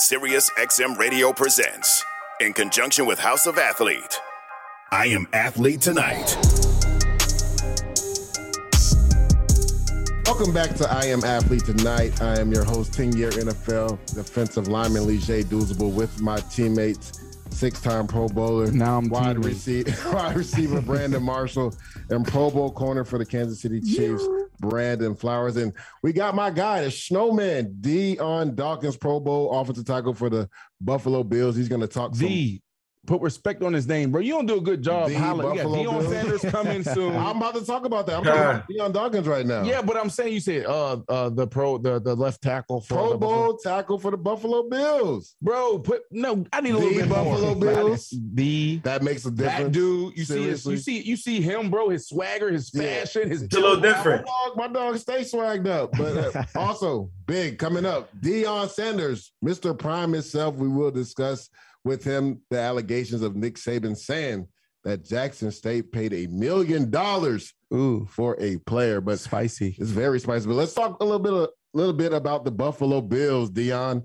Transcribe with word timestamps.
Sirius 0.00 0.48
XM 0.50 0.96
Radio 0.96 1.32
presents, 1.32 2.04
in 2.40 2.52
conjunction 2.52 3.04
with 3.04 3.18
House 3.18 3.46
of 3.46 3.58
Athlete, 3.58 4.20
I 4.92 5.06
Am 5.06 5.26
Athlete 5.32 5.80
Tonight. 5.80 6.36
Welcome 10.24 10.54
back 10.54 10.76
to 10.76 10.86
I 10.88 11.06
Am 11.06 11.24
Athlete 11.24 11.64
Tonight. 11.64 12.22
I 12.22 12.38
am 12.38 12.52
your 12.52 12.62
host, 12.62 12.94
10 12.94 13.16
year 13.16 13.30
NFL 13.30 13.98
defensive 14.14 14.68
lineman 14.68 15.04
Leger 15.04 15.42
Douzable 15.42 15.92
with 15.92 16.20
my 16.20 16.38
teammates, 16.42 17.18
six 17.50 17.80
time 17.80 18.06
Pro 18.06 18.28
Bowler, 18.28 18.70
Now 18.70 18.98
I'm 18.98 19.08
wide, 19.08 19.36
teammate. 19.36 19.44
receiver, 19.44 19.94
wide 20.14 20.36
receiver 20.36 20.80
Brandon 20.80 21.22
Marshall, 21.22 21.74
and 22.10 22.26
Pro 22.26 22.50
Bowl 22.50 22.70
corner 22.70 23.04
for 23.04 23.18
the 23.18 23.26
Kansas 23.26 23.60
City 23.60 23.80
Chiefs, 23.80 24.24
Brandon 24.60 25.14
Flowers. 25.14 25.56
And 25.56 25.72
we 26.02 26.12
got 26.12 26.34
my 26.34 26.50
guy, 26.50 26.82
the 26.84 26.90
snowman, 26.90 27.76
Dion 27.80 28.54
Dawkins, 28.54 28.96
Pro 28.96 29.20
Bowl 29.20 29.50
offensive 29.58 29.86
tackle 29.86 30.14
for 30.14 30.30
the 30.30 30.48
Buffalo 30.80 31.22
Bills. 31.24 31.56
He's 31.56 31.68
going 31.68 31.80
to 31.80 31.88
talk 31.88 32.14
some 32.14 32.26
The 32.26 32.60
put 33.08 33.20
respect 33.22 33.62
on 33.62 33.72
his 33.72 33.88
name, 33.88 34.12
bro. 34.12 34.20
You 34.20 34.34
don't 34.34 34.46
do 34.46 34.58
a 34.58 34.60
good 34.60 34.82
job. 34.82 35.08
The 35.08 35.14
Holla. 35.14 35.54
You 35.54 35.62
got 35.62 35.64
Buffalo 35.64 35.82
Deion 35.82 35.98
Bills. 36.00 36.12
Sanders 36.12 36.40
coming 36.52 36.82
soon. 36.94 37.16
I'm 37.16 37.38
about 37.38 37.54
to 37.56 37.64
talk 37.64 37.84
about 37.86 38.06
that. 38.06 38.18
I'm 38.18 38.22
talking 38.24 38.40
about 38.42 38.68
Dion 38.68 38.92
Dawkins 38.92 39.26
right 39.26 39.46
now. 39.46 39.62
yeah, 39.64 39.80
but 39.82 39.96
I'm 39.96 40.10
saying 40.10 40.34
you 40.34 40.40
said 40.40 40.66
uh 40.66 40.98
uh 41.08 41.30
the 41.30 41.46
pro 41.46 41.78
the 41.78 41.98
the 42.00 42.14
left 42.14 42.42
tackle 42.42 42.80
for 42.82 42.94
Pro 42.94 43.10
the 43.12 43.18
Bowl 43.18 43.56
tackle 43.56 43.98
for 43.98 44.10
the 44.10 44.16
Buffalo 44.18 44.68
Bills. 44.68 45.34
bro. 45.42 45.78
Put 45.78 46.02
no, 46.12 46.44
I 46.52 46.60
need 46.60 46.70
a 46.70 46.72
The 46.74 46.78
little 46.78 46.98
bit 47.00 47.08
Buffalo 47.08 47.54
more. 47.54 47.56
Bills. 47.56 48.14
The 48.34 48.76
That 48.84 49.02
makes 49.02 49.24
a 49.24 49.30
difference. 49.30 49.64
that 49.64 49.72
dude, 49.72 50.16
you 50.16 50.24
see 50.24 50.42
his, 50.42 50.66
you 50.66 50.76
see 50.76 51.00
you 51.00 51.16
see 51.16 51.40
him, 51.40 51.70
bro. 51.70 51.88
His 51.88 52.06
swagger, 52.08 52.52
his 52.52 52.70
Yeah. 52.74 53.00
fashion, 53.00 53.30
his 53.30 53.42
It's 53.42 53.56
a 53.56 53.60
little 53.60 53.80
different. 53.80 54.26
My 54.26 54.32
dog, 54.46 54.56
my 54.56 54.68
dog 54.68 54.98
stay 54.98 55.22
swagged 55.22 55.66
up. 55.66 55.92
But 55.92 56.36
uh, 56.36 56.44
also, 56.60 57.10
big 57.26 57.58
coming 57.58 57.86
up, 57.86 58.10
Deion 58.20 58.68
Sanders, 58.68 59.32
Mr. 59.42 59.76
Prime 59.78 60.12
himself. 60.12 60.56
We 60.56 60.68
will 60.68 60.90
discuss 60.90 61.48
with 61.84 62.04
him 62.04 62.40
the 62.50 62.58
allegations 62.58 63.22
of 63.22 63.36
Nick 63.36 63.56
Saban 63.56 63.96
saying 63.96 64.48
that 64.84 65.04
Jackson 65.04 65.50
State 65.50 65.92
paid 65.92 66.12
a 66.12 66.26
million 66.28 66.90
dollars 66.90 67.52
for 67.70 68.36
a 68.40 68.56
player. 68.58 69.00
But 69.00 69.18
spicy. 69.18 69.76
it's 69.78 69.90
very 69.90 70.20
spicy. 70.20 70.46
But 70.46 70.54
let's 70.54 70.74
talk 70.74 71.00
a 71.00 71.04
little 71.04 71.18
bit, 71.18 71.32
a 71.32 71.48
little 71.74 71.92
bit 71.92 72.12
about 72.12 72.44
the 72.44 72.50
Buffalo 72.50 73.00
Bills, 73.00 73.50
Dion. 73.50 74.04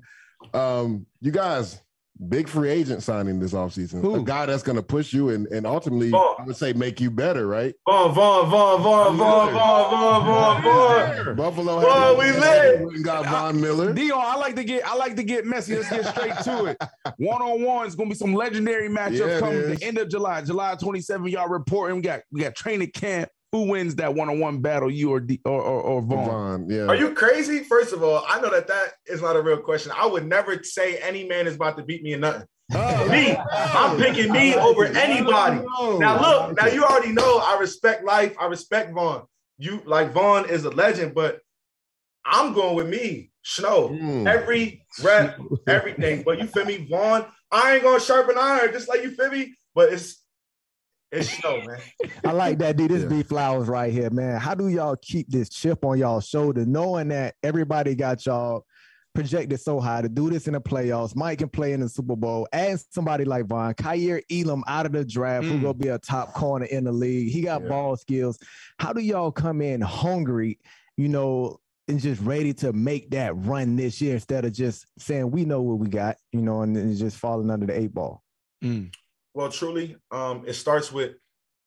Um, 0.54 1.06
you 1.22 1.32
guys, 1.32 1.82
big 2.30 2.48
free 2.48 2.70
agent 2.70 3.04
signing 3.04 3.40
this 3.40 3.54
offseason. 3.54 4.02
Who? 4.02 4.16
A 4.16 4.24
guy 4.24 4.46
that's 4.46 4.64
going 4.64 4.76
to 4.76 4.84
push 4.84 5.14
you 5.14 5.30
and, 5.30 5.48
and 5.48 5.66
ultimately, 5.66 6.10
Von. 6.12 6.36
I 6.40 6.44
would 6.46 6.56
say, 6.56 6.74
make 6.74 7.02
you 7.02 7.10
better, 7.12 7.48
right? 7.48 7.74
Von, 7.88 8.14
Von, 8.14 8.50
Von, 8.50 8.82
Von, 8.82 9.18
Von, 9.18 9.52
Von, 9.52 10.26
Von, 10.26 10.62
Von, 10.62 11.26
Von. 11.26 11.36
Buffalo. 11.36 11.82
Von, 11.82 12.18
we 12.18 12.32
lit. 12.32 12.88
We 12.94 13.04
got 13.04 13.26
Von 13.26 13.60
Miller. 13.60 13.94
Dion, 13.96 14.20
I 14.20 14.36
like 14.36 14.56
to 14.56 14.64
get 14.64 14.86
I 14.88 14.96
like 14.96 15.16
to 15.16 15.24
get 15.24 15.46
messy. 15.46 15.76
Let's 15.76 15.90
get 15.90 16.06
straight 16.06 16.36
to 16.44 16.66
it. 16.66 16.78
One 17.18 17.42
on 17.42 17.62
one 17.64 17.88
is 17.88 17.96
gonna 17.96 18.10
be 18.10 18.16
some 18.16 18.34
legendary 18.34 18.90
matchup 18.90 19.28
Yeah, 19.28 19.40
coming 19.40 19.58
is. 19.58 19.80
the 19.80 19.86
end 19.86 19.98
of 19.98 20.10
July, 20.10 20.42
July 20.44 20.76
27. 20.76 21.28
Y'all 21.28 21.48
reporting. 21.50 21.98
We 21.98 22.02
got 22.04 22.22
we 22.32 22.42
got 22.42 22.56
training 22.56 22.92
camp. 22.92 23.30
Who 23.54 23.68
wins 23.68 23.96
that 23.98 24.16
one 24.16 24.30
on 24.30 24.40
one 24.40 24.62
battle? 24.62 24.90
You 24.90 25.12
or 25.12 25.20
D, 25.20 25.40
or 25.46 25.62
or, 25.62 25.82
or 25.82 26.02
Vaughn? 26.02 26.26
Von, 26.26 26.70
yeah. 26.72 26.88
Are 26.88 26.96
you 26.96 27.14
crazy? 27.14 27.60
First 27.60 27.94
of 27.94 28.02
all, 28.02 28.26
I 28.28 28.42
know 28.42 28.50
that 28.50 28.68
that 28.68 28.94
is 29.06 29.22
not 29.22 29.36
a 29.36 29.42
real 29.44 29.58
question. 29.58 29.92
I 29.96 30.08
would 30.08 30.26
never 30.26 30.64
say 30.64 30.98
any 30.98 31.28
man 31.28 31.46
is 31.46 31.56
about 31.56 31.78
to 31.78 31.84
beat 31.84 32.02
me 32.02 32.14
in 32.14 32.22
nothing. 32.22 32.48
Oh, 32.74 33.10
Me, 33.10 33.36
I'm 33.38 33.98
picking 33.98 34.32
me 34.32 34.56
over 34.56 34.86
anybody. 34.86 35.64
Oh, 35.78 36.00
Now 36.00 36.20
look, 36.20 36.58
now 36.58 36.66
you 36.66 36.84
already 36.84 37.12
know 37.12 37.38
I 37.44 37.60
respect 37.60 38.04
life. 38.04 38.36
I 38.40 38.48
respect 38.48 38.92
Von. 38.92 39.24
You 39.60 39.84
like 39.86 40.14
Von 40.14 40.50
is 40.50 40.66
a 40.66 40.72
legend, 40.72 41.14
but 41.14 41.40
I'm 42.26 42.54
going 42.54 42.76
with 42.76 42.88
me, 42.88 43.30
Snow. 43.44 43.90
Mm. 43.90 44.28
Every 44.28 44.84
rep, 45.04 45.40
everything. 45.68 46.24
But 46.24 46.40
you 46.40 46.48
feel 46.48 46.66
me, 46.66 46.88
Von? 46.90 47.28
I 47.52 47.76
ain't 47.76 47.84
gonna 47.84 48.00
sharpen 48.00 48.36
iron, 48.36 48.74
just 48.74 48.90
like 48.90 49.04
you 49.04 49.12
feel 49.12 49.30
me. 49.30 49.54
But 49.76 49.94
it's 49.94 50.23
it's 51.14 51.30
Snow, 51.30 51.62
man. 51.62 51.80
I 52.26 52.32
like 52.32 52.58
that, 52.60 52.76
dude. 52.78 52.92
This 52.92 53.04
Yeah. 53.04 53.10
B 53.10 53.24
Flowers 53.24 53.68
right 53.68 53.92
here, 53.92 54.10
man. 54.10 54.40
How 54.40 54.56
do 54.56 54.68
y'all 54.68 54.96
keep 55.02 55.30
this 55.30 55.50
chip 55.50 55.86
on 55.86 55.98
y'all 56.00 56.20
shoulder, 56.22 56.66
knowing 56.66 57.10
that 57.10 57.36
everybody 57.44 57.96
got 57.96 58.26
y'all 58.26 58.66
projected 59.16 59.60
so 59.60 59.80
high 59.80 60.02
to 60.02 60.10
do 60.10 60.30
this 60.30 60.48
in 60.48 60.54
the 60.54 60.62
playoffs? 60.62 61.16
Mike 61.16 61.40
can 61.40 61.50
play 61.50 61.74
in 61.74 61.80
the 61.82 61.90
Super 61.90 62.16
Bowl, 62.16 62.48
and 62.52 62.80
somebody 62.92 63.26
like 63.26 63.46
Von 63.46 63.74
Kaiir 63.76 64.22
Elam 64.32 64.64
out 64.68 64.86
of 64.86 64.92
the 64.92 65.06
draft, 65.06 65.46
who 65.46 65.54
Mm. 65.60 65.62
gonna 65.62 65.74
be 65.76 65.88
a 65.90 66.00
top 66.00 66.34
corner 66.34 66.66
in 66.66 66.84
the 66.84 66.92
league. 66.92 67.32
He 67.32 67.42
got 67.42 67.62
Yeah. 67.62 67.70
ball 67.70 67.96
skills. 67.96 68.40
How 68.80 68.92
do 68.92 69.02
y'all 69.02 69.32
come 69.32 69.62
in 69.62 69.82
hungry, 69.82 70.60
you 70.98 71.10
know, 71.10 71.60
and 71.88 72.00
just 72.00 72.22
ready 72.22 72.54
to 72.54 72.72
make 72.74 73.12
that 73.12 73.36
run 73.36 73.76
this 73.76 74.00
year 74.02 74.14
instead 74.14 74.46
of 74.46 74.54
just 74.54 74.86
saying 74.98 75.30
we 75.30 75.44
know 75.46 75.62
what 75.62 75.80
we 75.80 75.88
got, 75.90 76.16
you 76.32 76.42
know, 76.42 76.62
and 76.62 76.76
then 76.76 76.96
just 76.96 77.18
falling 77.18 77.50
under 77.52 77.66
the 77.66 77.78
eight 77.78 77.94
ball? 77.94 78.24
Mm. 78.64 78.90
Well, 79.34 79.50
truly, 79.50 79.96
um, 80.12 80.44
it 80.46 80.54
starts 80.54 80.92
with 80.92 81.14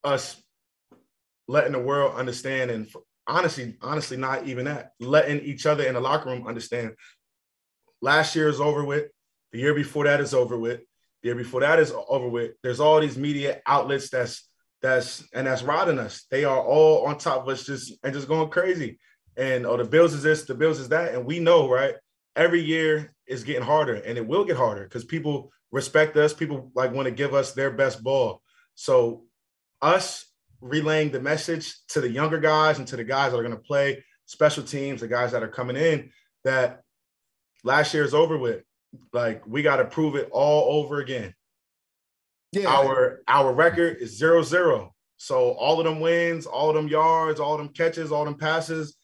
us 0.04 0.40
letting 1.48 1.72
the 1.72 1.80
world 1.80 2.14
understand, 2.14 2.70
and 2.70 2.88
honestly, 3.26 3.76
honestly, 3.82 4.16
not 4.16 4.46
even 4.46 4.66
that, 4.66 4.92
letting 5.00 5.40
each 5.40 5.66
other 5.66 5.84
in 5.84 5.94
the 5.94 6.00
locker 6.00 6.30
room 6.30 6.46
understand. 6.46 6.94
Last 8.00 8.36
year 8.36 8.48
is 8.48 8.60
over 8.60 8.84
with. 8.84 9.06
The 9.52 9.58
year 9.58 9.74
before 9.74 10.04
that 10.04 10.20
is 10.20 10.34
over 10.34 10.56
with. 10.56 10.80
The 11.22 11.28
year 11.28 11.34
before 11.34 11.60
that 11.60 11.78
is 11.80 11.92
over 12.08 12.28
with. 12.28 12.52
There's 12.62 12.80
all 12.80 13.00
these 13.00 13.16
media 13.16 13.60
outlets 13.66 14.10
that's 14.10 14.48
that's 14.82 15.26
and 15.32 15.46
that's 15.46 15.62
riding 15.62 15.98
us. 15.98 16.26
They 16.30 16.44
are 16.44 16.60
all 16.60 17.06
on 17.06 17.18
top 17.18 17.42
of 17.42 17.48
us, 17.48 17.64
just 17.64 17.94
and 18.04 18.14
just 18.14 18.28
going 18.28 18.50
crazy. 18.50 18.98
And 19.36 19.66
oh, 19.66 19.76
the 19.76 19.84
Bills 19.84 20.14
is 20.14 20.22
this, 20.22 20.44
the 20.44 20.54
Bills 20.54 20.78
is 20.78 20.90
that, 20.90 21.14
and 21.14 21.26
we 21.26 21.40
know, 21.40 21.68
right? 21.68 21.94
Every 22.36 22.60
year 22.60 23.12
is 23.26 23.44
getting 23.44 23.62
harder, 23.62 23.94
and 23.94 24.16
it 24.16 24.26
will 24.26 24.44
get 24.44 24.56
harder 24.56 24.84
because 24.84 25.04
people 25.04 25.50
respect 25.72 26.16
us. 26.16 26.32
People 26.32 26.70
like 26.74 26.92
want 26.92 27.06
to 27.06 27.12
give 27.12 27.34
us 27.34 27.52
their 27.52 27.70
best 27.70 28.02
ball. 28.02 28.42
So 28.74 29.24
us 29.82 30.26
relaying 30.60 31.10
the 31.10 31.20
message 31.20 31.74
to 31.88 32.00
the 32.00 32.10
younger 32.10 32.38
guys 32.38 32.78
and 32.78 32.88
to 32.88 32.96
the 32.96 33.04
guys 33.04 33.32
that 33.32 33.38
are 33.38 33.42
going 33.42 33.54
to 33.54 33.62
play 33.62 34.04
special 34.26 34.62
teams, 34.62 35.00
the 35.00 35.08
guys 35.08 35.32
that 35.32 35.42
are 35.42 35.48
coming 35.48 35.76
in, 35.76 36.10
that 36.44 36.82
last 37.64 37.92
year 37.94 38.04
is 38.04 38.14
over 38.14 38.38
with. 38.38 38.62
Like 39.12 39.46
we 39.46 39.62
got 39.62 39.76
to 39.76 39.84
prove 39.84 40.14
it 40.16 40.28
all 40.32 40.80
over 40.80 41.00
again. 41.00 41.34
yeah. 42.52 42.68
Our 42.68 43.20
our 43.28 43.52
record 43.52 43.98
is 44.00 44.16
zero 44.16 44.42
zero. 44.42 44.94
So 45.18 45.52
all 45.52 45.78
of 45.78 45.84
them 45.84 46.00
wins, 46.00 46.46
all 46.46 46.68
of 46.70 46.76
them 46.76 46.88
yards, 46.88 47.40
all 47.40 47.54
of 47.54 47.58
them 47.58 47.70
catches, 47.70 48.12
all 48.12 48.24
them 48.24 48.36
passes, 48.36 48.96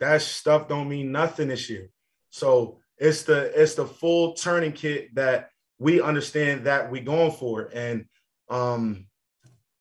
that 0.00 0.22
stuff 0.22 0.68
don't 0.68 0.88
mean 0.88 1.12
nothing 1.12 1.48
this 1.48 1.68
year. 1.68 1.90
So 2.30 2.80
it's 2.96 3.22
the 3.22 3.52
it's 3.60 3.74
the 3.74 3.86
full 3.86 4.34
turning 4.34 4.72
kit 4.72 5.14
that 5.14 5.50
we 5.78 6.00
understand 6.00 6.66
that 6.66 6.90
we're 6.90 7.02
going 7.02 7.32
for, 7.32 7.62
it. 7.62 7.72
and 7.74 8.06
um, 8.50 9.06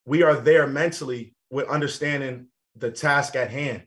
we 0.06 0.24
are 0.24 0.36
there 0.36 0.68
mentally 0.68 1.36
with 1.50 1.68
understanding 1.68 2.48
the 2.76 2.92
task 2.92 3.36
at 3.36 3.50
hand. 3.50 3.84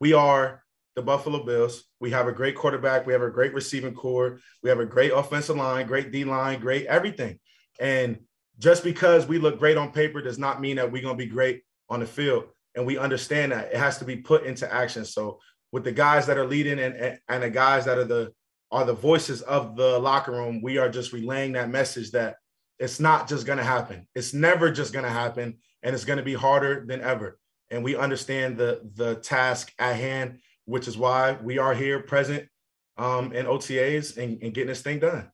We 0.00 0.12
are 0.12 0.62
the 0.94 1.02
Buffalo 1.02 1.44
Bills. 1.44 1.84
We 2.00 2.10
have 2.10 2.26
a 2.26 2.32
great 2.32 2.56
quarterback. 2.56 3.06
We 3.06 3.12
have 3.12 3.22
a 3.22 3.30
great 3.30 3.54
receiving 3.54 3.94
corps. 3.94 4.40
We 4.62 4.70
have 4.70 4.80
a 4.80 4.86
great 4.86 5.12
offensive 5.12 5.56
line, 5.56 5.86
great 5.86 6.10
D 6.10 6.24
line, 6.24 6.60
great 6.60 6.86
everything. 6.86 7.38
And 7.80 8.18
just 8.58 8.82
because 8.82 9.26
we 9.26 9.38
look 9.38 9.58
great 9.58 9.76
on 9.76 9.92
paper 9.92 10.20
does 10.20 10.38
not 10.38 10.60
mean 10.60 10.76
that 10.76 10.90
we're 10.90 11.02
going 11.02 11.16
to 11.16 11.24
be 11.24 11.30
great 11.30 11.62
on 11.88 12.00
the 12.00 12.06
field. 12.06 12.46
And 12.74 12.86
we 12.86 12.98
understand 12.98 13.52
that 13.52 13.72
it 13.72 13.76
has 13.76 13.98
to 13.98 14.04
be 14.04 14.16
put 14.16 14.44
into 14.44 14.72
action. 14.72 15.04
So 15.04 15.38
with 15.70 15.84
the 15.84 15.92
guys 15.92 16.26
that 16.26 16.38
are 16.38 16.46
leading 16.46 16.78
and, 16.78 16.94
and, 16.94 17.18
and 17.28 17.42
the 17.42 17.50
guys 17.50 17.84
that 17.84 17.98
are 17.98 18.04
the 18.04 18.32
are 18.70 18.84
the 18.84 18.94
voices 18.94 19.42
of 19.42 19.76
the 19.76 19.98
locker 19.98 20.32
room. 20.32 20.60
We 20.62 20.78
are 20.78 20.88
just 20.88 21.12
relaying 21.12 21.52
that 21.52 21.70
message 21.70 22.10
that 22.12 22.36
it's 22.78 23.00
not 23.00 23.28
just 23.28 23.46
going 23.46 23.58
to 23.58 23.64
happen. 23.64 24.06
It's 24.14 24.34
never 24.34 24.70
just 24.70 24.92
going 24.92 25.04
to 25.04 25.10
happen, 25.10 25.58
and 25.82 25.94
it's 25.94 26.04
going 26.04 26.18
to 26.18 26.24
be 26.24 26.34
harder 26.34 26.84
than 26.86 27.00
ever. 27.00 27.38
And 27.70 27.82
we 27.82 27.96
understand 27.96 28.56
the 28.56 28.80
the 28.94 29.16
task 29.16 29.72
at 29.78 29.96
hand, 29.96 30.38
which 30.64 30.88
is 30.88 30.96
why 30.96 31.32
we 31.42 31.58
are 31.58 31.74
here 31.74 32.00
present 32.00 32.48
um, 32.96 33.32
in 33.32 33.46
OTAs 33.46 34.16
and, 34.16 34.42
and 34.42 34.54
getting 34.54 34.68
this 34.68 34.82
thing 34.82 34.98
done. 34.98 35.30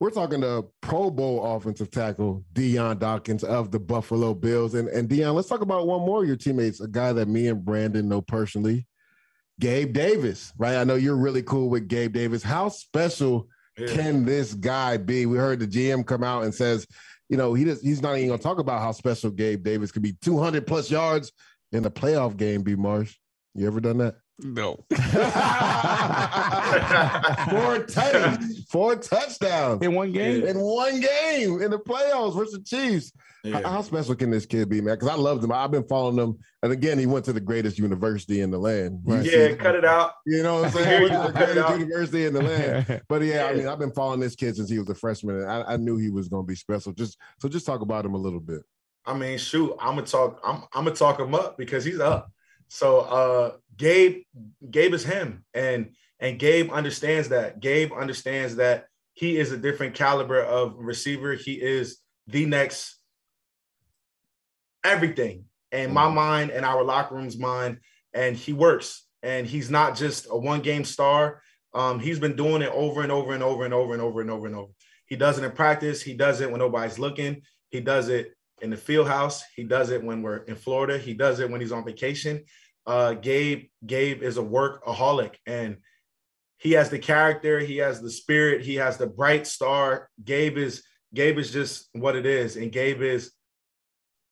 We're 0.00 0.10
talking 0.10 0.40
to 0.40 0.66
Pro 0.80 1.10
Bowl 1.10 1.44
offensive 1.54 1.90
tackle 1.92 2.44
Dion 2.52 2.98
Dawkins 2.98 3.44
of 3.44 3.70
the 3.70 3.78
Buffalo 3.78 4.34
Bills. 4.34 4.74
And, 4.74 4.88
and 4.88 5.08
Dion, 5.08 5.36
let's 5.36 5.48
talk 5.48 5.60
about 5.60 5.86
one 5.86 6.00
more 6.00 6.22
of 6.22 6.26
your 6.26 6.36
teammates, 6.36 6.80
a 6.80 6.88
guy 6.88 7.12
that 7.12 7.28
me 7.28 7.46
and 7.46 7.64
Brandon 7.64 8.08
know 8.08 8.20
personally, 8.20 8.88
Gabe 9.62 9.92
Davis, 9.92 10.52
right? 10.58 10.74
I 10.74 10.82
know 10.82 10.96
you're 10.96 11.16
really 11.16 11.44
cool 11.44 11.70
with 11.70 11.86
Gabe 11.86 12.12
Davis. 12.12 12.42
How 12.42 12.68
special 12.68 13.46
yeah. 13.78 13.86
can 13.86 14.24
this 14.24 14.54
guy 14.54 14.96
be? 14.96 15.24
We 15.24 15.38
heard 15.38 15.60
the 15.60 15.68
GM 15.68 16.04
come 16.04 16.24
out 16.24 16.42
and 16.42 16.52
says, 16.52 16.84
you 17.28 17.36
know, 17.36 17.54
he 17.54 17.62
does, 17.62 17.80
he's 17.80 18.02
not 18.02 18.16
even 18.16 18.26
going 18.26 18.40
to 18.40 18.42
talk 18.42 18.58
about 18.58 18.80
how 18.80 18.90
special 18.90 19.30
Gabe 19.30 19.62
Davis 19.62 19.92
could 19.92 20.02
be. 20.02 20.14
200 20.20 20.66
plus 20.66 20.90
yards 20.90 21.30
in 21.70 21.84
a 21.84 21.90
playoff 21.92 22.36
game, 22.36 22.62
B. 22.62 22.74
Marsh. 22.74 23.14
You 23.54 23.68
ever 23.68 23.78
done 23.78 23.98
that? 23.98 24.16
No. 24.44 24.84
four, 27.50 27.84
t- 27.84 28.64
four 28.70 28.96
touchdowns 28.96 29.82
in 29.82 29.94
one 29.94 30.12
game. 30.12 30.44
In 30.44 30.58
one 30.58 31.00
game 31.00 31.62
in 31.62 31.70
the 31.70 31.78
playoffs 31.78 32.34
versus 32.34 32.54
the 32.54 32.64
Chiefs. 32.64 33.12
Yeah. 33.44 33.60
How, 33.62 33.70
how, 33.70 33.82
special 33.82 34.14
can 34.14 34.30
this 34.30 34.46
kid 34.46 34.68
be, 34.68 34.80
man? 34.80 34.94
Because 34.94 35.08
I 35.08 35.14
loved 35.14 35.42
him. 35.42 35.50
I've 35.50 35.72
been 35.72 35.86
following 35.88 36.16
him, 36.16 36.38
and 36.62 36.70
again, 36.72 36.96
he 36.96 37.06
went 37.06 37.24
to 37.24 37.32
the 37.32 37.40
greatest 37.40 37.76
university 37.76 38.40
in 38.40 38.52
the 38.52 38.58
land. 38.58 39.00
Right? 39.04 39.24
Yeah, 39.24 39.54
cut 39.54 39.74
it 39.74 39.84
out. 39.84 40.12
You 40.26 40.44
know 40.44 40.60
what 40.60 40.66
I'm 40.66 40.70
saying? 40.70 41.12
the 41.12 41.32
greatest 41.32 41.70
university 41.70 42.26
in 42.26 42.34
the 42.34 42.42
land. 42.88 43.02
But 43.08 43.22
yeah, 43.22 43.46
I 43.46 43.54
mean, 43.54 43.66
I've 43.66 43.80
been 43.80 43.90
following 43.92 44.20
this 44.20 44.36
kid 44.36 44.54
since 44.54 44.70
he 44.70 44.78
was 44.78 44.88
a 44.88 44.94
freshman, 44.94 45.40
and 45.40 45.50
I, 45.50 45.72
I 45.72 45.76
knew 45.76 45.96
he 45.96 46.10
was 46.10 46.28
going 46.28 46.44
to 46.44 46.46
be 46.46 46.54
special. 46.54 46.92
Just 46.92 47.18
so, 47.38 47.48
just 47.48 47.66
talk 47.66 47.80
about 47.80 48.04
him 48.04 48.14
a 48.14 48.18
little 48.18 48.40
bit. 48.40 48.62
I 49.04 49.14
mean, 49.14 49.38
shoot, 49.38 49.74
I'm 49.80 49.96
gonna 49.96 50.06
talk. 50.06 50.40
I'm, 50.44 50.62
I'm 50.72 50.84
gonna 50.84 50.94
talk 50.94 51.18
him 51.18 51.34
up 51.34 51.58
because 51.58 51.84
he's 51.84 51.98
up. 51.98 52.30
So 52.68 53.00
uh, 53.00 53.52
Gabe, 53.76 54.22
Gabe 54.70 54.94
is 54.94 55.04
him, 55.04 55.44
and 55.54 55.90
and 56.20 56.38
Gabe 56.38 56.70
understands 56.70 57.30
that. 57.30 57.60
Gabe 57.60 57.92
understands 57.92 58.56
that 58.56 58.86
he 59.14 59.38
is 59.38 59.52
a 59.52 59.56
different 59.56 59.94
caliber 59.94 60.40
of 60.40 60.76
receiver. 60.78 61.34
He 61.34 61.54
is 61.54 61.98
the 62.26 62.46
next 62.46 62.96
everything 64.84 65.44
in 65.70 65.92
my 65.92 66.04
mm-hmm. 66.04 66.14
mind 66.14 66.50
and 66.50 66.64
our 66.64 66.84
locker 66.84 67.14
room's 67.14 67.38
mind, 67.38 67.78
and 68.14 68.36
he 68.36 68.52
works. 68.52 69.06
And 69.24 69.46
he's 69.46 69.70
not 69.70 69.96
just 69.96 70.26
a 70.30 70.36
one 70.36 70.62
game 70.62 70.84
star. 70.84 71.42
Um, 71.74 72.00
he's 72.00 72.18
been 72.18 72.36
doing 72.36 72.62
it 72.62 72.72
over 72.72 73.02
and 73.02 73.12
over 73.12 73.32
and 73.32 73.42
over 73.42 73.64
and 73.64 73.72
over 73.72 73.92
and 73.92 74.02
over 74.02 74.20
and 74.20 74.30
over 74.30 74.46
and 74.46 74.56
over. 74.56 74.72
He 75.06 75.16
does 75.16 75.38
it 75.38 75.44
in 75.44 75.52
practice. 75.52 76.02
He 76.02 76.14
does 76.14 76.40
it 76.40 76.50
when 76.50 76.58
nobody's 76.58 76.98
looking. 76.98 77.42
He 77.70 77.80
does 77.80 78.08
it 78.08 78.32
in 78.60 78.70
the 78.70 78.76
field 78.76 79.08
house. 79.08 79.42
He 79.54 79.64
does 79.64 79.90
it 79.90 80.02
when 80.02 80.22
we're 80.22 80.38
in 80.38 80.56
Florida. 80.56 80.98
He 80.98 81.14
does 81.14 81.40
it 81.40 81.50
when 81.50 81.60
he's 81.60 81.72
on 81.72 81.84
vacation 81.84 82.44
uh, 82.86 83.14
Gabe 83.14 83.66
Gabe 83.86 84.22
is 84.22 84.38
a 84.38 84.42
workaholic 84.42 85.34
and 85.46 85.78
he 86.62 86.72
has 86.72 86.90
the 86.90 86.98
character, 86.98 87.58
he 87.58 87.78
has 87.78 88.00
the 88.00 88.10
spirit, 88.10 88.62
he 88.62 88.76
has 88.76 88.96
the 88.96 89.06
bright 89.06 89.48
star. 89.48 90.08
Gabe 90.24 90.56
is 90.56 90.84
Gabe 91.12 91.38
is 91.38 91.50
just 91.50 91.88
what 91.92 92.16
it 92.16 92.24
is, 92.24 92.56
and 92.56 92.70
Gabe 92.70 93.02
is 93.02 93.32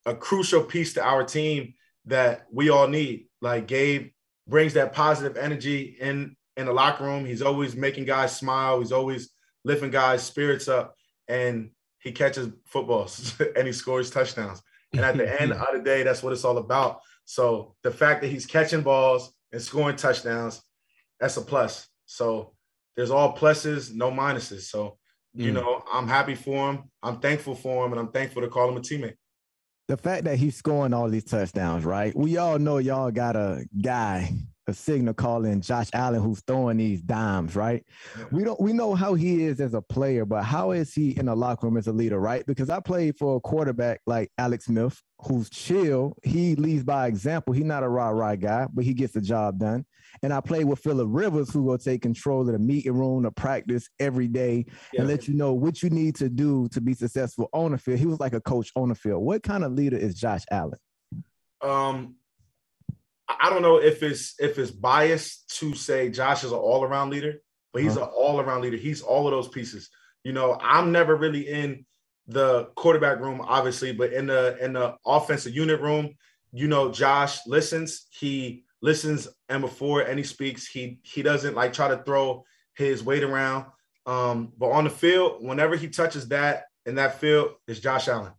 a 0.06 0.14
crucial 0.14 0.62
piece 0.62 0.94
to 0.94 1.04
our 1.04 1.24
team 1.24 1.74
that 2.06 2.46
we 2.52 2.70
all 2.70 2.86
need. 2.86 3.26
Like 3.40 3.66
Gabe 3.66 4.12
brings 4.46 4.74
that 4.74 4.92
positive 4.92 5.36
energy 5.36 5.96
in 6.00 6.36
in 6.56 6.66
the 6.66 6.72
locker 6.72 7.04
room. 7.04 7.26
He's 7.26 7.42
always 7.42 7.74
making 7.74 8.04
guys 8.04 8.36
smile. 8.36 8.78
He's 8.78 8.92
always 8.92 9.30
lifting 9.64 9.90
guys' 9.90 10.22
spirits 10.22 10.68
up, 10.68 10.94
and 11.26 11.70
he 11.98 12.12
catches 12.12 12.48
footballs 12.66 13.34
and 13.56 13.66
he 13.66 13.72
scores 13.72 14.08
touchdowns. 14.08 14.62
And 14.92 15.02
at 15.02 15.16
the 15.16 15.40
end 15.40 15.52
of 15.52 15.66
the 15.72 15.80
day, 15.80 16.02
that's 16.02 16.22
what 16.22 16.32
it's 16.32 16.44
all 16.44 16.58
about. 16.58 17.00
So 17.30 17.76
the 17.84 17.92
fact 17.92 18.22
that 18.22 18.26
he's 18.26 18.44
catching 18.44 18.82
balls 18.82 19.32
and 19.52 19.62
scoring 19.62 19.94
touchdowns, 19.94 20.60
that's 21.20 21.36
a 21.36 21.42
plus. 21.42 21.86
So 22.04 22.54
there's 22.96 23.12
all 23.12 23.36
pluses, 23.36 23.94
no 23.94 24.10
minuses. 24.10 24.62
So, 24.62 24.98
you 25.32 25.52
mm. 25.52 25.54
know, 25.54 25.84
I'm 25.92 26.08
happy 26.08 26.34
for 26.34 26.72
him. 26.72 26.90
I'm 27.04 27.20
thankful 27.20 27.54
for 27.54 27.86
him, 27.86 27.92
and 27.92 28.00
I'm 28.00 28.10
thankful 28.10 28.42
to 28.42 28.48
call 28.48 28.68
him 28.68 28.78
a 28.78 28.80
teammate. 28.80 29.14
The 29.86 29.96
fact 29.96 30.24
that 30.24 30.38
he's 30.38 30.56
scoring 30.56 30.92
all 30.92 31.08
these 31.08 31.22
touchdowns, 31.22 31.84
right? 31.84 32.12
We 32.16 32.36
all 32.36 32.58
know 32.58 32.78
y'all 32.78 33.12
got 33.12 33.36
a 33.36 33.64
guy 33.80 34.32
a 34.70 34.74
signal 34.74 35.12
calling 35.12 35.60
Josh 35.60 35.88
Allen 35.92 36.22
who's 36.22 36.40
throwing 36.46 36.78
these 36.78 37.02
dimes, 37.02 37.54
right? 37.54 37.84
We 38.30 38.44
don't 38.44 38.60
we 38.60 38.72
know 38.72 38.94
how 38.94 39.14
he 39.14 39.44
is 39.44 39.60
as 39.60 39.74
a 39.74 39.82
player, 39.82 40.24
but 40.24 40.44
how 40.44 40.70
is 40.70 40.94
he 40.94 41.18
in 41.18 41.26
the 41.26 41.34
locker 41.34 41.66
room 41.66 41.76
as 41.76 41.88
a 41.88 41.92
leader, 41.92 42.18
right? 42.18 42.46
Because 42.46 42.70
I 42.70 42.80
played 42.80 43.18
for 43.18 43.36
a 43.36 43.40
quarterback 43.40 44.00
like 44.06 44.30
Alex 44.38 44.66
Smith, 44.66 45.02
who's 45.26 45.50
chill. 45.50 46.16
He 46.22 46.54
leads 46.56 46.84
by 46.84 47.06
example. 47.06 47.52
He's 47.52 47.64
not 47.64 47.82
a 47.82 47.88
rah 47.88 48.08
rah 48.08 48.36
guy, 48.36 48.66
but 48.72 48.84
he 48.84 48.94
gets 48.94 49.12
the 49.12 49.20
job 49.20 49.58
done. 49.58 49.84
And 50.22 50.32
I 50.32 50.40
played 50.40 50.64
with 50.64 50.80
Philip 50.80 51.08
Rivers, 51.10 51.50
who 51.50 51.62
will 51.62 51.78
take 51.78 52.02
control 52.02 52.42
of 52.42 52.48
the 52.48 52.58
meeting 52.58 52.92
room, 52.92 53.22
the 53.22 53.30
practice 53.30 53.88
every 53.98 54.28
day, 54.28 54.66
yeah. 54.92 55.00
and 55.00 55.08
let 55.08 55.28
you 55.28 55.34
know 55.34 55.54
what 55.54 55.82
you 55.82 55.90
need 55.90 56.16
to 56.16 56.28
do 56.28 56.68
to 56.68 56.80
be 56.80 56.94
successful 56.94 57.48
on 57.52 57.72
the 57.72 57.78
field. 57.78 57.98
He 57.98 58.06
was 58.06 58.20
like 58.20 58.34
a 58.34 58.40
coach 58.40 58.70
on 58.76 58.88
the 58.88 58.94
field. 58.94 59.22
What 59.22 59.42
kind 59.42 59.64
of 59.64 59.72
leader 59.72 59.96
is 59.96 60.14
Josh 60.14 60.42
Allen? 60.50 60.78
Um, 61.62 62.16
I 63.28 63.50
don't 63.50 63.62
know 63.62 63.76
if 63.76 64.02
it's 64.02 64.34
if 64.38 64.58
it's 64.58 64.70
biased 64.70 65.58
to 65.58 65.74
say 65.74 66.10
Josh 66.10 66.44
is 66.44 66.52
an 66.52 66.58
all 66.58 66.82
around 66.82 67.10
leader, 67.10 67.40
but 67.72 67.82
he's 67.82 67.96
uh-huh. 67.96 68.06
an 68.06 68.12
all 68.14 68.40
around 68.40 68.62
leader. 68.62 68.76
He's 68.76 69.02
all 69.02 69.26
of 69.26 69.32
those 69.32 69.48
pieces. 69.48 69.88
You 70.24 70.32
know, 70.32 70.58
I'm 70.60 70.92
never 70.92 71.16
really 71.16 71.48
in 71.48 71.86
the 72.30 72.64
quarterback 72.76 73.20
room, 73.20 73.40
obviously, 73.42 73.92
but 73.92 74.12
in 74.12 74.26
the 74.26 74.56
in 74.62 74.72
the 74.72 74.96
offensive 75.06 75.54
unit 75.54 75.80
room, 75.80 76.14
you 76.52 76.68
know, 76.68 76.90
Josh 76.90 77.46
listens. 77.46 78.06
He 78.10 78.64
listens, 78.82 79.28
and 79.48 79.60
before 79.60 80.02
and 80.02 80.18
he 80.18 80.24
speaks, 80.24 80.66
he 80.66 81.00
he 81.02 81.22
doesn't 81.22 81.54
like 81.54 81.72
try 81.72 81.88
to 81.88 82.02
throw 82.04 82.44
his 82.74 83.02
weight 83.02 83.22
around. 83.22 83.66
Um, 84.06 84.52
but 84.56 84.70
on 84.70 84.84
the 84.84 84.90
field, 84.90 85.44
whenever 85.44 85.76
he 85.76 85.88
touches 85.88 86.28
that 86.28 86.64
in 86.86 86.94
that 86.96 87.20
field, 87.20 87.52
is 87.66 87.80
Josh 87.80 88.08
Allen. 88.08 88.32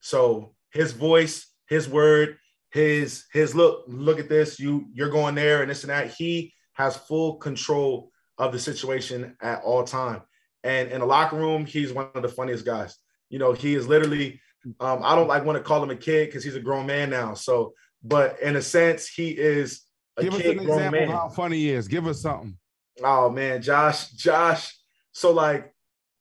So 0.00 0.54
his 0.70 0.92
voice, 0.92 1.46
his 1.68 1.88
word, 1.88 2.38
his 2.70 3.24
his 3.32 3.54
look 3.54 3.84
look 3.88 4.18
at 4.18 4.28
this 4.28 4.58
you 4.58 4.86
you're 4.92 5.10
going 5.10 5.34
there 5.34 5.62
and 5.62 5.70
this 5.70 5.82
and 5.82 5.90
that 5.90 6.12
he 6.12 6.52
has 6.74 6.96
full 6.96 7.36
control 7.36 8.10
of 8.38 8.52
the 8.52 8.58
situation 8.58 9.36
at 9.42 9.62
all 9.62 9.84
time 9.84 10.22
and 10.62 10.90
in 10.90 11.00
the 11.00 11.06
locker 11.06 11.36
room 11.36 11.66
he's 11.66 11.92
one 11.92 12.08
of 12.14 12.22
the 12.22 12.28
funniest 12.28 12.64
guys 12.64 12.96
you 13.30 13.38
know 13.38 13.52
he 13.52 13.74
is 13.74 13.88
literally 13.88 14.40
um, 14.80 15.00
i 15.02 15.14
don't 15.14 15.28
like 15.28 15.44
want 15.44 15.56
to 15.56 15.64
call 15.64 15.82
him 15.82 15.90
a 15.90 15.96
kid 15.96 16.26
because 16.26 16.44
he's 16.44 16.56
a 16.56 16.60
grown 16.60 16.86
man 16.86 17.08
now 17.08 17.32
so 17.32 17.72
but 18.02 18.40
in 18.40 18.56
a 18.56 18.62
sense 18.62 19.08
he 19.08 19.30
is 19.30 19.82
a 20.18 20.22
give 20.22 20.34
kid, 20.34 20.40
us 20.40 20.52
an 20.52 20.58
example 20.60 21.00
man. 21.00 21.08
how 21.08 21.28
funny 21.28 21.56
he 21.56 21.70
is 21.70 21.88
give 21.88 22.06
us 22.06 22.20
something 22.20 22.56
oh 23.02 23.30
man 23.30 23.62
josh 23.62 24.10
josh 24.10 24.76
so 25.12 25.32
like 25.32 25.72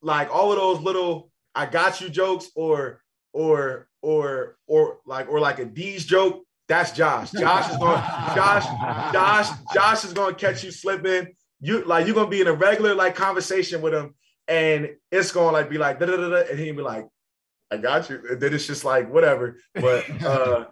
like 0.01 0.33
all 0.33 0.51
of 0.51 0.57
those 0.57 0.79
little 0.79 1.29
i 1.53 1.65
got 1.65 1.99
you 1.99 2.09
jokes 2.09 2.49
or 2.55 3.01
or 3.33 3.89
or 4.01 4.57
or 4.67 4.99
like 5.05 5.29
or 5.29 5.39
like 5.39 5.59
a 5.59 5.65
D's 5.65 6.05
joke, 6.05 6.43
that's 6.67 6.91
Josh. 6.91 7.31
Josh 7.31 7.69
is 7.71 7.77
going 7.77 8.01
Josh 8.35 8.65
Josh 9.13 9.49
Josh 9.73 10.05
is 10.05 10.13
going 10.13 10.35
to 10.35 10.39
catch 10.39 10.63
you 10.63 10.71
slipping. 10.71 11.33
You 11.59 11.83
like 11.85 12.05
you're 12.05 12.15
going 12.15 12.27
to 12.27 12.31
be 12.31 12.41
in 12.41 12.47
a 12.47 12.53
regular 12.53 12.95
like 12.95 13.15
conversation 13.15 13.81
with 13.81 13.93
him 13.93 14.15
and 14.50 14.89
it's 15.12 15.32
going 15.32 15.48
to 15.48 15.53
like 15.53 15.70
be 15.70 15.77
like 15.77 16.00
da 16.00 16.08
da 16.08 16.18
da 16.18 16.44
and 16.50 16.60
he'd 16.60 16.75
be 16.75 16.82
like 16.82 17.08
I 17.72 17.77
got 17.77 18.10
you. 18.10 18.22
And 18.32 18.41
then 18.41 18.53
it's 18.53 18.65
just 18.65 18.84
like 18.84 19.12
whatever. 19.12 19.58
But 19.75 20.10
uh 20.24 20.65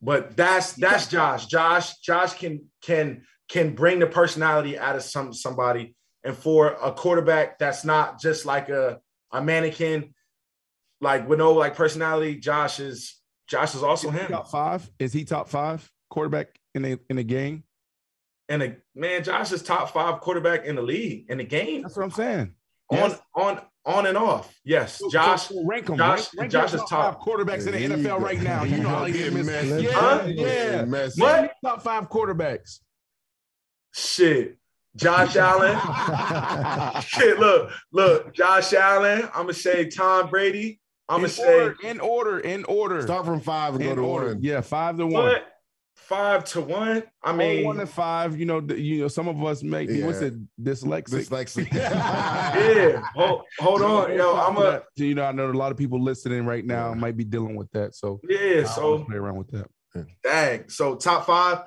but 0.00 0.36
that's 0.36 0.74
that's 0.74 1.06
Josh. 1.08 1.46
Josh 1.46 1.98
Josh 1.98 2.34
can 2.34 2.66
can 2.82 3.22
can 3.48 3.74
bring 3.74 3.98
the 3.98 4.06
personality 4.06 4.78
out 4.78 4.96
of 4.96 5.02
some 5.02 5.32
somebody 5.32 5.94
and 6.24 6.36
for 6.36 6.76
a 6.82 6.92
quarterback 6.92 7.58
that's 7.58 7.84
not 7.84 8.20
just 8.20 8.46
like 8.46 8.68
a 8.68 9.00
a 9.32 9.42
mannequin 9.42 10.12
like 11.02 11.28
with 11.28 11.40
no 11.40 11.52
like 11.52 11.74
personality, 11.74 12.36
Josh 12.36 12.78
is 12.80 13.20
Josh 13.48 13.74
is 13.74 13.82
also 13.82 14.08
is 14.08 14.14
him. 14.14 14.28
Top 14.28 14.50
five? 14.50 14.88
Is 14.98 15.12
he 15.12 15.24
top 15.24 15.48
five 15.48 15.90
quarterback 16.08 16.58
in 16.74 16.84
a 16.84 16.98
in 17.10 17.18
a 17.18 17.24
game? 17.24 17.64
And 18.48 18.62
a 18.62 18.76
man, 18.94 19.24
Josh 19.24 19.52
is 19.52 19.62
top 19.62 19.92
five 19.92 20.20
quarterback 20.20 20.64
in 20.64 20.76
the 20.76 20.82
league 20.82 21.26
in 21.28 21.38
the 21.38 21.44
game. 21.44 21.82
That's 21.82 21.96
what 21.96 22.04
I'm 22.04 22.10
saying. 22.12 22.54
On 22.92 23.10
yes. 23.10 23.20
on 23.34 23.60
on 23.84 24.06
and 24.06 24.16
off. 24.16 24.54
Yes, 24.64 24.98
so, 24.98 25.10
Josh. 25.10 25.48
So 25.48 25.64
rank 25.66 25.88
him. 25.88 25.96
Josh, 25.96 26.34
rank, 26.34 26.34
rank 26.34 26.52
Josh 26.52 26.74
is 26.74 26.82
top 26.88 27.22
quarterbacks 27.22 27.66
in 27.66 27.72
the 27.72 27.96
NFL 27.96 28.20
right 28.20 28.40
now. 28.40 28.64
You 28.64 28.78
know 28.78 28.88
how 28.88 29.04
he 29.04 29.12
get 29.12 29.32
messy. 29.32 29.84
Yeah, 29.84 29.90
huh? 29.92 30.22
yeah. 30.26 30.84
Messy. 30.84 31.20
What? 31.20 31.54
Top 31.64 31.82
five 31.82 32.08
quarterbacks. 32.08 32.80
Shit. 33.94 34.58
Josh 34.94 35.36
Allen. 35.36 35.74
Shit, 37.02 37.38
look, 37.38 37.70
look, 37.92 38.34
Josh 38.34 38.74
Allen. 38.74 39.22
I'm 39.34 39.44
gonna 39.44 39.54
say 39.54 39.88
Tom 39.88 40.28
Brady. 40.28 40.80
I'm 41.08 41.20
gonna 41.20 41.28
say 41.28 41.70
in 41.82 41.98
order, 42.00 42.40
in 42.40 42.64
order. 42.64 43.02
Start 43.02 43.24
from 43.24 43.40
five 43.40 43.74
and 43.74 43.82
in 43.82 43.88
go 43.88 43.94
to 43.96 44.02
order. 44.02 44.26
one. 44.28 44.42
Yeah, 44.42 44.60
five 44.60 44.98
to 44.98 45.06
one. 45.06 45.36
Five 45.94 46.44
to 46.44 46.60
one. 46.60 47.02
I 47.22 47.32
mean, 47.32 47.64
one 47.64 47.80
and 47.80 47.88
five. 47.88 48.38
You 48.38 48.46
know, 48.46 48.60
you 48.60 49.02
know, 49.02 49.08
some 49.08 49.28
of 49.28 49.42
us 49.44 49.62
make 49.62 49.88
yeah. 49.88 50.06
what's 50.06 50.20
it 50.20 50.34
dyslexic. 50.62 51.28
Dyslexic. 51.28 51.72
yeah. 51.72 53.02
Hold, 53.14 53.42
hold 53.58 53.82
on, 53.82 54.16
yo. 54.16 54.36
I'm 54.36 54.56
a. 54.56 54.82
You 54.96 55.14
know, 55.14 55.24
I 55.24 55.32
know 55.32 55.50
a 55.50 55.52
lot 55.52 55.72
of 55.72 55.78
people 55.78 56.02
listening 56.02 56.44
right 56.46 56.64
now 56.64 56.90
yeah. 56.90 56.94
might 56.94 57.16
be 57.16 57.24
dealing 57.24 57.56
with 57.56 57.70
that. 57.72 57.94
So 57.94 58.20
yeah. 58.28 58.64
So 58.64 59.04
play 59.04 59.16
around 59.16 59.38
with 59.38 59.50
that. 59.50 59.66
Dang. 60.22 60.68
So 60.68 60.96
top 60.96 61.26
five, 61.26 61.60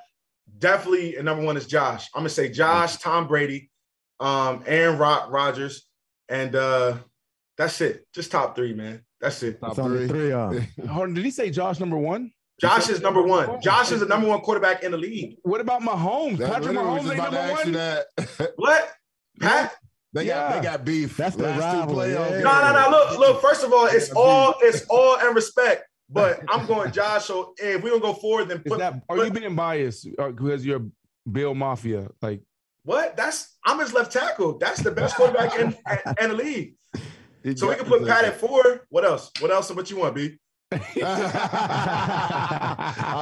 definitely. 0.58 1.16
And 1.16 1.26
number 1.26 1.44
one 1.44 1.58
is 1.58 1.68
Josh. 1.68 2.08
I'm 2.14 2.22
gonna 2.22 2.30
say 2.30 2.50
Josh, 2.50 2.98
Tom 2.98 3.28
Brady, 3.28 3.70
um, 4.20 4.64
Aaron 4.66 4.98
Rock 4.98 5.32
Rodgers, 5.32 5.88
and 6.30 6.56
uh 6.56 6.98
that's 7.58 7.80
it. 7.82 8.06
Just 8.14 8.32
top 8.32 8.56
three, 8.56 8.74
man. 8.74 9.04
That's 9.22 9.42
it. 9.44 9.60
Top 9.60 9.76
three. 9.76 10.08
three 10.08 10.32
uh. 10.32 10.54
Hold 10.90 11.10
on, 11.10 11.14
did 11.14 11.24
he 11.24 11.32
say 11.32 11.50
Josh 11.50 11.80
number 11.80 11.98
one? 11.98 12.32
Josh 12.60 12.90
is 12.90 13.02
number 13.02 13.22
one. 13.22 13.62
Josh 13.62 13.92
is 13.92 14.00
the 14.00 14.06
number 14.06 14.28
one 14.30 14.40
quarterback 14.40 14.84
in 14.84 14.92
the 14.92 14.98
league. 14.98 15.38
What 15.44 15.60
about 15.60 15.82
Mahomes? 15.82 16.38
That 16.38 16.54
Patrick 16.54 16.78
Mahomes 16.78 17.10
ain't 17.10 17.18
number 17.18 17.54
one. 17.54 17.72
That. 17.74 18.54
what? 18.56 18.92
Pat? 19.40 19.76
They 20.14 20.26
got 20.26 20.52
yeah. 20.52 20.58
they 20.58 20.64
got 20.64 20.86
beef. 20.86 21.18
That's 21.18 21.36
the 21.36 21.44
last 21.44 21.90
two 21.90 21.94
playoffs. 21.94 22.42
No, 22.42 22.62
no, 22.62 22.72
no. 22.72 22.90
Look, 22.90 23.20
look. 23.20 23.42
First 23.42 23.66
of 23.66 23.74
all, 23.74 23.88
it's 23.88 24.12
all 24.16 24.56
it's 24.62 24.86
all 24.90 25.20
in 25.28 25.36
respect. 25.36 25.84
But 26.10 26.42
I'm 26.48 26.66
going 26.66 26.92
Josh. 26.92 27.26
So 27.26 27.54
if 27.58 27.84
we're 27.84 27.90
gonna 27.90 28.02
go 28.02 28.14
forward, 28.14 28.48
then 28.48 28.60
put, 28.60 28.80
that, 28.80 29.02
are 29.10 29.18
put, 29.18 29.26
you 29.26 29.34
being 29.34 29.56
biased 29.56 30.08
uh, 30.18 30.30
because 30.30 30.66
you're 30.66 30.86
Bill 31.30 31.54
Mafia? 31.54 32.10
Like 32.22 32.42
what? 32.84 33.18
That's 33.18 33.58
I'm 33.66 33.80
his 33.80 33.94
left 33.94 34.14
tackle. 34.14 34.58
That's 34.58 34.82
the 34.82 34.92
best 34.92 35.18
quarterback 35.18 35.60
in, 35.60 35.76
in 36.22 36.30
the 36.30 36.36
league. 36.36 36.76
So 37.58 37.70
we 37.70 37.76
can 37.76 37.86
put 37.86 38.08
Pat 38.08 38.26
at 38.26 38.40
four. 38.40 38.88
What 38.90 39.06
else? 39.06 39.30
What 39.40 39.52
else? 39.52 39.70
What 39.70 39.92
you 39.92 39.98
want, 39.98 40.16
B? 40.16 40.40
I 40.72 40.86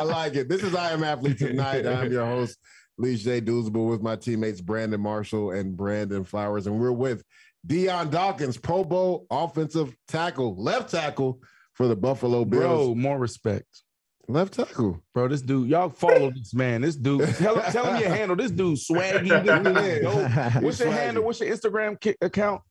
like 0.06 0.36
it. 0.36 0.48
This 0.48 0.64
is 0.64 0.74
I 0.76 0.92
Am 0.92 1.04
Athlete 1.04 1.38
Tonight. 1.38 1.86
I'm 1.86 2.12
your 2.12 2.26
host, 2.26 2.58
Leger 2.98 3.42
Douzable, 3.42 3.90
with 3.90 4.02
my 4.02 4.16
teammates 4.16 4.62
Brandon 4.62 5.02
Marshall 5.02 5.52
and 5.52 5.76
Brandon 5.76 6.24
Flowers. 6.24 6.68
And 6.68 6.80
we're 6.80 6.94
with 6.94 7.24
Dion 7.66 8.10
Dawkins, 8.10 8.58
Pro 8.58 8.86
Bowl 8.86 9.26
offensive 9.30 9.94
tackle, 10.08 10.56
left 10.56 10.92
tackle 10.92 11.42
for 11.74 11.88
the 11.88 11.96
Buffalo 11.96 12.46
Bills. 12.46 12.88
Bro, 12.88 12.96
more 12.96 13.20
respect. 13.20 13.82
Left 14.30 14.54
tackle. 14.54 15.04
Bro, 15.14 15.28
this 15.28 15.42
dude, 15.42 15.68
y'all 15.70 15.90
follow 15.90 16.32
this 16.32 16.54
man. 16.54 16.82
This 16.82 16.96
dude, 16.96 17.28
tell, 17.36 17.62
tell 17.62 17.94
him 17.94 18.02
your 18.02 18.10
handle. 18.10 18.38
This 18.38 18.52
dude 18.52 18.78
swaggy. 18.78 19.30
This 20.54 20.64
What's 20.64 20.80
your 20.80 20.92
handle? 20.92 21.26
What's 21.26 21.42
your 21.42 21.54
Instagram 21.54 21.98
account? 22.22 22.62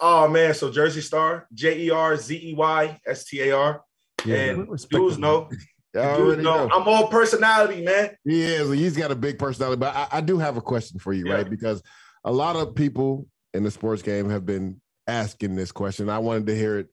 Oh 0.00 0.26
man, 0.26 0.54
so 0.54 0.72
Jersey 0.72 1.02
Star, 1.02 1.46
J 1.52 1.82
E 1.82 1.90
R 1.90 2.16
Z 2.16 2.34
E 2.34 2.54
Y 2.54 3.00
S 3.06 3.24
T 3.26 3.40
A 3.42 3.56
R. 3.56 3.84
Yeah, 4.24 4.36
and 4.36 4.88
dudes 4.90 5.18
know. 5.18 5.48
Dudes 5.94 6.42
know. 6.42 6.68
I'm 6.72 6.88
all 6.88 7.08
personality, 7.08 7.82
man. 7.82 8.16
He 8.24 8.42
is. 8.42 8.70
He's 8.70 8.96
got 8.96 9.10
a 9.10 9.16
big 9.16 9.38
personality. 9.38 9.78
But 9.78 9.94
I, 9.94 10.08
I 10.12 10.20
do 10.20 10.38
have 10.38 10.56
a 10.56 10.62
question 10.62 10.98
for 10.98 11.12
you, 11.12 11.26
yeah. 11.26 11.34
right? 11.34 11.50
Because 11.50 11.82
a 12.24 12.32
lot 12.32 12.56
of 12.56 12.74
people 12.74 13.26
in 13.52 13.62
the 13.62 13.70
sports 13.70 14.02
game 14.02 14.30
have 14.30 14.46
been 14.46 14.80
asking 15.06 15.56
this 15.56 15.72
question. 15.72 16.08
I 16.08 16.18
wanted 16.18 16.46
to 16.46 16.56
hear 16.56 16.78
it, 16.78 16.88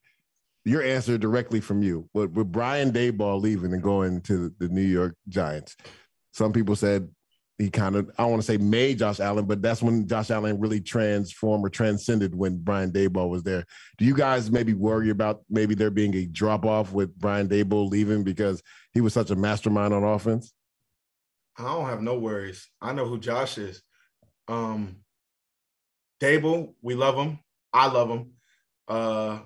your 0.64 0.82
answer 0.82 1.16
directly 1.16 1.60
from 1.60 1.82
you. 1.82 2.08
But 2.12 2.32
with 2.32 2.52
Brian 2.52 2.92
Daboll 2.92 3.40
leaving 3.40 3.72
and 3.72 3.82
going 3.82 4.20
to 4.22 4.52
the 4.58 4.68
New 4.68 4.82
York 4.82 5.16
Giants, 5.28 5.76
some 6.32 6.52
people 6.52 6.76
said 6.76 7.08
he 7.60 7.68
kind 7.68 7.94
of 7.94 8.10
I 8.16 8.24
want 8.24 8.40
to 8.40 8.46
say 8.46 8.56
made 8.56 8.98
Josh 8.98 9.20
Allen, 9.20 9.44
but 9.44 9.60
that's 9.60 9.82
when 9.82 10.08
Josh 10.08 10.30
Allen 10.30 10.58
really 10.58 10.80
transformed 10.80 11.64
or 11.64 11.68
transcended 11.68 12.34
when 12.34 12.56
Brian 12.56 12.90
Daboll 12.90 13.28
was 13.28 13.42
there. 13.42 13.66
Do 13.98 14.06
you 14.06 14.14
guys 14.14 14.50
maybe 14.50 14.72
worry 14.72 15.10
about 15.10 15.42
maybe 15.50 15.74
there 15.74 15.90
being 15.90 16.14
a 16.14 16.26
drop 16.26 16.64
off 16.64 16.92
with 16.92 17.14
Brian 17.18 17.48
Daboll 17.48 17.90
leaving 17.90 18.24
because 18.24 18.62
he 18.92 19.02
was 19.02 19.12
such 19.12 19.30
a 19.30 19.36
mastermind 19.36 19.92
on 19.92 20.02
offense? 20.02 20.54
I 21.58 21.64
don't 21.64 21.86
have 21.86 22.00
no 22.00 22.18
worries. 22.18 22.66
I 22.80 22.94
know 22.94 23.04
who 23.04 23.20
Josh 23.20 23.58
is. 23.58 23.82
Um 24.48 24.96
Daboll, 26.18 26.74
we 26.80 26.94
love 26.94 27.16
him. 27.16 27.40
I 27.74 27.88
love 27.88 28.08
him. 28.08 28.30
Uh 28.88 29.40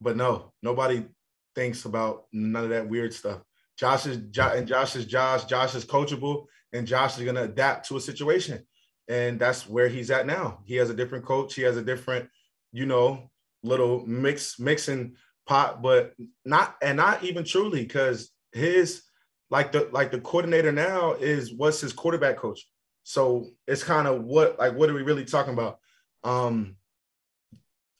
but 0.00 0.16
no, 0.16 0.52
nobody 0.62 1.06
thinks 1.54 1.86
about 1.86 2.26
none 2.32 2.64
of 2.64 2.70
that 2.70 2.88
weird 2.88 3.14
stuff. 3.14 3.40
Josh 3.78 4.04
is 4.06 4.18
Josh 4.30 4.56
and 4.58 4.68
Josh 4.68 4.94
is 4.94 5.06
Josh. 5.06 5.46
Josh 5.46 5.74
is 5.74 5.86
coachable 5.86 6.44
and 6.72 6.86
Josh 6.86 7.16
is 7.18 7.24
going 7.24 7.36
to 7.36 7.42
adapt 7.42 7.88
to 7.88 7.96
a 7.96 8.00
situation. 8.00 8.66
And 9.08 9.38
that's 9.40 9.68
where 9.68 9.88
he's 9.88 10.10
at 10.10 10.26
now. 10.26 10.60
He 10.64 10.76
has 10.76 10.90
a 10.90 10.94
different 10.94 11.24
coach. 11.24 11.54
He 11.54 11.62
has 11.62 11.76
a 11.76 11.82
different, 11.82 12.28
you 12.72 12.86
know, 12.86 13.30
little 13.62 14.06
mix 14.06 14.58
mixing 14.58 15.16
pot, 15.46 15.82
but 15.82 16.14
not 16.44 16.76
and 16.82 16.96
not 16.98 17.22
even 17.24 17.44
truly 17.44 17.82
because 17.82 18.30
his 18.52 19.02
like 19.50 19.72
the 19.72 19.88
like 19.92 20.10
the 20.10 20.20
coordinator 20.20 20.72
now 20.72 21.14
is 21.14 21.54
what's 21.54 21.80
his 21.80 21.92
quarterback 21.92 22.36
coach. 22.36 22.68
So 23.02 23.46
it's 23.66 23.82
kind 23.82 24.06
of 24.06 24.24
what 24.24 24.58
like 24.58 24.74
what 24.74 24.90
are 24.90 24.94
we 24.94 25.02
really 25.02 25.24
talking 25.24 25.54
about? 25.54 25.78
Um 26.22 26.76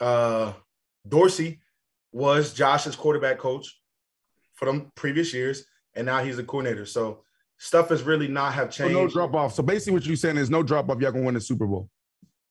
uh 0.00 0.52
Dorsey 1.08 1.60
was 2.12 2.52
Josh's 2.52 2.96
quarterback 2.96 3.38
coach 3.38 3.80
for 4.54 4.66
them 4.66 4.92
previous 4.94 5.32
years, 5.32 5.64
and 5.94 6.04
now 6.04 6.22
he's 6.22 6.36
the 6.36 6.44
coordinator. 6.44 6.84
So 6.84 7.24
stuff 7.58 7.92
is 7.92 8.02
really 8.02 8.28
not 8.28 8.54
have 8.54 8.70
changed. 8.70 8.94
So 8.94 9.02
no 9.02 9.08
drop 9.08 9.34
off. 9.34 9.54
So 9.54 9.62
basically, 9.62 9.94
what 9.94 10.06
you're 10.06 10.16
saying 10.16 10.36
is 10.36 10.50
no 10.50 10.62
drop 10.62 10.88
off. 10.88 11.00
Y'all 11.00 11.12
gonna 11.12 11.24
win 11.24 11.34
the 11.34 11.40
Super 11.40 11.66
Bowl. 11.66 11.88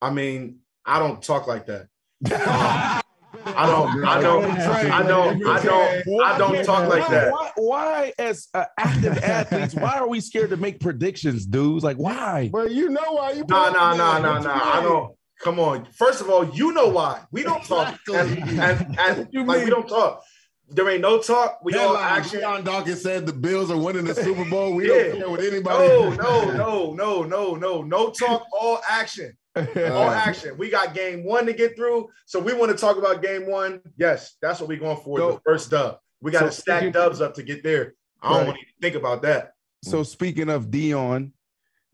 I 0.01 0.11
mean, 0.11 0.59
I 0.85 0.99
don't 0.99 1.21
talk 1.21 1.47
like 1.47 1.65
that. 1.65 1.87
I 3.45 3.65
don't, 3.65 4.05
I 4.05 4.21
don't, 4.21 4.45
I 4.45 5.03
don't, 5.03 5.45
I 5.47 5.63
don't, 5.63 6.21
I 6.23 6.37
don't 6.37 6.65
talk 6.65 6.89
like 6.89 7.07
that. 7.09 7.31
Why, 7.31 7.51
why 7.55 8.13
as 8.19 8.47
uh, 8.53 8.65
active 8.77 9.17
athletes, 9.19 9.73
why 9.73 9.97
are 9.97 10.07
we 10.07 10.19
scared 10.19 10.49
to 10.49 10.57
make 10.57 10.79
predictions, 10.79 11.45
dudes? 11.45 11.83
Like, 11.83 11.97
why? 11.97 12.49
But 12.51 12.71
you 12.71 12.89
know 12.89 13.13
why 13.13 13.31
you. 13.31 13.45
No, 13.47 13.71
no, 13.71 13.95
no, 13.95 14.21
no, 14.21 14.39
no. 14.39 14.51
I 14.51 14.81
don't. 14.81 15.15
Come 15.39 15.59
on. 15.59 15.87
First 15.93 16.21
of 16.21 16.29
all, 16.29 16.49
you 16.49 16.73
know 16.73 16.87
why 16.87 17.21
we 17.31 17.43
don't 17.43 17.63
talk, 17.63 17.99
and, 18.07 18.39
and, 18.59 18.99
and 18.99 19.47
like 19.47 19.63
we 19.63 19.69
don't 19.69 19.87
talk. 19.87 20.23
There 20.69 20.89
ain't 20.89 21.01
no 21.01 21.21
talk. 21.21 21.59
We 21.63 21.75
all 21.75 21.95
action. 21.95 22.39
Dion 22.39 22.63
Dawkins 22.63 23.01
said 23.01 23.25
the 23.25 23.33
Bills 23.33 23.71
are 23.71 23.77
winning 23.77 24.03
the 24.03 24.15
Super 24.23 24.43
Bowl. 24.49 24.75
We 24.75 24.89
yeah. 24.89 25.03
don't 25.03 25.17
care 25.17 25.29
what 25.29 25.39
anybody. 25.39 25.87
No, 25.87 26.09
no, 26.11 26.51
no, 26.51 26.93
no, 26.93 27.23
no, 27.23 27.55
no, 27.55 27.81
no 27.81 28.09
talk. 28.09 28.45
All 28.51 28.81
action. 28.87 29.37
all 29.55 30.09
action. 30.09 30.57
We 30.57 30.69
got 30.69 30.93
game 30.93 31.23
one 31.23 31.45
to 31.45 31.53
get 31.53 31.75
through, 31.75 32.09
so 32.25 32.39
we 32.39 32.53
want 32.53 32.71
to 32.71 32.77
talk 32.77 32.97
about 32.97 33.21
game 33.21 33.49
one. 33.49 33.81
Yes, 33.97 34.35
that's 34.41 34.59
what 34.59 34.67
we're 34.67 34.79
going 34.79 34.97
for. 34.97 35.19
So, 35.19 35.31
the 35.33 35.39
first 35.45 35.71
dub. 35.71 35.99
We 36.21 36.31
got 36.31 36.41
to 36.41 36.51
so 36.51 36.61
stack 36.61 36.91
dubs 36.93 37.21
up 37.21 37.33
to 37.35 37.43
get 37.43 37.63
there. 37.63 37.93
I 38.21 38.29
don't 38.29 38.37
right. 38.37 38.47
want 38.47 38.59
to 38.59 38.65
think 38.81 38.95
about 38.95 39.21
that. 39.21 39.53
So 39.83 40.03
speaking 40.03 40.49
of 40.49 40.71
Dion, 40.71 41.33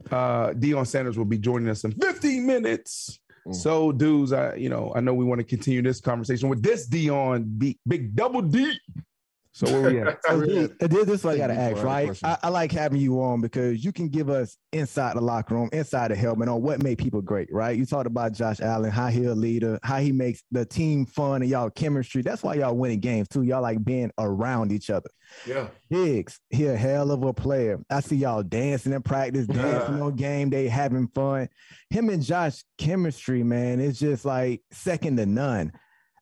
uh, 0.10 0.50
Deion 0.50 0.88
Sanders 0.88 1.18
will 1.18 1.26
be 1.26 1.38
joining 1.38 1.70
us 1.70 1.84
in 1.84 1.92
15 1.92 2.46
minutes. 2.46 3.20
Mm. 3.48 3.56
So, 3.56 3.92
dudes, 3.92 4.32
I 4.34 4.56
you 4.56 4.70
know 4.70 4.92
I 4.96 5.02
know 5.02 5.14
we 5.14 5.26
want 5.26 5.40
to 5.40 5.46
continue 5.46 5.82
this 5.82 6.00
conversation 6.00 6.50
with 6.50 6.62
this 6.62 6.86
Dion 6.86 7.44
big, 7.58 7.78
big 7.88 8.16
double 8.16 8.42
D. 8.42 8.78
So 9.54 9.72
where 9.72 9.92
we 9.92 10.00
at? 10.02 10.18
so 10.26 10.40
this, 10.40 10.72
this 10.80 11.08
is 11.10 11.24
what 11.24 11.36
I 11.36 11.38
gotta 11.38 11.54
ask, 11.54 11.84
right? 11.84 12.18
I, 12.24 12.38
I, 12.44 12.50
like 12.50 12.72
having 12.72 13.00
you 13.00 13.22
on 13.22 13.40
because 13.40 13.86
you 13.86 13.92
can 13.92 14.10
give 14.10 14.30
us 14.30 14.58
inside 14.72 15.16
the 15.16 15.22
locker 15.22 15.54
room, 15.54 15.70
inside 15.72 16.10
the 16.10 16.16
helmet 16.16 16.50
on 16.50 16.64
what 16.64 16.82
made 16.82 16.98
people 16.98 17.22
great, 17.22 17.50
right? 17.52 17.78
You 17.78 17.86
talked 17.86 18.08
about 18.08 18.34
Josh 18.34 18.60
Allen, 18.62 18.90
how 18.90 19.08
he 19.08 19.26
a 19.26 19.36
leader, 19.36 19.80
how 19.84 20.00
he 20.00 20.12
makes 20.12 20.42
the 20.52 20.66
team 20.66 21.06
fun 21.06 21.44
and 21.44 21.52
y'all 21.52 21.70
chemistry. 21.70 22.24
That's 22.24 22.42
why 22.42 22.56
y'all 22.56 22.76
winning 22.76 23.00
games 23.00 23.28
too. 23.28 23.44
Y'all 23.44 23.62
like 23.62 23.84
being 23.84 24.12
around 24.18 24.72
each 24.72 24.90
other. 24.90 25.10
Yeah. 25.46 25.68
Higgs, 25.90 26.40
he 26.50 26.66
a 26.66 26.76
hell 26.76 27.12
of 27.12 27.24
a 27.24 27.34
player. 27.34 27.80
I 27.92 28.00
see 28.00 28.16
y'all 28.16 28.42
dancing 28.42 28.92
in 28.92 29.04
practice, 29.04 29.46
dancing 29.46 30.02
on 30.02 30.16
game 30.16 30.50
day, 30.50 30.68
having 30.68 31.08
fun. 31.10 31.48
Him 31.92 32.10
and 32.10 32.24
Josh 32.24 32.64
chemistry, 32.80 33.44
man, 33.44 33.80
it's 33.80 34.00
just 34.00 34.26
like 34.26 34.62
second 34.72 35.18
to 35.18 35.28
none 35.28 35.72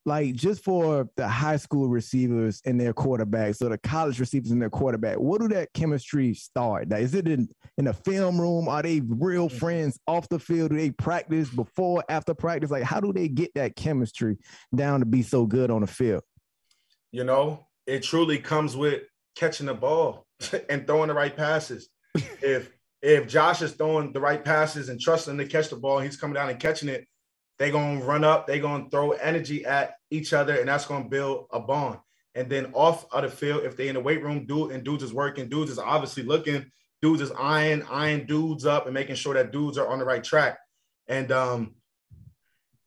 like 0.06 0.34
just 0.34 0.64
for 0.64 1.10
the 1.16 1.28
high 1.28 1.58
school 1.58 1.88
receivers 1.88 2.62
and 2.66 2.80
their 2.80 2.94
quarterbacks 2.94 3.62
or 3.62 3.70
the 3.70 3.78
college 3.78 4.20
receivers 4.20 4.52
and 4.52 4.62
their 4.62 4.70
quarterback, 4.70 5.20
what 5.20 5.42
do 5.42 5.48
that 5.50 5.72
chemistry 5.74 6.34
start? 6.34 6.88
Now, 6.88 6.98
is 6.98 7.14
it 7.14 7.28
in, 7.28 7.48
in 7.78 7.88
a 7.88 7.94
film 7.94 8.42
room? 8.42 8.68
Are 8.68 8.82
they 8.82 9.02
real 9.02 9.48
mm-hmm. 9.48 9.58
friends 9.58 10.00
off 10.08 10.28
the 10.30 10.40
field? 10.40 10.72
Do 10.72 10.78
they 10.78 10.92
practice 10.92 11.50
before, 11.50 12.04
after 12.10 12.34
practice? 12.34 12.72
Like, 12.72 12.84
how 12.84 13.00
do 13.00 13.14
they 13.14 13.28
get 13.28 13.54
that 13.56 13.76
chemistry 13.76 14.38
down 14.74 15.02
to 15.02 15.06
be 15.06 15.22
so 15.22 15.46
good 15.46 15.70
on 15.70 15.82
the 15.82 15.88
field? 15.88 16.24
You 17.12 17.24
know, 17.24 17.68
it 17.86 18.04
truly 18.04 18.40
comes 18.40 18.76
with 18.76 19.04
catching 19.36 19.68
the 19.68 19.74
ball 19.74 20.26
and 20.70 20.88
throwing 20.88 21.10
the 21.10 21.14
right 21.14 21.36
passes. 21.36 21.90
if 22.42 22.72
if 23.02 23.28
Josh 23.28 23.64
is 23.64 23.72
throwing 23.72 24.14
the 24.14 24.20
right 24.20 24.44
passes 24.44 24.90
and 24.90 25.00
trusting 25.00 25.38
to 25.38 25.46
catch 25.46 25.70
the 25.70 25.76
ball, 25.76 26.00
he's 26.00 26.18
coming 26.18 26.36
down 26.36 26.50
and 26.50 26.60
catching 26.60 26.88
it 26.88 27.08
they're 27.62 27.72
gonna 27.72 28.04
run 28.04 28.24
up, 28.24 28.48
they're 28.48 28.58
gonna 28.58 28.90
throw 28.90 29.12
energy 29.12 29.64
at 29.66 29.94
each 30.10 30.34
other, 30.34 30.56
and 30.56 30.68
that's 30.68 30.88
gonna 30.88 31.08
build 31.08 31.46
a 31.52 31.60
bond. 31.60 32.00
And 32.34 32.50
then 32.50 32.72
off 32.74 33.06
of 33.12 33.22
the 33.22 33.30
field, 33.30 33.66
if 33.66 33.78
they 33.78 33.88
in 33.88 33.94
the 33.94 34.02
weight 34.02 34.24
room, 34.24 34.48
dude 34.48 34.72
and 34.72 34.84
dudes 34.84 35.04
is 35.04 35.14
working, 35.14 35.48
dudes 35.48 35.70
is 35.70 35.78
obviously 35.78 36.24
looking, 36.24 36.72
dudes 37.04 37.22
is 37.22 37.32
eyeing, 37.38 37.84
eyeing 37.84 38.26
dudes 38.26 38.66
up 38.66 38.86
and 38.86 38.96
making 38.96 39.14
sure 39.14 39.36
that 39.36 39.52
dudes 39.52 39.78
are 39.78 39.88
on 39.88 40.00
the 40.00 40.06
right 40.06 40.24
track. 40.24 40.58
And 41.08 41.32
um, 41.32 41.76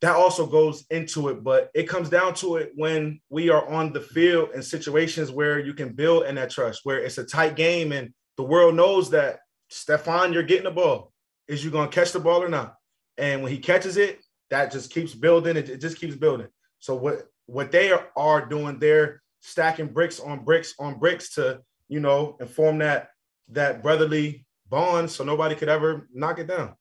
that 0.01 0.17
also 0.17 0.45
goes 0.45 0.85
into 0.91 1.29
it, 1.29 1.45
but 1.45 1.71
it 1.73 1.89
comes 1.89 2.09
down 2.09 2.35
to 2.35 2.57
it 2.57 2.73
when 2.75 3.21
we 3.31 3.51
are 3.51 3.65
on 3.69 3.93
the 3.93 4.01
field 4.01 4.51
in 4.57 4.63
situations 4.63 5.31
where 5.31 5.61
you 5.61 5.75
can 5.75 5.93
build 5.93 6.25
in 6.25 6.35
that 6.35 6.51
trust, 6.51 6.81
where 6.83 6.99
it's 6.99 7.19
a 7.19 7.25
tight 7.25 7.55
game 7.55 7.93
and 7.93 8.13
the 8.37 8.43
world 8.43 8.75
knows 8.75 9.11
that 9.11 9.39
Stefon, 9.71 10.33
you're 10.33 10.43
getting 10.43 10.65
the 10.65 10.73
ball. 10.73 11.13
Is 11.47 11.65
you 11.65 11.71
gonna 11.71 11.87
catch 11.89 12.11
the 12.11 12.19
ball 12.19 12.43
or 12.43 12.49
not? 12.49 12.75
And 13.17 13.45
when 13.45 13.53
he 13.53 13.59
catches 13.59 13.97
it, 13.97 14.24
that 14.51 14.73
just 14.73 14.91
keeps 14.91 15.15
building. 15.15 15.57
It, 15.57 15.69
it 15.69 15.81
just 15.81 15.99
keeps 15.99 16.17
building. 16.17 16.49
So 16.79 16.95
what 16.95 17.27
what 17.47 17.71
they 17.71 17.93
are, 17.93 18.09
are 18.17 18.47
doing, 18.47 18.79
they're 18.79 19.23
stacking 19.41 19.89
bricks 19.89 20.21
on 20.21 20.45
bricks 20.45 20.75
on 20.79 20.99
bricks 20.99 21.35
to 21.35 21.61
you 21.89 22.01
know 22.01 22.37
inform 22.41 22.79
that 22.79 23.09
that 23.49 23.83
brotherly 23.83 24.47
bond, 24.69 25.11
so 25.11 25.25
nobody 25.25 25.55
could 25.55 25.69
ever 25.69 26.09
knock 26.13 26.39
it 26.39 26.47
down. 26.47 26.75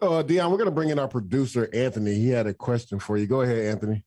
Uh, 0.00 0.22
Dion, 0.22 0.50
we're 0.50 0.56
gonna 0.56 0.70
bring 0.70 0.90
in 0.90 0.98
our 0.98 1.08
producer 1.08 1.68
Anthony. 1.74 2.14
He 2.14 2.28
had 2.30 2.46
a 2.46 2.54
question 2.54 2.98
for 2.98 3.16
you. 3.16 3.26
Go 3.26 3.42
ahead, 3.42 3.58
Anthony. 3.58 4.04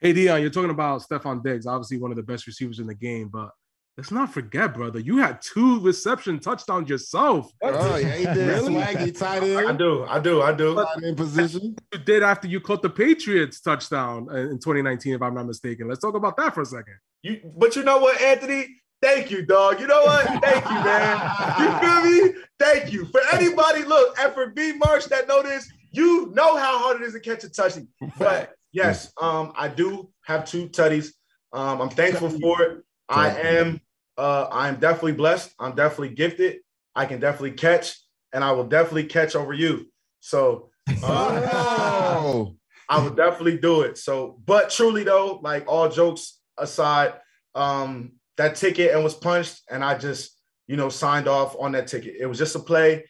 Hey 0.00 0.12
Dion, 0.12 0.40
you're 0.40 0.50
talking 0.50 0.70
about 0.70 1.02
Stefon 1.02 1.42
Diggs, 1.42 1.66
obviously 1.66 1.98
one 1.98 2.10
of 2.10 2.16
the 2.16 2.22
best 2.22 2.46
receivers 2.46 2.78
in 2.78 2.86
the 2.86 2.94
game, 2.94 3.28
but 3.28 3.50
let's 3.96 4.10
not 4.10 4.32
forget, 4.32 4.74
brother, 4.74 4.98
you 4.98 5.18
had 5.18 5.40
two 5.40 5.80
reception 5.80 6.40
touchdowns 6.40 6.88
yourself. 6.88 7.50
Oh 7.62 7.96
yeah, 7.96 8.16
he 8.16 8.24
did. 8.24 8.36
Really? 8.54 8.74
Swaggy 8.74 9.18
tight 9.18 9.42
end. 9.42 9.68
I 9.68 9.72
do, 9.72 10.04
I 10.04 10.18
do, 10.20 10.42
I 10.42 10.52
do. 10.52 10.74
Tight 10.74 11.04
end 11.04 11.16
position. 11.16 11.76
You 11.92 11.98
did 12.00 12.22
after 12.22 12.48
you 12.48 12.60
caught 12.60 12.82
the 12.82 12.90
Patriots 12.90 13.60
touchdown 13.60 14.28
in 14.34 14.58
2019, 14.58 15.14
if 15.14 15.22
I'm 15.22 15.34
not 15.34 15.46
mistaken. 15.46 15.88
Let's 15.88 16.00
talk 16.00 16.14
about 16.14 16.36
that 16.36 16.54
for 16.54 16.62
a 16.62 16.66
second. 16.66 16.94
You, 17.22 17.40
but 17.56 17.76
you 17.76 17.84
know 17.84 17.98
what, 17.98 18.20
Anthony? 18.20 18.66
Thank 19.00 19.30
you, 19.30 19.44
dog. 19.44 19.80
You 19.80 19.86
know 19.86 20.02
what? 20.02 20.26
Thank 20.42 20.64
you, 20.64 20.74
man. 20.74 21.30
You 21.58 21.78
feel 21.78 22.32
me? 22.32 22.40
Thank 22.58 22.92
you. 22.92 23.06
For 23.06 23.20
anybody, 23.32 23.82
look, 23.84 24.18
and 24.18 24.32
for 24.32 24.50
B 24.50 24.72
Marsh 24.74 25.06
that 25.06 25.28
know 25.28 25.42
this, 25.42 25.70
you 25.90 26.32
know 26.34 26.56
how 26.56 26.78
hard 26.78 27.02
it 27.02 27.04
is 27.04 27.12
to 27.12 27.20
catch 27.20 27.44
a 27.44 27.50
touchdown. 27.50 27.88
But 28.18 28.54
yes, 28.72 29.12
um, 29.20 29.52
I 29.56 29.68
do 29.68 30.10
have 30.24 30.44
two 30.44 30.68
tutties. 30.68 31.08
Um, 31.52 31.80
I'm 31.82 31.90
thankful 31.90 32.30
for 32.30 32.62
it. 32.62 32.84
I 33.08 33.30
am 33.30 33.80
uh 34.16 34.48
I'm 34.50 34.76
definitely 34.76 35.12
blessed. 35.12 35.54
I'm 35.58 35.74
definitely 35.74 36.14
gifted. 36.14 36.58
I 36.94 37.06
can 37.06 37.20
definitely 37.20 37.52
catch, 37.52 37.96
and 38.32 38.44
I 38.44 38.52
will 38.52 38.66
definitely 38.66 39.04
catch 39.04 39.34
over 39.34 39.52
you. 39.52 39.86
So 40.20 40.70
uh, 41.02 42.16
Oh, 42.20 42.56
I 42.88 43.02
would 43.02 43.16
definitely 43.16 43.58
do 43.58 43.82
it. 43.82 43.98
So, 43.98 44.40
but 44.46 44.70
truly 44.70 45.04
though, 45.04 45.40
like 45.42 45.64
all 45.66 45.88
jokes 45.88 46.40
aside, 46.58 47.14
um, 47.54 48.12
that 48.36 48.56
ticket 48.56 48.94
and 48.94 49.02
was 49.02 49.14
punched, 49.14 49.62
and 49.70 49.84
I 49.84 49.96
just, 49.96 50.38
you 50.66 50.76
know, 50.76 50.88
signed 50.88 51.28
off 51.28 51.56
on 51.58 51.72
that 51.72 51.86
ticket. 51.86 52.16
It 52.18 52.26
was 52.26 52.38
just 52.38 52.56
a 52.56 52.60
play. 52.60 53.04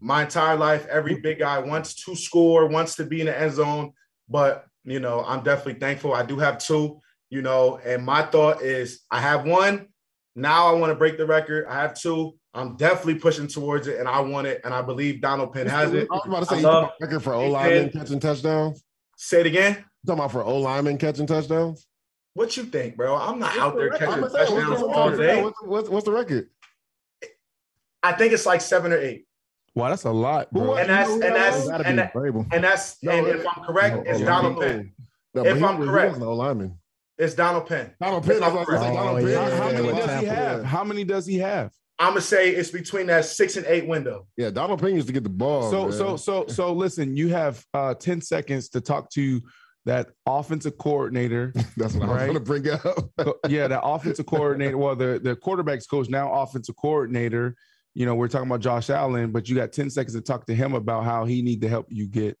My 0.00 0.22
entire 0.24 0.56
life, 0.56 0.86
every 0.86 1.20
big 1.20 1.38
guy 1.38 1.58
wants 1.58 1.94
to 2.04 2.14
score, 2.14 2.66
wants 2.66 2.96
to 2.96 3.04
be 3.04 3.20
in 3.20 3.26
the 3.26 3.38
end 3.38 3.54
zone. 3.54 3.92
But 4.28 4.66
you 4.84 5.00
know, 5.00 5.24
I'm 5.26 5.42
definitely 5.42 5.80
thankful. 5.80 6.12
I 6.12 6.24
do 6.24 6.38
have 6.38 6.58
two, 6.58 7.00
you 7.30 7.42
know, 7.42 7.80
and 7.84 8.04
my 8.04 8.22
thought 8.22 8.62
is 8.62 9.00
I 9.10 9.20
have 9.20 9.46
one. 9.46 9.88
Now 10.36 10.66
I 10.68 10.72
want 10.72 10.90
to 10.90 10.94
break 10.96 11.16
the 11.16 11.26
record. 11.26 11.66
I 11.68 11.80
have 11.82 11.94
two. 11.94 12.34
I'm 12.54 12.76
definitely 12.76 13.16
pushing 13.16 13.46
towards 13.48 13.86
it, 13.88 13.98
and 13.98 14.08
I 14.08 14.20
want 14.20 14.46
it, 14.46 14.60
and 14.64 14.72
I 14.72 14.82
believe 14.82 15.20
Donald 15.20 15.52
Penn 15.52 15.66
has 15.66 15.92
it. 15.92 16.08
I 16.10 16.14
was 16.14 16.22
about 16.26 16.40
to 16.40 16.46
say 16.46 16.56
I 16.56 16.58
you 16.58 16.64
love- 16.66 16.72
talking 16.84 16.96
about 16.98 17.00
record 17.00 17.22
for 17.22 17.34
O 17.34 17.48
linemen 17.50 17.90
catching 17.90 18.20
touchdowns. 18.20 18.84
Say 19.16 19.40
it 19.40 19.46
again. 19.46 19.72
You 19.76 19.84
talking 20.06 20.18
about 20.20 20.32
for 20.32 20.42
O 20.44 20.58
linemen 20.58 20.98
catching 20.98 21.26
touchdowns? 21.26 21.86
What 22.34 22.56
you 22.56 22.64
think, 22.64 22.96
bro? 22.96 23.14
I'm 23.16 23.38
not 23.38 23.56
out 23.58 23.76
there 23.76 23.92
I'm 23.92 23.98
catching 23.98 24.20
gonna 24.22 24.30
say, 24.30 24.38
what's 24.38 24.50
the 24.50 24.60
touchdowns 24.60 24.82
all 24.82 25.16
day. 25.16 25.42
What's, 25.42 25.62
what's, 25.62 25.88
what's 25.88 26.04
the 26.04 26.10
record? 26.12 26.50
I 28.02 28.12
think 28.12 28.32
it's 28.32 28.44
like 28.46 28.60
seven 28.60 28.92
or 28.92 28.98
eight. 28.98 29.26
Wow, 29.76 29.88
that's 29.88 30.04
a 30.04 30.10
lot, 30.10 30.52
bro. 30.52 30.74
And 30.76 30.90
that's 30.90 31.10
and 31.10 31.22
that's 31.22 31.68
and, 31.68 31.84
be 31.84 31.92
that, 31.94 32.12
Vrabel. 32.14 32.46
and 32.52 32.62
that's 32.62 33.02
No, 33.02 33.12
and 33.12 33.26
if 33.26 33.46
I'm 33.46 33.64
correct, 33.64 33.96
No, 33.96 34.02
it's 34.02 34.20
O 34.20 34.24
Donald. 34.24 34.60
Penn. 34.60 34.92
No, 35.34 35.44
If 35.44 35.56
he 35.58 35.64
I'm 35.64 35.76
correct. 35.84 36.12
wasn't 36.18 36.30
lineman. 36.30 36.78
It's 37.18 37.34
Donald 37.34 37.66
Penn. 37.66 37.92
Donald 38.00 38.24
Penn. 38.24 38.42
I 38.42 38.48
was 38.48 38.66
about 38.66 38.66
to 38.66 38.90
Oh, 38.90 38.94
Donald 38.94 39.28
yeah, 39.28 39.48
Penn. 39.48 39.56
How 39.58 39.64
many 39.72 39.84
does 39.92 40.20
he 40.20 40.26
Tampa. 40.26 40.34
have? 40.34 40.64
How 40.64 40.84
many 40.84 41.04
does 41.04 41.26
he 41.26 41.38
have? 41.38 41.72
I'm 42.00 42.08
gonna 42.10 42.20
say 42.22 42.50
it's 42.50 42.70
between 42.70 43.06
that 43.06 43.24
six 43.24 43.56
and 43.56 43.64
eight 43.66 43.86
window. 43.86 44.26
Yeah, 44.36 44.50
Donald 44.50 44.80
Penn 44.80 44.94
used 44.96 45.06
to 45.06 45.12
get 45.12 45.22
the 45.22 45.28
ball. 45.30 45.70
so 45.70 45.82
man. 45.84 45.92
so 45.92 46.16
so 46.16 46.46
so 46.48 46.72
listen, 46.72 47.16
you 47.16 47.28
have 47.28 47.64
uh 47.72 47.94
10 47.94 48.20
seconds 48.20 48.68
to 48.70 48.80
talk 48.80 49.10
to 49.10 49.40
that 49.84 50.08
offensive 50.26 50.76
coordinator. 50.78 51.52
that's 51.76 51.94
what 51.94 52.08
I 52.08 52.12
was 52.12 52.22
going 52.22 52.34
to 52.34 52.40
bring 52.40 52.68
up. 52.70 53.40
Yeah, 53.48 53.68
that 53.68 53.82
offensive 53.84 54.26
coordinator. 54.26 54.76
Well, 54.76 54.96
the 54.96 55.20
the 55.22 55.36
quarterbacks 55.36 55.88
coach 55.88 56.08
now 56.08 56.32
offensive 56.32 56.74
coordinator. 56.76 57.54
You 57.94 58.06
know, 58.06 58.16
we're 58.16 58.26
talking 58.28 58.48
about 58.48 58.58
Josh 58.60 58.90
Allen, 58.90 59.30
but 59.30 59.48
you 59.48 59.54
got 59.54 59.70
10 59.72 59.88
seconds 59.90 60.14
to 60.16 60.20
talk 60.20 60.46
to 60.46 60.54
him 60.54 60.74
about 60.74 61.04
how 61.04 61.26
he 61.26 61.42
need 61.42 61.60
to 61.60 61.68
help 61.68 61.86
you 61.90 62.08
get 62.08 62.36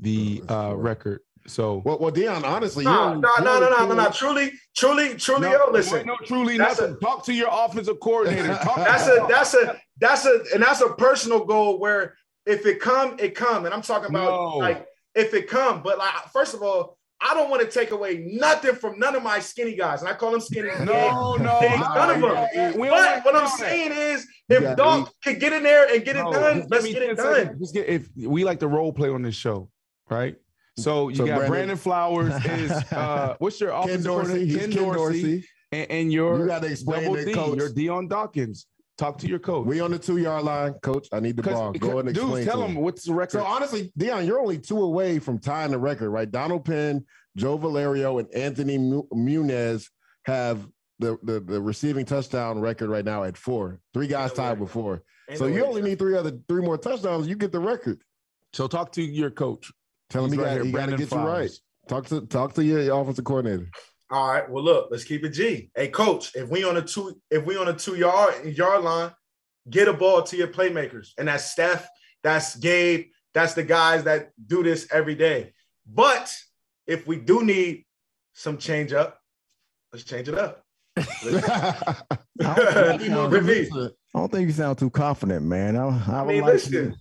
the 0.00 0.42
Oh, 0.50 0.72
uh 0.72 0.74
record. 0.74 1.20
So 1.48 1.82
well, 1.84 1.98
well, 1.98 2.10
Dion, 2.10 2.44
honestly, 2.44 2.84
No, 2.84 3.14
no, 3.14 3.30
no, 3.40 3.60
no, 3.60 3.70
no, 3.70 3.86
no, 3.86 3.94
no. 3.94 4.10
Truly, 4.10 4.52
truly, 4.76 5.14
truly. 5.14 5.40
no, 5.42 5.52
yo, 5.52 5.70
listen, 5.72 6.06
no, 6.06 6.16
truly 6.24 6.58
That's 6.58 6.80
nothing. 6.80 6.98
Talk 7.00 7.24
to 7.26 7.32
your 7.34 7.48
offensive 7.50 7.98
coordinator. 8.00 8.48
Talk 8.62 8.76
that's 8.76 9.06
a 9.08 9.26
that's 9.28 9.54
a 9.54 9.80
that's 9.98 10.26
a 10.26 10.40
and 10.54 10.62
that's 10.62 10.80
a 10.80 10.90
personal 10.94 11.44
goal 11.44 11.78
where 11.80 12.14
if 12.46 12.64
it 12.66 12.80
come, 12.80 13.16
it 13.18 13.34
come. 13.34 13.64
And 13.64 13.74
I'm 13.74 13.82
talking 13.82 14.10
about 14.10 14.30
No. 14.30 14.56
like 14.58 14.86
if 15.14 15.34
it 15.34 15.48
come, 15.48 15.82
but 15.82 15.98
like 15.98 16.12
first 16.32 16.54
of 16.54 16.62
all, 16.62 16.96
I 17.20 17.34
don't 17.34 17.50
want 17.50 17.62
to 17.62 17.68
take 17.68 17.90
away 17.90 18.28
nothing 18.30 18.76
from 18.76 18.98
none 18.98 19.16
of 19.16 19.24
my 19.24 19.40
skinny 19.40 19.74
guys, 19.74 20.00
and 20.02 20.08
I 20.08 20.14
call 20.14 20.30
them 20.30 20.40
skinny. 20.40 20.68
no, 20.84 21.34
no, 21.34 21.58
Hey, 21.58 21.76
none 21.76 22.10
of 22.10 22.20
them. 22.20 22.30
I- 22.36 22.72
But 22.76 23.24
what 23.24 23.34
I'm 23.34 23.48
saying 23.48 23.90
is, 23.92 24.24
if 24.48 24.62
gotta 24.62 24.76
Dog 24.76 25.10
can 25.24 25.38
get 25.38 25.52
in 25.52 25.64
there 25.64 25.92
and 25.92 26.04
get 26.04 26.14
it 26.14 26.22
done, 26.30 26.66
let's 26.70 26.86
get 26.86 27.02
it 27.02 27.16
done. 27.16 27.34
seconds. 27.34 27.60
Just 27.60 27.74
get 27.74 27.88
if 27.88 28.08
we 28.16 28.44
like 28.44 28.60
to 28.60 28.68
role 28.68 28.92
play 28.92 29.08
on 29.08 29.22
this 29.22 29.34
show, 29.34 29.68
right? 30.08 30.36
So 30.78 31.08
you 31.08 31.16
So 31.16 31.26
got 31.26 31.34
Brandon- 31.38 31.50
Brandon, 31.50 31.76
Flowers 31.76 32.44
is 32.46 32.70
uh 32.92 33.36
what's 33.38 33.60
your 33.60 33.70
Ken 33.70 33.80
offensive 33.80 34.04
Dorsey. 34.04 34.28
coordinator? 34.28 34.46
He's 34.46 34.56
Ken, 34.56 34.72
Ken 34.72 34.82
Dorsey, 34.94 35.22
Dorsey. 35.22 35.44
And, 35.72 35.90
and 35.90 36.12
your 36.12 36.38
You 36.40 36.46
got 36.46 36.62
to 36.62 36.68
explain 36.70 37.02
double 37.02 37.16
to 37.16 37.24
D, 37.24 37.34
coach. 37.34 37.56
your 37.58 37.68
Dion 37.72 38.08
Dawkins. 38.08 38.66
Talk 38.96 39.18
to 39.18 39.28
your 39.28 39.38
coach. 39.38 39.66
We 39.66 39.80
on 39.80 39.92
the 39.92 39.98
two 39.98 40.16
yard 40.18 40.42
line, 40.44 40.72
coach. 40.82 41.06
I 41.12 41.20
need 41.20 41.36
the 41.36 41.42
ball. 41.44 41.72
Go 41.72 41.98
and 42.00 42.08
explain. 42.08 42.34
dude, 42.36 42.44
tell 42.46 42.62
him 42.64 42.72
him. 42.76 42.82
what's 42.82 43.04
the 43.04 43.14
record. 43.14 43.30
So 43.38 43.44
honestly, 43.44 43.92
Dion, 43.96 44.26
you're 44.26 44.40
only 44.40 44.58
two 44.58 44.82
away 44.82 45.18
from 45.20 45.38
tying 45.38 45.70
the 45.70 45.78
record, 45.78 46.10
right? 46.10 46.28
Donald 46.28 46.64
Penn, 46.64 47.04
Joe 47.36 47.56
Valerio, 47.58 48.18
and 48.18 48.28
Anthony 48.34 48.76
Mu- 48.78 49.04
Munoz 49.12 49.88
have 50.24 50.66
the, 50.98 51.16
the 51.22 51.38
the 51.38 51.60
receiving 51.60 52.06
touchdown 52.06 52.58
record 52.60 52.90
right 52.90 53.04
now 53.04 53.22
at 53.22 53.36
four. 53.36 53.78
Three 53.94 54.08
guys 54.08 54.32
tied 54.32 54.58
with 54.58 54.70
four. 54.72 55.02
Ain't 55.30 55.38
So 55.38 55.46
you 55.46 55.62
way. 55.62 55.68
only 55.68 55.82
need 55.82 55.98
three 56.00 56.16
other 56.16 56.32
three 56.48 56.62
more 56.62 56.76
touchdowns. 56.78 57.28
You 57.28 57.36
get 57.36 57.52
the 57.52 57.60
record. 57.60 58.00
so 58.52 58.66
talk 58.66 58.90
to 58.92 59.02
your 59.02 59.30
coach. 59.30 59.70
Tell 60.10 60.24
him 60.24 60.30
He's 60.30 60.38
he 60.38 60.44
right 60.44 60.48
got 60.48 60.54
here, 60.54 60.64
he 60.64 60.72
got 60.72 60.78
to 60.78 60.86
Brandon 60.86 61.08
get 61.08 61.12
you 61.12 61.26
right. 61.26 61.50
Talk 61.88 62.06
to 62.06 62.20
talk 62.22 62.54
to 62.54 62.64
your 62.64 63.00
offensive 63.00 63.24
coordinator. 63.24 63.68
All 64.10 64.28
right. 64.28 64.48
Well, 64.48 64.64
look, 64.64 64.88
let's 64.90 65.04
keep 65.04 65.24
it 65.24 65.30
G. 65.30 65.70
Hey, 65.74 65.88
coach, 65.88 66.34
if 66.34 66.48
we 66.48 66.64
on 66.64 66.76
a 66.76 66.82
two, 66.82 67.20
if 67.30 67.44
we 67.44 67.56
on 67.56 67.68
a 67.68 67.74
two 67.74 67.96
yard 67.96 68.44
yard 68.44 68.82
line, 68.82 69.12
get 69.68 69.88
a 69.88 69.92
ball 69.92 70.22
to 70.22 70.36
your 70.36 70.48
playmakers, 70.48 71.10
and 71.18 71.28
that's 71.28 71.50
Steph, 71.50 71.88
that's 72.22 72.56
Gabe, 72.56 73.06
that's 73.34 73.54
the 73.54 73.64
guys 73.64 74.04
that 74.04 74.30
do 74.46 74.62
this 74.62 74.88
every 74.90 75.14
day. 75.14 75.52
But 75.86 76.34
if 76.86 77.06
we 77.06 77.16
do 77.16 77.42
need 77.44 77.84
some 78.32 78.56
change 78.58 78.92
up, 78.92 79.20
let's 79.92 80.04
change 80.04 80.28
it 80.28 80.38
up. 80.38 80.64
Repeat. 82.38 83.68
I 84.14 84.18
don't 84.18 84.32
think 84.32 84.46
you 84.46 84.52
sound 84.52 84.78
too 84.78 84.90
confident, 84.90 85.44
man. 85.44 85.76
I, 85.76 85.86
I, 85.86 86.20
I 86.22 86.24
mean, 86.24 86.42
like 86.42 86.54
listen, 86.54 86.72
to- 86.72 86.96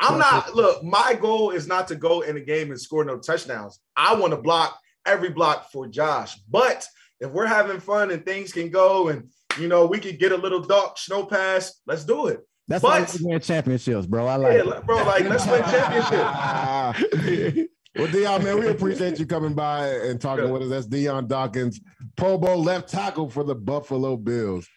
I'm 0.00 0.18
not. 0.18 0.54
Look, 0.54 0.82
my 0.82 1.14
goal 1.20 1.50
is 1.50 1.66
not 1.68 1.86
to 1.88 1.94
go 1.94 2.22
in 2.22 2.36
the 2.36 2.40
game 2.40 2.70
and 2.70 2.80
score 2.80 3.04
no 3.04 3.18
touchdowns. 3.18 3.78
I 3.96 4.14
want 4.14 4.32
to 4.32 4.38
block 4.40 4.78
every 5.06 5.28
block 5.30 5.70
for 5.70 5.86
Josh. 5.86 6.36
But 6.50 6.86
if 7.20 7.30
we're 7.30 7.46
having 7.46 7.80
fun 7.80 8.10
and 8.10 8.24
things 8.24 8.52
can 8.52 8.70
go, 8.70 9.08
and 9.08 9.28
you 9.58 9.68
know 9.68 9.84
we 9.86 9.98
could 9.98 10.18
get 10.18 10.32
a 10.32 10.36
little 10.36 10.60
dark 10.60 10.96
snow 10.98 11.24
pass, 11.26 11.80
let's 11.86 12.04
do 12.04 12.26
it. 12.28 12.40
That's 12.68 12.82
but- 12.82 13.02
why 13.02 13.06
we 13.20 13.26
win 13.26 13.40
championships, 13.40 14.06
bro. 14.06 14.26
I 14.26 14.36
like 14.36 14.64
Yeah, 14.64 14.78
it. 14.78 14.86
bro, 14.86 14.96
like 15.04 15.24
let's 15.24 15.46
win 15.46 15.62
championships. 15.64 17.68
well, 17.96 18.06
Dion, 18.06 18.44
man, 18.44 18.58
we 18.60 18.68
appreciate 18.68 19.18
you 19.18 19.26
coming 19.26 19.52
by 19.54 19.88
and 19.88 20.20
talking 20.20 20.44
Yeah. 20.46 20.50
with 20.52 20.62
us. 20.62 20.68
That's 20.70 20.86
Dion 20.86 21.26
Dawkins, 21.26 21.80
Pro 22.20 22.36
Bowl 22.36 22.62
left 22.62 22.90
tackle 22.90 23.30
for 23.30 23.44
the 23.44 23.54
Buffalo 23.54 24.14
Bills. 24.14 24.68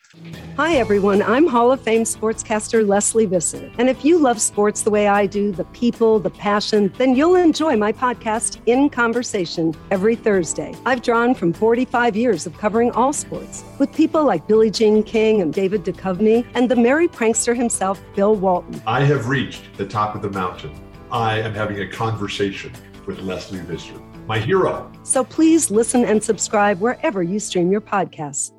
Hi, 0.55 0.75
everyone. 0.75 1.21
I'm 1.21 1.45
Hall 1.45 1.73
of 1.73 1.81
Fame 1.81 2.03
sportscaster 2.03 2.87
Lesley 2.87 3.25
Visser. 3.25 3.69
And 3.77 3.89
if 3.89 4.05
you 4.05 4.17
love 4.17 4.39
sports 4.39 4.83
the 4.83 4.89
way 4.89 5.09
I 5.09 5.25
do, 5.25 5.51
the 5.51 5.65
people, 5.65 6.19
the 6.19 6.29
passion, 6.29 6.93
then 6.97 7.17
you'll 7.17 7.35
enjoy 7.35 7.75
my 7.75 7.91
podcast, 7.91 8.59
In 8.65 8.89
Conversation, 8.89 9.75
every 9.91 10.15
Thursday. 10.15 10.73
I've 10.85 11.01
drawn 11.01 11.35
from 11.35 11.51
45 11.51 12.15
years 12.15 12.47
of 12.47 12.57
covering 12.57 12.91
all 12.91 13.11
sports 13.11 13.65
with 13.77 13.93
people 13.93 14.23
like 14.23 14.47
Billie 14.47 14.71
Jean 14.71 15.03
King 15.03 15.41
and 15.41 15.53
David 15.53 15.83
Duchovny 15.83 16.47
and 16.53 16.71
the 16.71 16.77
merry 16.77 17.09
prankster 17.09 17.53
himself, 17.53 18.01
Bill 18.15 18.35
Walton. 18.35 18.81
I 18.87 19.03
have 19.03 19.27
reached 19.27 19.75
the 19.75 19.85
top 19.85 20.15
of 20.15 20.21
the 20.21 20.29
mountain. 20.29 20.73
I 21.11 21.41
am 21.41 21.53
having 21.53 21.81
a 21.81 21.87
conversation 21.89 22.71
with 23.05 23.19
Lesley 23.19 23.59
Visser, 23.59 23.99
my 24.27 24.39
hero. 24.39 24.91
So 25.03 25.23
please 25.23 25.69
listen 25.69 26.05
and 26.05 26.23
subscribe 26.23 26.79
wherever 26.79 27.21
you 27.21 27.39
stream 27.39 27.71
your 27.71 27.81
podcasts. 27.81 28.51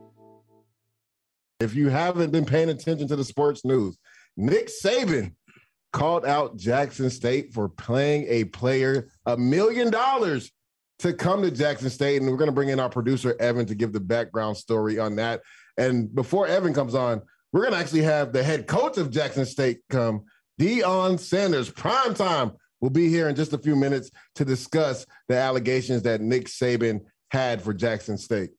If 1.61 1.75
you 1.75 1.89
haven't 1.89 2.31
been 2.31 2.45
paying 2.45 2.69
attention 2.69 3.09
to 3.09 3.17
the 3.17 3.25
sports 3.25 3.65
news, 3.65 3.97
Nick 4.37 4.69
Saban 4.69 5.33
called 5.93 6.27
out 6.27 6.57
Jackson 6.57 7.09
State 7.09 7.55
for 7.55 7.69
paying 7.69 8.27
a 8.29 8.45
player 8.45 9.09
a 9.27 9.37
million 9.37 9.91
dollars 9.91 10.51
to 10.99 11.13
come 11.13 11.43
to 11.43 11.51
Jackson 11.51 11.89
State. 11.89 12.21
And 12.21 12.31
we're 12.31 12.37
going 12.37 12.49
to 12.49 12.55
bring 12.55 12.69
in 12.69 12.81
our 12.81 12.91
producer, 12.91 13.37
Evan, 13.39 13.67
to 13.67 13.75
give 13.75 13.93
the 13.93 14.01
background 14.01 14.57
story 14.57 14.99
on 14.99 15.17
that. 15.17 15.41
And 15.79 16.13
before 16.15 16.47
Evan 16.47 16.75
comes 16.75 16.95
on, 16.95 17.23
we're 17.53 17.63
going 17.63 17.73
to 17.73 17.79
actually 17.79 18.03
have 18.03 18.33
the 18.33 18.43
head 18.43 18.67
coach 18.67 18.99
of 18.99 19.11
Jackson 19.11 19.47
State 19.47 19.79
come, 19.89 20.25
Deion 20.61 21.19
Sanders. 21.19 21.71
Prime 21.71 22.15
time 22.15 22.53
will 22.85 22.91
be 22.91 23.09
here 23.09 23.31
in 23.31 23.35
just 23.35 23.55
a 23.55 23.59
few 23.59 23.75
minutes 23.75 24.11
to 24.35 24.45
discuss 24.45 25.07
the 25.29 25.35
allegations 25.35 26.03
that 26.03 26.21
Nick 26.21 26.49
Saban 26.49 27.01
had 27.31 27.63
for 27.63 27.73
Jackson 27.73 28.19
State. 28.19 28.51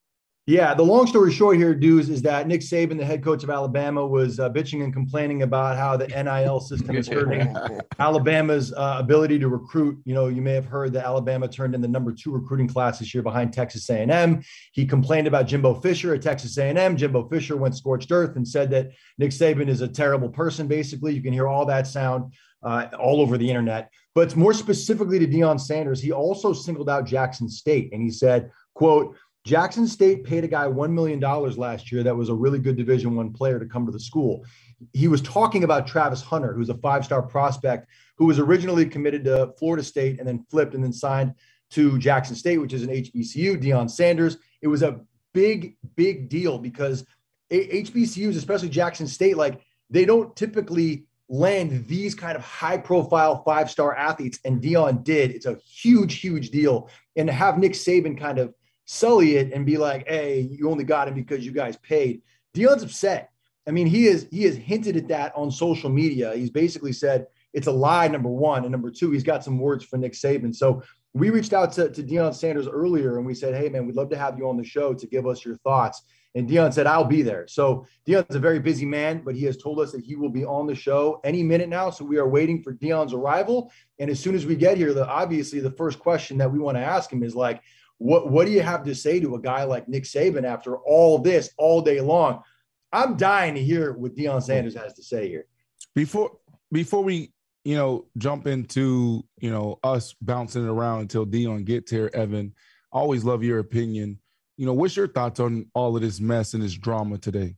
Yeah, 0.47 0.73
the 0.73 0.81
long 0.81 1.05
story 1.05 1.31
short 1.31 1.57
here, 1.57 1.75
dudes, 1.75 2.09
is 2.09 2.23
that 2.23 2.47
Nick 2.47 2.61
Saban, 2.61 2.97
the 2.97 3.05
head 3.05 3.23
coach 3.23 3.43
of 3.43 3.51
Alabama, 3.51 4.03
was 4.05 4.39
uh, 4.39 4.49
bitching 4.49 4.83
and 4.83 4.91
complaining 4.91 5.43
about 5.43 5.77
how 5.77 5.95
the 5.95 6.07
NIL 6.07 6.59
system 6.59 6.95
is 6.95 7.07
hurting 7.07 7.55
Alabama's 7.99 8.73
uh, 8.73 8.97
ability 8.97 9.37
to 9.39 9.47
recruit. 9.47 9.99
You 10.05 10.15
know, 10.15 10.27
you 10.27 10.41
may 10.41 10.53
have 10.53 10.65
heard 10.65 10.91
that 10.93 11.05
Alabama 11.05 11.47
turned 11.47 11.75
in 11.75 11.81
the 11.81 11.87
number 11.87 12.11
two 12.11 12.31
recruiting 12.31 12.67
class 12.67 12.97
this 12.97 13.13
year 13.13 13.21
behind 13.21 13.53
Texas 13.53 13.87
A&M. 13.91 14.41
He 14.71 14.87
complained 14.87 15.27
about 15.27 15.45
Jimbo 15.45 15.75
Fisher 15.81 16.15
at 16.15 16.23
Texas 16.23 16.57
A&M. 16.57 16.97
Jimbo 16.97 17.27
Fisher 17.29 17.57
went 17.57 17.75
scorched 17.75 18.11
earth 18.11 18.37
and 18.37 18.47
said 18.47 18.71
that 18.71 18.89
Nick 19.19 19.31
Saban 19.31 19.67
is 19.67 19.81
a 19.81 19.87
terrible 19.87 20.29
person. 20.29 20.67
Basically, 20.67 21.13
you 21.13 21.21
can 21.21 21.33
hear 21.33 21.47
all 21.47 21.67
that 21.67 21.85
sound 21.85 22.33
uh, 22.65 22.87
all 22.99 23.21
over 23.21 23.37
the 23.37 23.47
internet. 23.47 23.91
But 24.15 24.35
more 24.35 24.53
specifically 24.53 25.19
to 25.19 25.27
Deion 25.27 25.59
Sanders, 25.59 26.01
he 26.01 26.11
also 26.11 26.53
singled 26.53 26.89
out 26.89 27.05
Jackson 27.05 27.49
State 27.49 27.93
and 27.93 28.01
he 28.01 28.09
said, 28.09 28.49
"quote." 28.73 29.15
Jackson 29.45 29.87
State 29.87 30.23
paid 30.23 30.43
a 30.43 30.47
guy 30.47 30.65
$1 30.65 30.91
million 30.91 31.19
last 31.19 31.91
year 31.91 32.01
that 32.01 32.15
was 32.15 32.29
a 32.29 32.33
really 32.33 32.57
good 32.57 32.75
Division 32.75 33.15
One 33.15 33.31
player 33.31 33.59
to 33.59 33.65
come 33.67 33.85
to 33.85 33.91
the 33.91 33.99
school. 33.99 34.43
He 34.91 35.07
was 35.07 35.21
talking 35.21 35.63
about 35.63 35.85
Travis 35.85 36.23
Hunter, 36.23 36.51
who's 36.51 36.69
a 36.69 36.77
five 36.77 37.05
star 37.05 37.21
prospect 37.21 37.87
who 38.17 38.25
was 38.25 38.39
originally 38.39 38.87
committed 38.87 39.23
to 39.25 39.53
Florida 39.59 39.83
State 39.83 40.17
and 40.17 40.27
then 40.27 40.43
flipped 40.49 40.73
and 40.73 40.83
then 40.83 40.91
signed 40.91 41.35
to 41.71 41.99
Jackson 41.99 42.35
State, 42.35 42.57
which 42.57 42.73
is 42.73 42.81
an 42.81 42.89
HBCU, 42.89 43.61
Deion 43.61 43.89
Sanders. 43.89 44.37
It 44.63 44.67
was 44.67 44.81
a 44.81 45.01
big, 45.33 45.77
big 45.95 46.27
deal 46.29 46.57
because 46.57 47.05
HBCUs, 47.51 48.37
especially 48.37 48.69
Jackson 48.69 49.07
State, 49.07 49.37
like 49.37 49.61
they 49.89 50.05
don't 50.05 50.35
typically 50.35 51.05
land 51.27 51.87
these 51.87 52.13
kind 52.13 52.35
of 52.35 52.43
high 52.43 52.77
profile 52.77 53.43
five 53.43 53.69
star 53.69 53.95
athletes. 53.95 54.39
And 54.45 54.61
Deion 54.61 55.03
did. 55.03 55.31
It's 55.31 55.45
a 55.45 55.55
huge, 55.55 56.19
huge 56.19 56.49
deal. 56.51 56.89
And 57.15 57.27
to 57.27 57.33
have 57.33 57.57
Nick 57.57 57.73
Saban 57.73 58.17
kind 58.17 58.39
of 58.39 58.53
sully 58.85 59.37
it 59.37 59.51
and 59.53 59.65
be 59.65 59.77
like, 59.77 60.07
"Hey, 60.07 60.41
you 60.41 60.69
only 60.69 60.83
got 60.83 61.07
him 61.07 61.15
because 61.15 61.45
you 61.45 61.51
guys 61.51 61.77
paid." 61.77 62.21
Deion's 62.55 62.83
upset. 62.83 63.31
I 63.67 63.71
mean, 63.71 63.87
he 63.87 64.05
is 64.05 64.27
he 64.31 64.43
has 64.43 64.55
hinted 64.55 64.95
at 64.97 65.07
that 65.07 65.33
on 65.35 65.49
social 65.49 65.89
media. 65.89 66.35
He's 66.35 66.51
basically 66.51 66.93
said 66.93 67.27
it's 67.53 67.67
a 67.67 67.71
lie. 67.71 68.07
Number 68.07 68.29
one, 68.29 68.63
and 68.63 68.71
number 68.71 68.91
two, 68.91 69.11
he's 69.11 69.23
got 69.23 69.43
some 69.43 69.59
words 69.59 69.83
for 69.83 69.97
Nick 69.97 70.13
Saban. 70.13 70.53
So 70.53 70.83
we 71.13 71.29
reached 71.29 71.53
out 71.53 71.71
to, 71.73 71.89
to 71.89 72.03
Deion 72.03 72.35
Sanders 72.35 72.67
earlier 72.67 73.17
and 73.17 73.25
we 73.25 73.33
said, 73.33 73.55
"Hey, 73.55 73.69
man, 73.69 73.87
we'd 73.87 73.95
love 73.95 74.09
to 74.09 74.17
have 74.17 74.37
you 74.37 74.47
on 74.47 74.57
the 74.57 74.63
show 74.63 74.93
to 74.93 75.07
give 75.07 75.25
us 75.25 75.43
your 75.43 75.55
thoughts." 75.57 76.03
And 76.35 76.49
Deion 76.49 76.73
said, 76.73 76.85
"I'll 76.85 77.05
be 77.05 77.21
there." 77.21 77.47
So 77.47 77.85
Deion's 78.07 78.35
a 78.35 78.39
very 78.39 78.59
busy 78.59 78.85
man, 78.85 79.21
but 79.23 79.35
he 79.35 79.45
has 79.45 79.57
told 79.57 79.79
us 79.79 79.91
that 79.93 80.03
he 80.03 80.15
will 80.15 80.29
be 80.29 80.45
on 80.45 80.67
the 80.67 80.75
show 80.75 81.21
any 81.23 81.41
minute 81.41 81.69
now. 81.69 81.89
So 81.89 82.05
we 82.05 82.17
are 82.17 82.27
waiting 82.27 82.61
for 82.61 82.73
Deion's 82.73 83.13
arrival. 83.13 83.71
And 83.99 84.09
as 84.09 84.19
soon 84.19 84.35
as 84.35 84.45
we 84.45 84.55
get 84.55 84.77
here, 84.77 84.93
the 84.93 85.07
obviously 85.07 85.61
the 85.61 85.71
first 85.71 85.97
question 85.99 86.37
that 86.39 86.51
we 86.51 86.59
want 86.59 86.77
to 86.77 86.83
ask 86.83 87.11
him 87.11 87.23
is 87.23 87.35
like, 87.35 87.61
what 87.97 88.29
what 88.29 88.45
do 88.45 88.51
you 88.51 88.61
have 88.61 88.83
to 88.83 88.93
say 88.93 89.19
to 89.19 89.35
a 89.35 89.41
guy 89.41 89.63
like 89.63 89.87
Nick 89.87 90.03
Saban 90.03 90.43
after 90.43 90.77
all 90.77 91.19
this 91.19 91.51
all 91.57 91.81
day 91.81 92.01
long? 92.01 92.43
I'm 92.91 93.17
dying 93.17 93.55
to 93.55 93.63
hear 93.63 93.93
what 93.93 94.15
Deion 94.15 94.43
Sanders 94.43 94.75
has 94.75 94.93
to 94.95 95.03
say 95.03 95.27
here. 95.27 95.45
Before 95.93 96.31
before 96.71 97.03
we 97.03 97.33
you 97.63 97.75
know 97.75 98.05
jump 98.17 98.47
into 98.47 99.25
you 99.39 99.51
know 99.51 99.79
us 99.83 100.13
bouncing 100.21 100.67
around 100.67 101.01
until 101.01 101.25
Deion 101.25 101.65
gets 101.65 101.91
here, 101.91 102.09
Evan. 102.13 102.53
Always 102.91 103.23
love 103.23 103.43
your 103.43 103.59
opinion. 103.59 104.19
You 104.57 104.65
know, 104.65 104.73
what's 104.73 104.95
your 104.95 105.07
thoughts 105.07 105.39
on 105.39 105.67
all 105.73 105.95
of 105.95 106.01
this 106.01 106.19
mess 106.19 106.53
and 106.53 106.63
this 106.63 106.73
drama 106.73 107.17
today? 107.17 107.55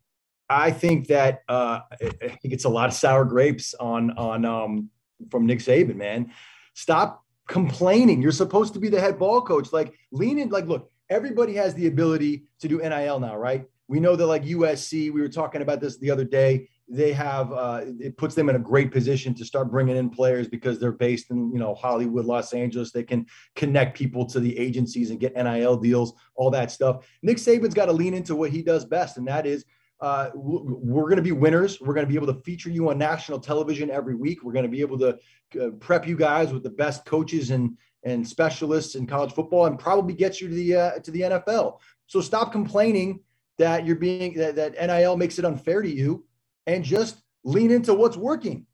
I 0.50 0.72
think 0.72 1.08
that 1.08 1.42
uh, 1.50 1.82
I 1.92 2.38
think 2.42 2.54
it's 2.54 2.66
a 2.66 2.70
lot 2.70 2.88
of 2.88 2.94
sour 2.94 3.26
grapes 3.26 3.74
on 3.76 4.12
on 4.12 4.46
um, 4.46 4.90
from 5.30 5.46
Nick 5.46 5.60
Saban, 5.60 5.96
man. 5.96 6.32
Stop 6.74 7.24
complaining. 7.48 8.22
You're 8.22 8.32
supposed 8.32 8.74
to 8.74 8.80
be 8.80 8.90
the 8.90 9.00
head 9.00 9.20
ball 9.20 9.42
coach. 9.42 9.74
Like 9.74 9.94
lean 10.12 10.40
in, 10.40 10.50
like, 10.50 10.66
look, 10.66 10.92
everybody 11.10 11.54
has 11.56 11.74
the 11.74 11.88
ability 11.88 12.44
to 12.60 12.68
do 12.68 12.78
NIL 12.80 13.20
now, 13.20 13.38
right? 13.38 13.66
We 13.88 14.00
know 14.00 14.16
that 14.16 14.26
like 14.26 14.44
USC, 14.44 15.12
we 15.12 15.22
were 15.22 15.30
talking 15.30 15.62
about 15.62 15.80
this 15.82 15.98
the 15.98 16.12
other 16.12 16.26
day. 16.26 16.70
They 16.90 17.12
have 17.14 17.52
uh, 17.52 17.82
it 18.00 18.18
puts 18.18 18.34
them 18.34 18.50
in 18.50 18.56
a 18.56 18.60
great 18.60 18.92
position 18.92 19.34
to 19.36 19.46
start 19.46 19.70
bringing 19.70 19.98
in 19.98 20.10
players 20.10 20.48
because 20.48 20.80
they're 20.80 20.94
based 20.94 21.32
in 21.32 21.52
you 21.52 21.60
know 21.60 21.76
Hollywood, 21.76 22.26
Los 22.26 22.54
Angeles. 22.54 22.92
They 22.92 23.04
can 23.04 23.26
connect 23.56 23.98
people 23.98 24.26
to 24.28 24.40
the 24.40 24.58
agencies 24.58 25.12
and 25.12 25.20
get 25.20 25.36
NIL 25.36 25.78
deals, 25.78 26.14
all 26.36 26.50
that 26.52 26.72
stuff. 26.72 27.06
Nick 27.22 27.38
Saban's 27.38 27.74
got 27.74 27.88
to 27.88 27.94
lean 27.94 28.14
into 28.14 28.36
what 28.36 28.52
he 28.52 28.62
does 28.62 28.86
best, 28.86 29.18
and 29.18 29.28
that 29.28 29.46
is 29.46 29.66
uh, 30.00 30.30
we're 30.34 31.04
going 31.04 31.18
to 31.18 31.22
be 31.24 31.32
winners. 31.32 31.82
We're 31.82 31.94
going 31.94 32.06
to 32.06 32.10
be 32.10 32.16
able 32.16 32.34
to 32.34 32.42
feature 32.42 32.70
you 32.70 32.90
on 32.90 32.98
national 32.98 33.40
television 33.40 33.90
every 33.90 34.16
week. 34.16 34.44
We're 34.44 34.54
going 34.54 34.66
to 34.66 34.72
be 34.72 34.82
able 34.82 35.00
to 35.00 35.18
uh, 35.60 35.70
prep 35.80 36.08
you 36.08 36.16
guys 36.16 36.54
with 36.54 36.64
the 36.64 36.70
best 36.70 37.06
coaches 37.06 37.52
and 37.52 37.78
and 38.04 38.26
specialists 38.26 38.96
in 38.96 39.08
college 39.08 39.34
football, 39.34 39.66
and 39.66 39.78
probably 39.78 40.14
get 40.14 40.40
you 40.40 40.48
to 40.48 40.54
the 40.54 40.76
uh, 40.76 41.00
to 41.00 41.12
the 41.12 41.22
NFL. 41.22 41.80
So 42.06 42.22
stop 42.22 42.52
complaining 42.52 43.22
that 43.58 43.86
you're 43.86 43.96
being 43.96 44.36
that, 44.36 44.56
that 44.56 44.74
NIL 44.74 45.18
makes 45.18 45.40
it 45.40 45.46
unfair 45.46 45.82
to 45.82 45.90
you, 45.90 46.24
and 46.68 46.84
just 46.84 47.24
lean 47.44 47.72
into 47.72 47.94
what's 47.96 48.18
working. 48.18 48.68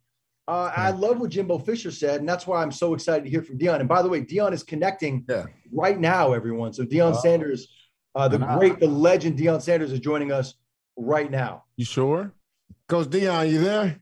Uh, 0.45 0.73
I 0.75 0.91
love 0.91 1.19
what 1.19 1.29
Jimbo 1.29 1.59
Fisher 1.59 1.89
said, 1.89 2.19
and 2.19 2.27
that's 2.27 2.45
why 2.45 2.61
I'm 2.61 2.71
so 2.71 2.93
excited 2.93 3.23
to 3.23 3.29
hear 3.29 3.41
from 3.41 3.57
Deion. 3.57 3.79
And 3.79 3.87
by 3.87 4.01
the 4.01 4.09
way, 4.09 4.19
Deion 4.19 4.51
is 4.51 4.61
connecting 4.61 5.23
yeah. 5.29 5.45
right 5.71 5.97
now, 5.97 6.33
everyone. 6.33 6.73
So 6.73 6.83
Deion 6.83 7.15
Sanders, 7.21 7.69
uh, 8.13 8.27
the 8.27 8.39
great, 8.39 8.81
the 8.81 8.87
legend 8.87 9.39
Deion 9.39 9.61
Sanders 9.61 9.93
is 9.93 10.01
joining 10.01 10.33
us 10.33 10.55
right 10.97 11.31
now. 11.31 11.63
You 11.77 11.85
sure? 11.85 12.33
Coach 12.89 13.07
Deion, 13.07 13.49
you 13.49 13.61
there? 13.61 14.01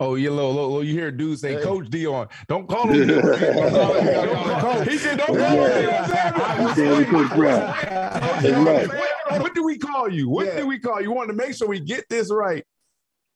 Oh, 0.00 0.14
yeah, 0.14 0.30
little, 0.30 0.54
little, 0.54 0.82
you 0.82 0.94
hear 0.94 1.10
dudes 1.10 1.42
say, 1.42 1.54
hey. 1.54 1.62
Coach 1.62 1.86
Deion. 1.86 2.30
Don't 2.48 2.66
call 2.66 2.88
him. 2.88 3.08
he 4.88 4.96
said, 4.96 5.18
don't 5.18 5.36
call 5.36 5.66
him 5.66 5.88
Deion. 8.34 9.04
What 9.30 9.54
do 9.54 9.64
we 9.64 9.78
call 9.78 10.08
you? 10.08 10.28
What 10.28 10.46
yeah. 10.46 10.56
do 10.58 10.66
we 10.66 10.78
call 10.78 11.00
you? 11.00 11.10
We 11.10 11.16
want 11.16 11.28
to 11.30 11.36
make 11.36 11.54
sure 11.54 11.68
we 11.68 11.80
get 11.80 12.08
this 12.08 12.30
right. 12.32 12.64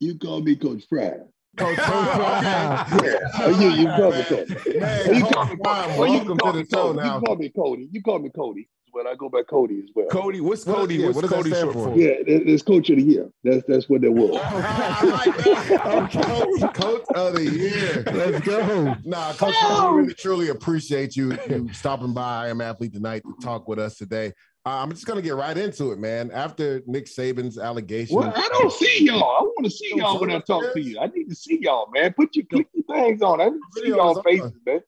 You 0.00 0.18
call 0.18 0.40
me 0.40 0.56
Coach 0.56 0.84
Fry. 0.88 1.14
Coach 1.56 1.76
Fry. 1.76 2.86
yeah. 3.02 3.18
Oh, 3.34 3.60
you, 3.60 3.70
you 3.70 3.86
call 3.86 4.12
me 4.12 4.24
Cody. 4.24 4.78
Man, 4.78 5.14
you 5.14 5.24
call 5.26 5.46
me, 5.46 5.56
welcome 5.62 6.38
to 6.38 6.52
the 6.52 6.66
show 6.72 6.92
now. 6.92 7.16
You 7.16 7.26
call 7.26 7.36
me 7.36 7.48
Cody. 7.50 7.88
You 7.90 8.02
call 8.02 8.18
me 8.18 8.30
Cody 8.30 8.68
well. 8.92 9.08
I 9.08 9.14
go 9.14 9.28
by 9.28 9.42
Cody 9.42 9.80
as 9.80 9.90
well. 9.94 10.06
Cody, 10.06 10.40
what's 10.40 10.64
Cody? 10.64 10.96
Yeah, 10.96 11.06
what's 11.06 11.22
what 11.22 11.30
Cody 11.30 11.50
short 11.50 11.72
for? 11.74 11.96
Yeah, 11.96 12.14
it's 12.26 12.62
Coach 12.62 12.90
of 12.90 12.96
the 12.96 13.02
Year. 13.02 13.30
That's 13.42 13.64
that's 13.66 13.88
what 13.88 14.02
that 14.02 14.12
was. 14.12 14.40
coach, 16.12 16.74
coach 16.74 17.04
of 17.14 17.34
the 17.34 17.44
Year. 17.44 18.04
Let's 18.12 18.44
go. 18.44 18.94
Nah, 19.04 19.32
Coach, 19.32 19.54
we 19.62 20.00
really 20.00 20.14
truly 20.14 20.48
appreciate 20.48 21.16
you, 21.16 21.36
you 21.48 21.72
stopping 21.72 22.12
by 22.12 22.46
I 22.46 22.48
am 22.48 22.60
athlete 22.60 22.92
tonight 22.92 23.22
to 23.22 23.34
talk 23.44 23.68
with 23.68 23.78
us 23.78 23.96
today. 23.96 24.32
Uh, 24.64 24.70
I'm 24.70 24.90
just 24.90 25.06
gonna 25.06 25.22
get 25.22 25.34
right 25.34 25.58
into 25.58 25.90
it, 25.90 25.98
man. 25.98 26.30
After 26.30 26.82
Nick 26.86 27.06
Saban's 27.06 27.58
allegation, 27.58 28.16
well, 28.16 28.32
I 28.34 28.48
don't 28.52 28.72
see 28.72 29.04
y'all. 29.04 29.22
I 29.22 29.42
want 29.42 29.64
to 29.64 29.70
see 29.70 29.92
y'all 29.96 30.20
when 30.20 30.30
I 30.30 30.38
talk 30.38 30.72
to 30.72 30.80
you. 30.80 31.00
I 31.00 31.06
need 31.06 31.28
to 31.28 31.34
see 31.34 31.58
y'all, 31.60 31.90
man. 31.92 32.12
Put 32.12 32.36
your 32.36 32.44
click 32.46 32.68
your 32.72 32.84
things 32.84 33.22
on. 33.22 33.40
I 33.40 33.46
need 33.46 33.60
to 33.74 33.80
see 33.80 33.88
y'all 33.88 34.22
faces, 34.22 34.52
man. 34.64 34.80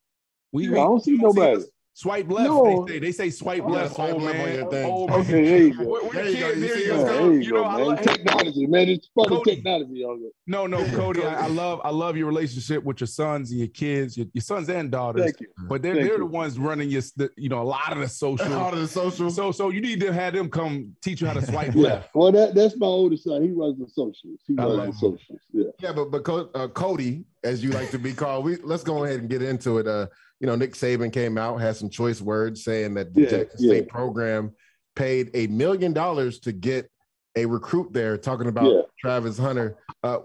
We, 0.53 0.69
we, 0.69 0.79
I 0.79 0.83
don't 0.83 1.03
see 1.03 1.17
nobody. 1.17 1.65
Swipe 1.97 2.29
left. 2.29 2.49
No. 2.49 2.85
They 2.87 2.93
say 2.93 2.99
they 2.99 3.13
say 3.13 3.31
swipe 3.31 3.63
oh, 3.65 3.69
left. 3.69 3.95
Swipe 3.95 4.17
left 4.17 4.37
man. 4.37 4.63
on 4.65 4.73
your 4.73 4.85
Oh, 4.85 5.21
okay, 5.21 5.45
there 5.45 5.63
you 5.63 5.75
go. 5.75 6.11
there 6.11 6.29
you 6.29 6.41
go. 6.41 6.55
There 6.55 6.79
you 6.79 6.89
go. 6.89 7.31
you 7.31 7.51
go, 7.53 7.63
know, 7.63 7.93
man. 7.93 8.03
technology, 8.03 8.67
man. 8.67 8.89
It's 8.89 9.07
probably 9.07 9.37
Cody. 9.37 9.55
technology. 9.55 10.05
No, 10.49 10.67
no, 10.67 10.85
Cody. 10.89 11.23
I, 11.23 11.45
I, 11.45 11.47
love 11.47 11.81
I 11.85 11.91
love 11.91 12.17
your 12.17 12.27
relationship 12.27 12.83
with 12.83 13.01
your 13.01 13.07
sons 13.07 13.53
and 13.53 13.61
your 13.61 13.69
kids, 13.69 14.17
your, 14.17 14.27
your 14.33 14.43
sons 14.43 14.69
and 14.71 14.91
daughters. 14.91 15.23
Thank 15.23 15.41
you. 15.41 15.47
But 15.69 15.83
they're 15.83 15.95
Thank 15.95 16.07
they're 16.09 16.15
you. 16.15 16.25
the 16.25 16.27
ones 16.27 16.59
running 16.59 16.91
your 16.91 17.03
you 17.37 17.49
know 17.49 17.63
a 17.63 17.65
lot 17.65 17.93
of 17.93 18.01
the 18.01 18.09
social. 18.09 18.47
a 18.53 18.57
lot 18.57 18.73
of 18.73 18.81
the 18.81 18.89
social. 18.89 19.31
So 19.31 19.53
so 19.53 19.71
you 19.71 19.81
need 19.81 20.01
to 20.01 20.13
have 20.13 20.35
them 20.35 20.51
come 20.51 20.97
teach 21.01 21.21
you 21.21 21.29
how 21.29 21.35
to 21.35 21.47
swipe 21.47 21.77
yeah. 21.77 21.83
left. 21.83 22.15
Well, 22.17 22.33
that 22.33 22.57
that's 22.57 22.77
my 22.77 22.89
oldest 22.89 23.23
son. 23.23 23.41
He 23.45 23.53
runs 23.53 23.79
the 23.79 23.87
socials. 23.89 24.41
He 24.49 24.55
runs 24.55 24.95
the 24.95 24.99
socials. 24.99 25.41
Yeah. 25.53 25.71
Yeah, 25.79 25.93
but 25.93 26.11
but 26.11 26.51
uh, 26.57 26.67
Cody, 26.67 27.25
as 27.45 27.63
you 27.63 27.71
like 27.71 27.93
to 27.93 28.01
be 28.01 28.13
called, 28.13 28.45
we 28.45 28.57
let's 28.57 28.83
go 28.83 29.05
ahead 29.05 29.21
and 29.21 29.31
get 29.31 29.43
into 29.43 29.79
it. 29.79 29.87
Uh, 29.87 30.09
you 30.41 30.47
know, 30.47 30.57
Nick 30.57 30.75
Saban 30.75 31.13
came 31.13 31.39
out, 31.39 31.61
had 31.61 31.77
some 31.77 31.91
choice 31.91 32.21
words 32.21 32.65
saying 32.65 32.95
that 32.95 33.15
the 33.15 33.23
yeah, 33.23 33.31
Jackson 33.31 33.65
yeah. 33.65 33.69
State 33.69 33.89
program 33.89 34.53
paid 34.95 35.31
a 35.35 35.47
million 35.47 35.93
dollars 35.93 36.39
to 36.41 36.53
get 36.53 36.91
a 37.37 37.47
recruit 37.47 37.93
there, 37.93 38.17
talking 38.17 38.49
about 38.49 38.71
yeah. 38.71 38.83
Travis 39.01 39.39
Hunter. 39.39 39.79
Uh, 40.03 40.19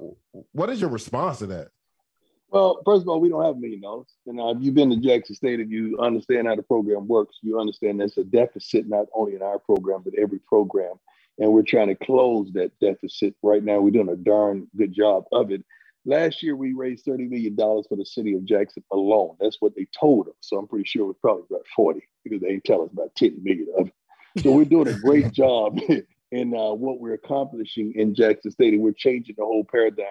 what 0.52 0.70
is 0.70 0.82
your 0.82 0.90
response 0.90 1.40
to 1.40 1.48
that? 1.48 1.70
Well, 2.52 2.82
first 2.84 3.04
of 3.04 3.10
all, 3.10 3.20
we 3.20 3.30
don't 3.30 3.46
have 3.46 3.56
a 3.56 3.60
million 3.60 3.82
dollars. 3.82 4.08
And 4.26 4.40
uh, 4.40 4.48
if 4.48 4.58
you've 4.60 4.74
been 4.74 4.90
to 4.90 4.98
Jackson 4.98 5.36
State 5.36 5.60
and 5.60 5.72
you 5.72 6.00
understand 6.00 6.48
how 6.48 6.56
the 6.56 6.64
program 6.64 7.08
works, 7.08 7.38
you 7.42 7.60
understand 7.60 8.00
there's 8.00 8.18
a 8.18 8.24
deficit 8.24 8.88
not 8.88 9.06
only 9.14 9.36
in 9.36 9.42
our 9.42 9.60
program, 9.60 10.02
but 10.04 10.14
every 10.16 10.40
program. 10.40 10.94
And 11.38 11.54
we're 11.54 11.64
trying 11.64 11.88
to 11.88 11.96
close 11.96 12.52
that 12.54 12.72
deficit 12.80 13.36
right 13.44 13.64
now. 13.64 13.80
We're 13.80 13.92
doing 13.92 14.10
a 14.10 14.16
darn 14.16 14.68
good 14.76 14.94
job 14.94 15.26
of 15.32 15.52
it. 15.52 15.64
Last 16.06 16.42
year, 16.42 16.56
we 16.56 16.74
raised 16.74 17.06
$30 17.06 17.30
million 17.30 17.56
for 17.56 17.96
the 17.98 18.06
city 18.06 18.34
of 18.34 18.46
Jackson 18.46 18.84
alone. 18.92 19.36
That's 19.40 19.58
what 19.60 19.76
they 19.76 19.88
told 19.98 20.28
us. 20.28 20.36
So 20.40 20.58
I'm 20.58 20.68
pretty 20.68 20.86
sure 20.86 21.04
it 21.04 21.08
was 21.08 21.18
probably 21.22 21.44
about 21.50 21.66
40 21.76 22.02
because 22.24 22.42
they 22.42 22.48
ain't 22.50 22.64
tell 22.64 22.84
us 22.84 22.90
about 22.92 23.16
10 23.16 23.44
million 23.44 23.68
of 23.78 23.88
it. 23.88 24.44
So 24.44 24.52
we're 24.52 24.66
doing 24.66 24.88
a 24.88 25.00
great 25.00 25.32
job 25.34 25.80
in 26.32 26.56
uh, 26.56 26.74
what 26.74 27.00
we're 27.00 27.14
accomplishing 27.14 27.94
in 27.96 28.16
Jackson 28.16 28.52
State. 28.52 28.74
And 28.74 28.82
we're 28.82 28.94
changing 28.94 29.36
the 29.38 29.46
whole 29.46 29.66
paradigm 29.70 30.06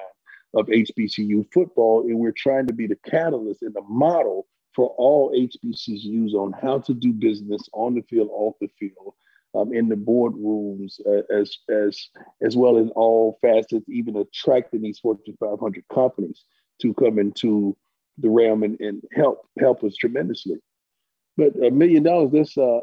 of 0.54 0.66
HBCU 0.66 1.46
football. 1.52 2.02
And 2.02 2.18
we're 2.18 2.32
trying 2.32 2.66
to 2.66 2.74
be 2.74 2.86
the 2.86 2.98
catalyst 3.08 3.62
and 3.62 3.74
the 3.74 3.82
model 3.82 4.46
for 4.74 4.94
all 4.98 5.32
HBCUs 5.32 6.34
on 6.34 6.52
how 6.52 6.78
to 6.80 6.94
do 6.94 7.12
business 7.12 7.62
on 7.72 7.94
the 7.94 8.02
field, 8.02 8.28
off 8.30 8.54
the 8.60 8.68
field, 8.78 9.14
um, 9.58 9.72
in 9.72 9.88
the 9.88 9.94
boardrooms, 9.96 11.00
uh, 11.06 11.22
as 11.34 11.56
as 11.70 12.08
as 12.42 12.56
well 12.56 12.78
as 12.78 12.88
all 12.94 13.38
facets, 13.42 13.88
even 13.88 14.16
attracting 14.16 14.82
these 14.82 14.98
Fortune 14.98 15.36
500 15.40 15.84
companies 15.92 16.44
to 16.82 16.94
come 16.94 17.18
into 17.18 17.76
the 18.18 18.28
realm 18.28 18.62
and, 18.62 18.78
and 18.80 19.02
help 19.12 19.46
help 19.58 19.82
us 19.84 19.96
tremendously. 19.96 20.56
But 21.36 21.54
a 21.64 21.70
million 21.70 22.02
dollars, 22.02 22.30
that's 22.32 22.58
uh, 22.58 22.80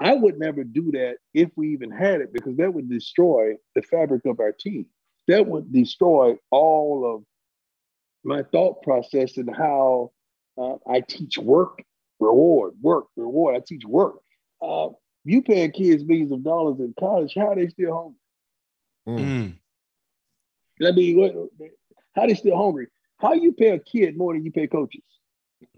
I 0.00 0.14
would 0.14 0.38
never 0.38 0.64
do 0.64 0.90
that 0.92 1.16
if 1.32 1.50
we 1.56 1.68
even 1.68 1.90
had 1.90 2.20
it 2.20 2.32
because 2.32 2.56
that 2.56 2.72
would 2.72 2.90
destroy 2.90 3.54
the 3.74 3.82
fabric 3.82 4.24
of 4.26 4.40
our 4.40 4.52
team. 4.52 4.86
That 5.28 5.46
would 5.46 5.72
destroy 5.72 6.36
all 6.50 7.14
of 7.14 7.24
my 8.24 8.42
thought 8.52 8.82
process 8.82 9.36
and 9.36 9.54
how 9.54 10.12
uh, 10.58 10.74
I 10.86 11.00
teach 11.00 11.38
work, 11.38 11.82
reward, 12.20 12.74
work, 12.80 13.06
reward. 13.16 13.56
I 13.56 13.60
teach 13.66 13.84
work. 13.84 14.16
Uh, 14.62 14.88
you 15.24 15.42
paying 15.42 15.72
kids 15.72 16.04
millions 16.04 16.32
of 16.32 16.44
dollars 16.44 16.78
in 16.80 16.94
college, 16.98 17.32
how 17.34 17.48
are 17.48 17.56
they 17.56 17.68
still 17.68 18.14
hungry? 19.06 19.20
Mm. 19.22 19.58
I 20.86 20.92
mean, 20.92 21.18
what, 21.18 21.70
how 22.14 22.22
are 22.22 22.28
they 22.28 22.34
still 22.34 22.56
hungry? 22.56 22.88
How 23.18 23.32
you 23.32 23.52
pay 23.52 23.70
a 23.70 23.78
kid 23.78 24.16
more 24.16 24.34
than 24.34 24.44
you 24.44 24.52
pay 24.52 24.66
coaches 24.66 25.02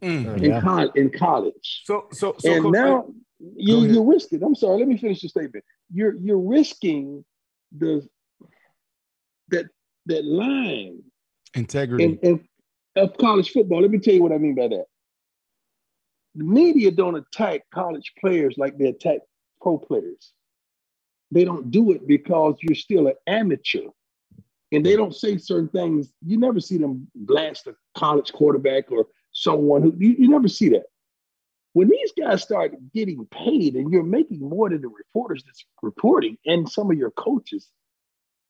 mm. 0.02 0.36
in, 0.38 0.44
yeah. 0.44 0.60
co- 0.60 0.90
in 0.94 1.10
college? 1.10 1.82
So, 1.84 2.08
so, 2.12 2.34
so 2.38 2.52
and 2.52 2.72
now 2.72 3.06
you 3.54 3.84
you 3.84 4.02
risk 4.02 4.32
it. 4.32 4.42
I'm 4.42 4.54
sorry. 4.54 4.78
Let 4.78 4.88
me 4.88 4.96
finish 4.96 5.20
the 5.20 5.28
statement. 5.28 5.64
You're 5.92 6.14
you're 6.14 6.40
risking 6.40 7.24
the 7.76 8.06
that 9.48 9.66
that 10.06 10.24
line 10.24 11.02
integrity 11.54 12.04
in, 12.04 12.18
in, 12.18 12.48
of 12.96 13.16
college 13.18 13.50
football. 13.50 13.82
Let 13.82 13.90
me 13.90 13.98
tell 13.98 14.14
you 14.14 14.22
what 14.22 14.32
I 14.32 14.38
mean 14.38 14.54
by 14.54 14.68
that. 14.68 14.86
The 16.34 16.44
media 16.44 16.90
don't 16.90 17.16
attack 17.16 17.62
college 17.72 18.12
players 18.20 18.56
like 18.58 18.76
they 18.78 18.86
attack 18.86 19.20
pro 19.66 19.78
players. 19.78 20.32
They 21.32 21.44
don't 21.44 21.72
do 21.72 21.90
it 21.90 22.06
because 22.06 22.54
you're 22.60 22.76
still 22.76 23.08
an 23.08 23.14
amateur. 23.26 23.88
And 24.70 24.86
they 24.86 24.94
don't 24.94 25.14
say 25.14 25.38
certain 25.38 25.68
things. 25.68 26.12
You 26.24 26.38
never 26.38 26.60
see 26.60 26.78
them 26.78 27.08
blast 27.16 27.66
a 27.66 27.74
college 27.96 28.32
quarterback 28.32 28.92
or 28.92 29.06
someone 29.32 29.82
who 29.82 29.92
you, 29.98 30.14
you 30.18 30.28
never 30.28 30.46
see 30.46 30.68
that. 30.68 30.84
When 31.72 31.88
these 31.88 32.12
guys 32.16 32.42
start 32.42 32.74
getting 32.94 33.26
paid 33.26 33.74
and 33.74 33.92
you're 33.92 34.04
making 34.04 34.38
more 34.40 34.70
than 34.70 34.82
the 34.82 34.88
reporters 34.88 35.42
that's 35.44 35.64
reporting 35.82 36.38
and 36.46 36.68
some 36.70 36.90
of 36.92 36.96
your 36.96 37.10
coaches, 37.10 37.68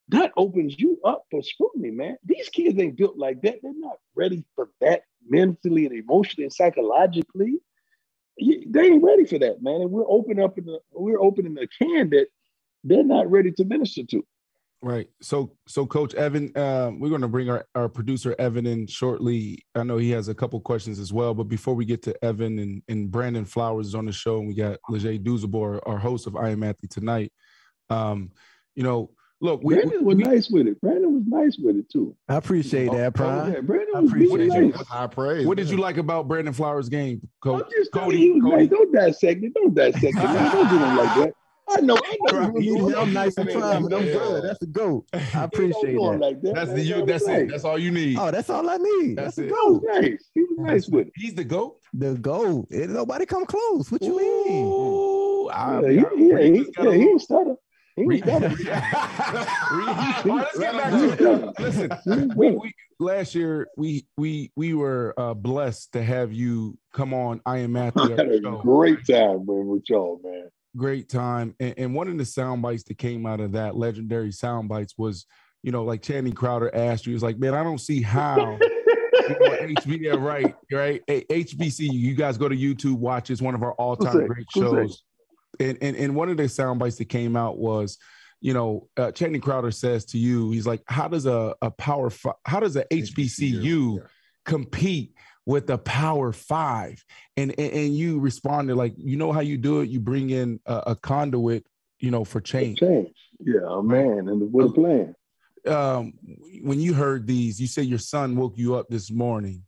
that 0.09 0.33
opens 0.37 0.79
you 0.79 0.99
up 1.05 1.25
for 1.31 1.43
scrutiny, 1.43 1.91
man. 1.93 2.17
These 2.27 2.51
kids 2.51 2.79
ain't 2.79 2.97
built 2.97 3.17
like 3.17 3.41
that. 3.43 3.57
They're 3.63 3.73
not 3.75 3.97
ready 4.15 4.45
for 4.55 4.69
that 4.83 5.03
mentally 5.27 5.87
and 5.87 5.95
emotionally 5.95 6.45
and 6.45 6.53
psychologically. 6.53 7.57
They 8.39 8.83
ain't 8.83 9.03
ready 9.03 9.25
for 9.25 9.39
that, 9.39 9.63
man. 9.63 9.81
And 9.81 9.91
we're 9.91 10.09
opening 10.09 10.45
up 10.45 10.59
in 10.59 10.67
the 10.67 10.79
we're 10.93 11.21
opening 11.21 11.57
a 11.59 11.67
can 11.83 12.11
that 12.11 12.27
they're 12.85 13.05
not 13.05 13.31
ready 13.31 13.53
to 13.53 13.65
minister 13.65 14.05
to. 14.05 14.25
Right. 14.83 15.09
So, 15.23 15.57
so 15.67 15.87
Coach 15.87 16.15
Evan, 16.15 16.53
uh, 16.55 16.91
we're 16.97 17.09
going 17.09 17.23
to 17.23 17.29
bring 17.29 17.49
our, 17.49 17.67
our 17.75 17.89
producer 17.89 18.37
Evan 18.39 18.67
in 18.67 18.87
shortly. 18.87 19.65
I 19.75 19.83
know 19.83 19.97
he 19.97 20.11
has 20.11 20.29
a 20.29 20.35
couple 20.35 20.61
questions 20.61 20.99
as 20.99 21.13
well, 21.13 21.35
but 21.35 21.45
before 21.45 21.75
we 21.75 21.87
get 21.87 22.03
to 22.03 22.25
Evan 22.25 22.59
and, 22.59 22.83
and 22.87 23.11
Brandon 23.11 23.47
Flowers 23.47 23.89
is 23.89 23.95
on 23.95 24.05
the 24.05 24.13
show, 24.13 24.39
and 24.39 24.47
we 24.47 24.55
got 24.55 24.79
Leger 24.89 25.15
Douzable, 25.15 25.81
our 25.87 25.99
host 25.99 26.27
of 26.27 26.37
I 26.37 26.51
Am 26.51 26.63
Athlete 26.63 26.91
tonight. 26.91 27.33
Um, 27.89 28.31
you 28.75 28.83
know, 28.83 29.11
look, 29.41 29.63
we, 29.63 29.75
Brandon 29.75 30.05
was 30.05 30.17
we, 30.17 30.23
nice 30.25 30.51
with 30.51 30.67
it. 30.67 30.81
Brandon 30.81 31.15
was 31.15 31.25
nice 31.27 31.57
with 31.59 31.77
it 31.77 31.91
too. 31.91 32.17
I 32.29 32.37
appreciate 32.37 32.89
oh, 32.89 32.97
that, 32.97 33.07
oh, 33.07 33.11
Prime. 33.11 33.53
Yeah, 33.53 33.61
Brandon 33.61 34.03
was 34.03 34.13
really 34.13 34.47
nice. 34.47 34.87
High 34.87 35.07
praise. 35.07 35.47
What 35.47 35.57
did 35.57 35.71
you 35.71 35.77
like 35.77 35.97
about 35.97 36.29
Brandon 36.29 36.55
Flowers' 36.55 36.89
game, 36.89 37.27
Coach? 37.43 37.65
I'm 37.65 37.71
just 37.71 37.93
Cody, 37.93 38.19
he 38.19 38.33
was 38.33 38.43
Cody. 38.43 38.57
Nice. 38.57 38.71
Don't 38.71 38.93
dissect 38.93 39.45
it. 39.45 39.55
Don't 39.55 39.75
dissect 39.75 40.05
it. 40.05 40.15
Don't 40.15 40.69
do 40.69 40.79
him 40.79 40.97
like 40.97 41.15
that. 41.17 41.33
I 41.69 41.81
know. 41.81 41.97
I 41.97 42.17
know. 42.29 42.97
I'm 42.97 43.13
nice 43.13 43.37
and 43.39 43.51
trying, 43.51 43.83
but 43.83 43.93
I'm 43.93 44.05
good. 44.05 44.45
That's 44.45 44.63
a 44.63 44.67
goat. 44.67 45.07
I 45.13 45.45
appreciate 45.45 45.95
that. 45.97 46.19
Like 46.21 46.41
that. 46.43 46.55
That's 46.55 46.73
the 46.73 46.81
you. 46.81 47.05
That's 47.05 47.27
it. 47.27 47.49
That's 47.51 47.65
all 47.65 47.79
you 47.79 47.91
need. 47.91 48.19
Oh, 48.19 48.31
that's 48.31 48.51
all 48.51 48.69
I 48.71 48.77
need. 48.77 49.17
That's, 49.17 49.37
that's 49.37 49.49
it. 49.49 49.51
Goat. 49.51 49.83
Nice. 49.85 50.31
He 50.35 50.43
was 50.43 50.59
nice 50.59 50.89
with 50.89 51.09
it. 51.09 51.13
He's 51.17 51.35
the 51.35 51.45
goat. 51.45 51.81
The 51.93 52.15
goat. 52.15 52.69
Ain't 52.73 52.91
nobody 52.91 53.27
come 53.27 53.47
close. 53.47 53.91
What 53.91 54.03
you 54.03 54.17
mean? 54.17 54.65
Ooh, 54.65 55.49
yeah, 55.49 55.81
he, 55.89 55.95
yeah, 55.97 56.39
he, 56.41 56.67
yeah, 56.79 56.95
he 56.95 57.03
ain't 57.03 57.23
let's 58.05 58.27
get 60.59 60.77
back 60.77 61.19
to 61.19 61.49
it. 61.49 61.55
Listen, 61.59 61.91
we, 62.37 62.51
we, 62.51 62.75
last 62.99 63.35
year 63.35 63.69
we 63.77 64.07
we 64.19 64.53
we 64.55 64.75
were 64.75 65.15
uh, 65.17 65.33
blessed 65.33 65.93
to 65.93 66.03
have 66.03 66.33
you 66.33 66.77
come 66.93 67.15
on. 67.15 67.41
I 67.47 67.59
am 67.59 67.73
Matthew. 67.73 68.03
I 68.03 68.11
had 68.11 68.31
a 68.31 68.41
great 68.41 69.07
time 69.07 69.47
man, 69.47 69.67
with 69.67 69.89
y'all, 69.89 70.21
man 70.23 70.51
great 70.77 71.09
time. 71.09 71.55
And, 71.59 71.75
and, 71.79 71.95
one 71.95 72.09
of 72.09 72.19
the 72.19 72.25
sound 72.25 72.63
bites 72.63 72.85
that 72.85 72.99
came 72.99 73.27
out 73.27 73.41
of 73.41 73.53
that 73.53 73.77
legendary 73.77 74.31
sound 74.31 74.69
bites 74.69 74.95
was, 74.97 75.27
you 75.63 75.73
know, 75.73 75.85
like 75.85 76.03
Channing 76.03 76.35
Crowder 76.35 76.73
asked 76.75 77.07
you, 77.07 77.13
he's 77.13 77.23
like, 77.23 77.39
man, 77.39 77.55
I 77.55 77.65
don't 77.65 77.81
see 77.81 78.03
how. 78.03 78.59
you 78.59 79.29
know, 79.29 79.57
HB, 79.57 80.01
yeah, 80.01 80.13
right, 80.13 80.55
right. 80.71 81.05
HBC, 81.07 81.93
you 81.93 82.15
guys 82.15 82.39
go 82.39 82.49
to 82.49 82.57
YouTube, 82.57 82.99
watch. 82.99 83.31
It's 83.31 83.43
one 83.43 83.55
of 83.55 83.63
our 83.63 83.73
all-time 83.73 84.27
great 84.27 84.47
shows. 84.55 85.03
And, 85.61 85.79
and 85.81 85.97
and 85.97 86.15
one 86.15 86.29
of 86.29 86.37
the 86.37 86.49
sound 86.49 86.79
bites 86.79 86.97
that 86.97 87.07
came 87.07 87.37
out 87.37 87.59
was, 87.59 87.99
you 88.41 88.55
know, 88.55 88.89
uh, 88.97 89.13
Channing 89.13 89.41
Crowder 89.41 89.71
says 89.71 90.05
to 90.07 90.19
you, 90.19 90.51
he's 90.51 90.67
like, 90.67 90.83
how 90.87 91.09
does 91.09 91.27
a 91.27 91.55
a 91.63 91.71
power, 91.71 92.11
how 92.45 92.61
does 92.61 92.77
a 92.77 92.85
HBCU 92.85 93.97
yeah. 93.97 94.03
compete 94.45 95.15
with 95.45 95.67
the 95.67 95.79
power 95.79 96.33
five? 96.33 97.05
And, 97.37 97.55
and, 97.59 97.73
and 97.73 97.97
you 97.97 98.21
responded 98.21 98.77
like 98.77 98.95
you 98.97 99.17
know 99.17 99.33
how 99.33 99.41
you 99.41 99.59
do 99.59 99.81
it? 99.81 99.89
You 99.89 100.01
bring 100.01 100.31
in 100.31 100.61
a, 100.67 100.83
a 100.89 100.97
conduit 100.97 101.67
you 101.99 102.11
know 102.11 102.25
for 102.25 102.41
change. 102.41 102.79
change. 102.79 103.15
Yeah 103.41 103.81
man 103.83 104.29
and 104.29 104.53
with 104.53 104.67
a 104.67 104.73
plan. 104.73 105.15
Um, 105.67 106.13
when 106.63 106.81
you 106.81 106.95
heard 106.95 107.27
these 107.27 107.61
you 107.61 107.67
said 107.67 107.87
your 107.87 107.99
son 107.99 108.37
woke 108.37 108.57
you 108.57 108.77
up 108.77 108.87
this 108.89 109.11
morning 109.11 109.65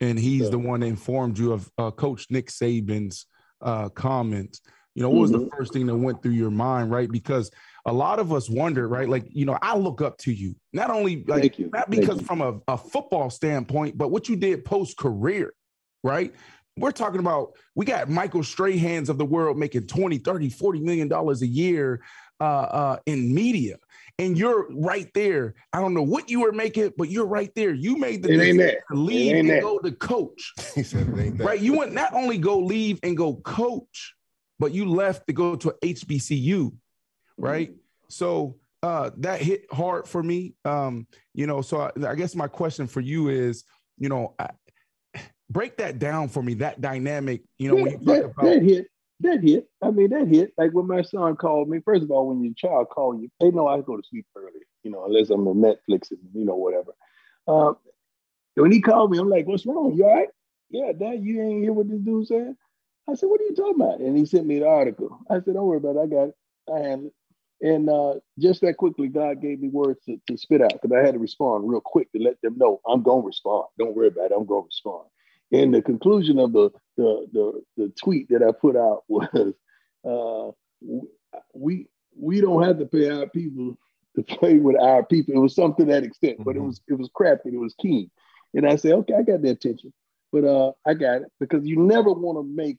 and 0.00 0.18
he's 0.18 0.42
yeah. 0.42 0.50
the 0.50 0.58
one 0.58 0.80
that 0.80 0.86
informed 0.86 1.38
you 1.38 1.52
of 1.52 1.70
uh, 1.78 1.92
coach 1.92 2.26
nick 2.30 2.48
saban's 2.48 3.26
uh, 3.60 3.88
comments 3.90 4.60
you 4.96 5.02
know 5.02 5.10
what 5.10 5.20
was 5.20 5.30
mm-hmm. 5.30 5.44
the 5.44 5.50
first 5.50 5.72
thing 5.72 5.86
that 5.86 5.96
went 5.96 6.22
through 6.22 6.32
your 6.32 6.50
mind 6.50 6.90
right 6.90 7.10
because 7.10 7.50
a 7.86 7.92
lot 7.92 8.18
of 8.18 8.32
us 8.32 8.50
wonder, 8.50 8.88
right? 8.88 9.08
Like, 9.08 9.26
you 9.30 9.46
know, 9.46 9.56
I 9.62 9.76
look 9.76 10.02
up 10.02 10.18
to 10.18 10.32
you, 10.32 10.56
not 10.72 10.90
only 10.90 11.22
like 11.24 11.56
not 11.58 11.88
because 11.88 12.20
from 12.20 12.40
a, 12.40 12.58
a 12.66 12.76
football 12.76 13.30
standpoint, 13.30 13.96
but 13.96 14.10
what 14.10 14.28
you 14.28 14.34
did 14.34 14.64
post 14.64 14.96
career, 14.96 15.54
right? 16.02 16.34
We're 16.76 16.90
talking 16.90 17.20
about 17.20 17.52
we 17.76 17.86
got 17.86 18.10
Michael 18.10 18.40
Strahans 18.40 19.08
of 19.08 19.18
the 19.18 19.24
world 19.24 19.56
making 19.56 19.86
20, 19.86 20.18
30, 20.18 20.50
40 20.50 20.80
million 20.80 21.06
dollars 21.06 21.42
a 21.42 21.46
year 21.46 22.02
uh, 22.40 22.44
uh, 22.44 22.96
in 23.06 23.32
media. 23.32 23.76
And 24.18 24.36
you're 24.36 24.66
right 24.74 25.08
there. 25.14 25.54
I 25.72 25.80
don't 25.80 25.94
know 25.94 26.02
what 26.02 26.28
you 26.28 26.40
were 26.40 26.52
making, 26.52 26.94
but 26.96 27.10
you're 27.10 27.26
right 27.26 27.52
there. 27.54 27.72
You 27.72 27.98
made 27.98 28.22
the 28.22 28.28
decision 28.28 28.72
to 28.90 28.96
leave 28.98 29.36
and 29.36 29.50
that. 29.50 29.62
go 29.62 29.78
to 29.78 29.92
coach. 29.92 30.54
he 30.74 30.82
said 30.82 31.38
Right. 31.38 31.60
You 31.60 31.76
went 31.78 31.92
not 31.92 32.14
only 32.14 32.38
go 32.38 32.58
leave 32.58 32.98
and 33.02 33.16
go 33.16 33.36
coach, 33.36 34.15
but 34.58 34.72
you 34.72 34.88
left 34.88 35.26
to 35.26 35.32
go 35.32 35.56
to 35.56 35.74
HBCU 35.82 36.72
right? 37.36 37.70
Mm-hmm. 37.70 37.78
So 38.08 38.56
uh, 38.82 39.10
that 39.18 39.40
hit 39.40 39.66
hard 39.72 40.06
for 40.06 40.22
me. 40.22 40.54
Um, 40.64 41.06
you 41.34 41.46
know, 41.46 41.62
so 41.62 41.80
I, 41.80 42.08
I, 42.08 42.14
guess 42.14 42.34
my 42.34 42.48
question 42.48 42.86
for 42.86 43.00
you 43.00 43.28
is, 43.28 43.64
you 43.98 44.08
know, 44.08 44.34
I, 44.38 44.50
break 45.50 45.76
that 45.78 45.98
down 45.98 46.28
for 46.28 46.42
me. 46.42 46.54
That 46.54 46.80
dynamic, 46.80 47.42
you 47.58 47.68
know, 47.68 47.76
when 47.76 47.92
you 47.92 47.98
that, 48.02 48.24
about- 48.26 48.44
that 48.44 48.62
hit, 48.62 48.86
that 49.20 49.42
hit. 49.42 49.68
I 49.82 49.90
mean, 49.90 50.10
that 50.10 50.28
hit. 50.28 50.52
Like 50.56 50.72
when 50.72 50.86
my 50.86 51.02
son 51.02 51.36
called 51.36 51.68
me. 51.68 51.80
First 51.84 52.02
of 52.02 52.10
all, 52.10 52.28
when 52.28 52.44
your 52.44 52.54
child 52.54 52.88
call 52.90 53.18
you, 53.18 53.30
they 53.40 53.50
know 53.50 53.66
I 53.66 53.80
go 53.80 53.96
to 53.96 54.02
sleep 54.08 54.26
early. 54.36 54.60
You 54.82 54.90
know, 54.90 55.04
unless 55.04 55.30
I'm 55.30 55.48
on 55.48 55.56
Netflix 55.56 56.10
and 56.10 56.20
you 56.32 56.44
know 56.44 56.54
whatever. 56.54 56.92
Uh, 57.48 57.72
when 58.54 58.72
he 58.72 58.80
called 58.80 59.10
me, 59.10 59.18
I'm 59.18 59.28
like, 59.28 59.46
"What's 59.46 59.66
wrong? 59.66 59.94
You 59.96 60.04
all 60.04 60.14
right?" 60.14 60.28
Yeah, 60.70 60.92
Dad, 60.92 61.24
you 61.24 61.42
ain't 61.42 61.62
hear 61.62 61.72
what 61.72 61.88
this 61.88 62.00
dude 62.00 62.26
said. 62.26 62.56
I 63.08 63.14
said, 63.14 63.28
"What 63.28 63.40
are 63.40 63.44
you 63.44 63.54
talking 63.54 63.80
about?" 63.80 64.00
And 64.00 64.16
he 64.16 64.26
sent 64.26 64.46
me 64.46 64.58
the 64.58 64.68
article. 64.68 65.18
I 65.30 65.34
said, 65.40 65.54
"Don't 65.54 65.66
worry 65.66 65.78
about 65.78 65.96
it. 65.96 66.00
I 66.00 66.06
got 66.06 66.28
it. 66.28 66.34
I 66.72 66.78
handle 66.78 67.06
it." 67.08 67.14
And 67.62 67.88
uh, 67.88 68.14
just 68.38 68.60
that 68.60 68.76
quickly, 68.76 69.08
God 69.08 69.40
gave 69.40 69.60
me 69.60 69.68
words 69.68 70.00
to, 70.04 70.20
to 70.28 70.36
spit 70.36 70.60
out 70.60 70.72
because 70.72 70.92
I 70.92 71.04
had 71.04 71.14
to 71.14 71.18
respond 71.18 71.68
real 71.68 71.80
quick 71.80 72.12
to 72.12 72.22
let 72.22 72.40
them 72.42 72.58
know 72.58 72.80
I'm 72.86 73.02
going 73.02 73.22
to 73.22 73.26
respond. 73.26 73.64
Don't 73.78 73.96
worry 73.96 74.08
about 74.08 74.30
it. 74.30 74.34
I'm 74.36 74.44
going 74.44 74.62
to 74.62 74.66
respond. 74.66 75.06
And 75.52 75.72
the 75.72 75.80
conclusion 75.80 76.38
of 76.38 76.52
the, 76.52 76.70
the, 76.96 77.26
the, 77.32 77.62
the 77.76 77.92
tweet 78.02 78.28
that 78.28 78.42
I 78.42 78.52
put 78.52 78.76
out 78.76 79.04
was 79.08 79.54
uh, 80.04 80.50
we, 81.54 81.86
we 82.14 82.40
don't 82.40 82.62
have 82.62 82.78
to 82.78 82.86
pay 82.86 83.08
our 83.10 83.26
people 83.26 83.78
to 84.16 84.22
play 84.22 84.58
with 84.58 84.76
our 84.80 85.04
people. 85.04 85.34
It 85.34 85.38
was 85.38 85.54
something 85.54 85.86
to 85.86 85.92
that 85.92 86.04
extent, 86.04 86.38
but 86.38 86.56
mm-hmm. 86.56 86.64
it 86.64 86.66
was 86.66 86.80
it 86.88 86.94
was 86.94 87.10
crafty. 87.14 87.50
It 87.50 87.60
was 87.60 87.74
keen. 87.80 88.10
And 88.54 88.66
I 88.66 88.76
said, 88.76 88.92
okay, 88.92 89.14
I 89.14 89.22
got 89.22 89.42
the 89.42 89.50
attention, 89.50 89.92
but 90.32 90.44
uh, 90.44 90.72
I 90.86 90.94
got 90.94 91.22
it 91.22 91.32
because 91.38 91.66
you 91.66 91.76
never 91.76 92.10
want 92.10 92.38
to 92.38 92.42
make 92.42 92.78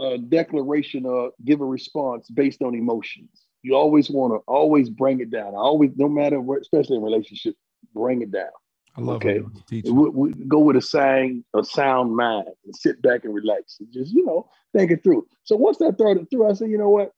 a 0.00 0.18
declaration 0.18 1.06
or 1.06 1.32
give 1.44 1.60
a 1.60 1.64
response 1.64 2.28
based 2.28 2.62
on 2.62 2.74
emotions 2.74 3.46
You 3.66 3.74
always 3.74 4.08
want 4.08 4.32
to 4.32 4.38
always 4.46 4.88
bring 4.88 5.18
it 5.18 5.30
down. 5.32 5.48
I 5.48 5.58
always, 5.58 5.90
no 5.96 6.08
matter 6.08 6.40
what, 6.40 6.60
especially 6.60 6.98
in 6.98 7.02
relationships, 7.02 7.58
bring 7.92 8.22
it 8.22 8.30
down. 8.30 8.50
I 8.96 9.00
love 9.00 9.16
okay. 9.16 9.40
it. 9.72 9.92
We, 9.92 10.08
we 10.08 10.32
go 10.46 10.60
with 10.60 10.76
a 10.76 10.80
sound, 10.80 11.44
a 11.52 11.64
sound 11.64 12.14
mind 12.14 12.46
and 12.64 12.76
sit 12.76 13.02
back 13.02 13.24
and 13.24 13.34
relax 13.34 13.78
and 13.80 13.92
just, 13.92 14.12
you 14.14 14.24
know, 14.24 14.48
think 14.72 14.92
it 14.92 15.02
through. 15.02 15.26
So 15.42 15.56
once 15.56 15.82
I 15.82 15.90
thought 15.90 16.16
it 16.16 16.30
through, 16.30 16.48
I 16.48 16.52
said, 16.52 16.70
you 16.70 16.78
know 16.78 16.90
what? 16.90 17.10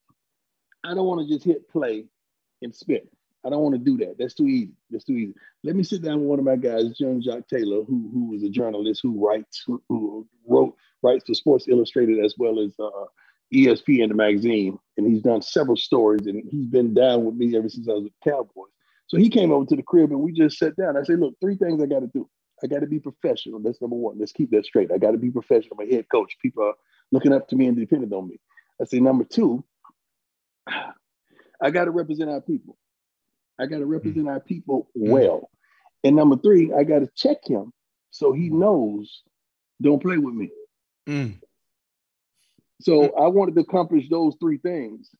I 0.85 0.95
don't 0.95 1.07
want 1.07 1.21
to 1.21 1.29
just 1.29 1.45
hit 1.45 1.69
play 1.69 2.07
and 2.62 2.75
spit. 2.75 3.07
I 3.45 3.51
don't 3.51 3.62
want 3.62 3.75
to 3.75 3.79
do 3.79 3.99
that. 3.99 4.17
That's 4.19 4.35
too 4.35 4.47
easy. 4.47 4.73
That's 4.91 5.05
too 5.05 5.17
easy. 5.17 5.35
Let 5.64 5.77
me 5.77 5.83
sit 5.83 6.01
down 6.01 6.21
with 6.21 6.29
one 6.29 6.38
of 6.38 6.47
my 6.47 6.57
guys, 6.57 6.97
Jean-Jacques 6.97 7.49
Taylor, 7.49 7.85
who 7.85 8.11
who 8.11 8.35
is 8.35 8.43
a 8.43 8.49
journalist 8.49 9.01
who 9.03 9.23
writes, 9.23 9.62
who, 9.67 9.83
who 9.91 10.27
wrote, 10.47 10.75
writes 11.03 11.25
for 11.27 11.35
Sports 11.35 11.67
Illustrated 11.69 12.25
as 12.25 12.35
well 12.39 12.61
as 12.61 12.75
uh, 12.79 13.07
ESPN 13.53 14.09
the 14.09 14.15
magazine, 14.15 14.79
and 14.97 15.07
he's 15.07 15.23
done 15.23 15.43
several 15.43 15.77
stories, 15.77 16.27
and 16.27 16.43
he's 16.51 16.67
been 16.67 16.95
down 16.95 17.25
with 17.25 17.35
me 17.35 17.57
ever 17.57 17.69
since 17.69 17.89
I 17.89 17.93
was 17.93 18.05
with 18.05 18.13
the 18.23 18.31
Cowboys. 18.31 18.73
So 19.07 19.17
he 19.17 19.31
came 19.31 19.53
over 19.53 19.65
to 19.67 19.77
the 19.77 19.83
crib, 19.83 20.11
and 20.11 20.21
we 20.21 20.33
just 20.33 20.59
sat 20.59 20.77
down. 20.77 20.97
I 20.97 21.03
said, 21.03 21.21
"Look, 21.21 21.35
three 21.41 21.57
things 21.57 21.83
I 21.83 21.87
got 21.87 22.01
to 22.01 22.09
do. 22.09 22.29
I 22.63 22.67
got 22.67 22.81
to 22.81 22.87
be 22.87 22.99
professional. 22.99 23.61
That's 23.61 23.81
number 23.81 23.97
one. 23.97 24.19
Let's 24.19 24.33
keep 24.33 24.51
that 24.51 24.67
straight. 24.67 24.93
I 24.93 24.99
got 24.99 25.13
to 25.13 25.19
be 25.19 25.31
professional. 25.31 25.77
I'm 25.81 25.89
a 25.89 25.95
head 25.95 26.07
coach. 26.11 26.37
People 26.43 26.65
are 26.65 26.75
looking 27.13 27.33
up 27.33 27.49
to 27.49 27.57
me 27.57 27.67
and 27.67 27.77
dependent 27.77 28.13
on 28.13 28.29
me. 28.29 28.41
I 28.81 28.85
say 28.85 29.01
number 29.01 29.25
two, 29.25 29.65
I 31.61 31.71
got 31.71 31.85
to 31.85 31.91
represent 31.91 32.31
our 32.31 32.41
people. 32.41 32.77
I 33.59 33.67
got 33.67 33.79
to 33.79 33.87
represent 33.87 34.29
our 34.29 34.41
people 34.41 34.89
well. 34.95 35.51
And 36.05 36.15
number 36.15 36.37
three, 36.37 36.73
I 36.73 36.85
got 36.85 37.01
to 37.01 37.09
check 37.17 37.39
him 37.45 37.73
so 38.11 38.33
he 38.33 38.51
knows 38.51 39.23
don't 39.83 40.03
play 40.03 40.19
with 40.19 40.35
me. 40.35 40.51
Mm. 41.09 41.40
So 42.81 43.12
I 43.16 43.29
wanted 43.29 43.55
to 43.57 43.62
accomplish 43.62 44.09
those 44.09 44.37
three 44.40 44.59
things. 44.59 45.11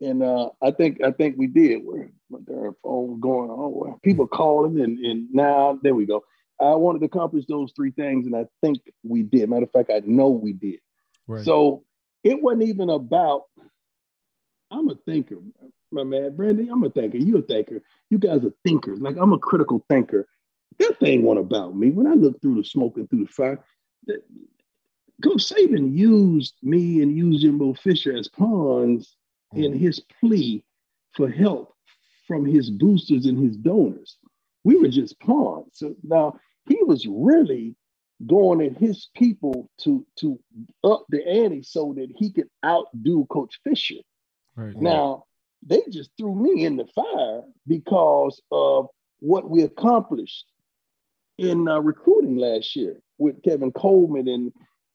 And 0.00 0.22
uh, 0.22 0.50
I 0.60 0.72
think 0.72 1.02
I 1.02 1.12
think 1.12 1.36
we 1.38 1.46
did. 1.46 1.82
Where 1.84 2.10
my 2.28 2.40
darn 2.44 2.74
phone 2.82 3.20
going 3.20 3.50
on? 3.50 3.70
Where 3.70 3.94
people 4.02 4.26
calling 4.26 4.80
and, 4.80 4.98
and 4.98 5.28
now 5.32 5.78
there 5.82 5.94
we 5.94 6.06
go. 6.06 6.24
I 6.60 6.74
wanted 6.74 7.00
to 7.00 7.06
accomplish 7.06 7.44
those 7.48 7.72
three 7.74 7.92
things, 7.92 8.26
and 8.26 8.36
I 8.36 8.46
think 8.62 8.78
we 9.02 9.22
did. 9.22 9.48
Matter 9.48 9.64
of 9.64 9.72
fact, 9.72 9.90
I 9.94 10.00
know 10.04 10.28
we 10.28 10.52
did. 10.52 10.78
Right. 11.26 11.44
So 11.44 11.84
it 12.24 12.42
wasn't 12.42 12.64
even 12.64 12.90
about. 12.90 13.44
I'm 14.70 14.88
a 14.88 14.94
thinker, 15.06 15.36
my 15.90 16.02
man, 16.02 16.34
Brandy. 16.34 16.68
I'm 16.68 16.82
a 16.82 16.90
thinker. 16.90 17.18
You 17.18 17.38
a 17.38 17.42
thinker. 17.42 17.82
You 18.10 18.18
guys 18.18 18.44
are 18.44 18.54
thinkers. 18.64 19.00
Like 19.00 19.16
I'm 19.16 19.32
a 19.32 19.38
critical 19.38 19.84
thinker. 19.88 20.26
That 20.78 20.98
thing 20.98 21.22
wasn't 21.22 21.46
about 21.46 21.76
me. 21.76 21.90
When 21.90 22.06
I 22.06 22.14
look 22.14 22.40
through 22.40 22.56
the 22.56 22.64
smoke 22.64 22.96
and 22.96 23.08
through 23.08 23.26
the 23.26 23.30
fire, 23.30 23.62
Coach 25.22 25.44
Saban 25.44 25.96
used 25.96 26.54
me 26.62 27.02
and 27.02 27.16
used 27.16 27.42
Jimbo 27.42 27.74
Fisher 27.74 28.16
as 28.16 28.28
pawns 28.28 29.16
in 29.54 29.72
his 29.72 30.00
plea 30.20 30.64
for 31.12 31.28
help 31.28 31.74
from 32.26 32.44
his 32.44 32.70
boosters 32.70 33.26
and 33.26 33.38
his 33.38 33.56
donors. 33.56 34.16
We 34.64 34.76
were 34.76 34.88
just 34.88 35.18
pawns. 35.20 35.72
So 35.74 35.94
now 36.02 36.38
he 36.68 36.82
was 36.82 37.06
really 37.06 37.76
going 38.26 38.62
at 38.62 38.76
his 38.76 39.08
people 39.16 39.68
to 39.78 40.06
to 40.16 40.38
up 40.84 41.04
the 41.08 41.26
ante 41.26 41.62
so 41.62 41.92
that 41.96 42.08
he 42.16 42.30
could 42.30 42.48
outdo 42.64 43.26
Coach 43.26 43.60
Fisher. 43.64 43.96
Right. 44.54 44.76
Now 44.76 45.24
they 45.66 45.82
just 45.90 46.10
threw 46.16 46.34
me 46.34 46.64
in 46.64 46.76
the 46.76 46.86
fire 46.86 47.42
because 47.66 48.40
of 48.50 48.88
what 49.20 49.48
we 49.48 49.62
accomplished 49.62 50.46
in 51.38 51.68
uh, 51.68 51.78
recruiting 51.80 52.36
last 52.36 52.74
year 52.76 53.00
with 53.18 53.42
Kevin 53.42 53.72
Coleman 53.72 54.28
and 54.28 54.52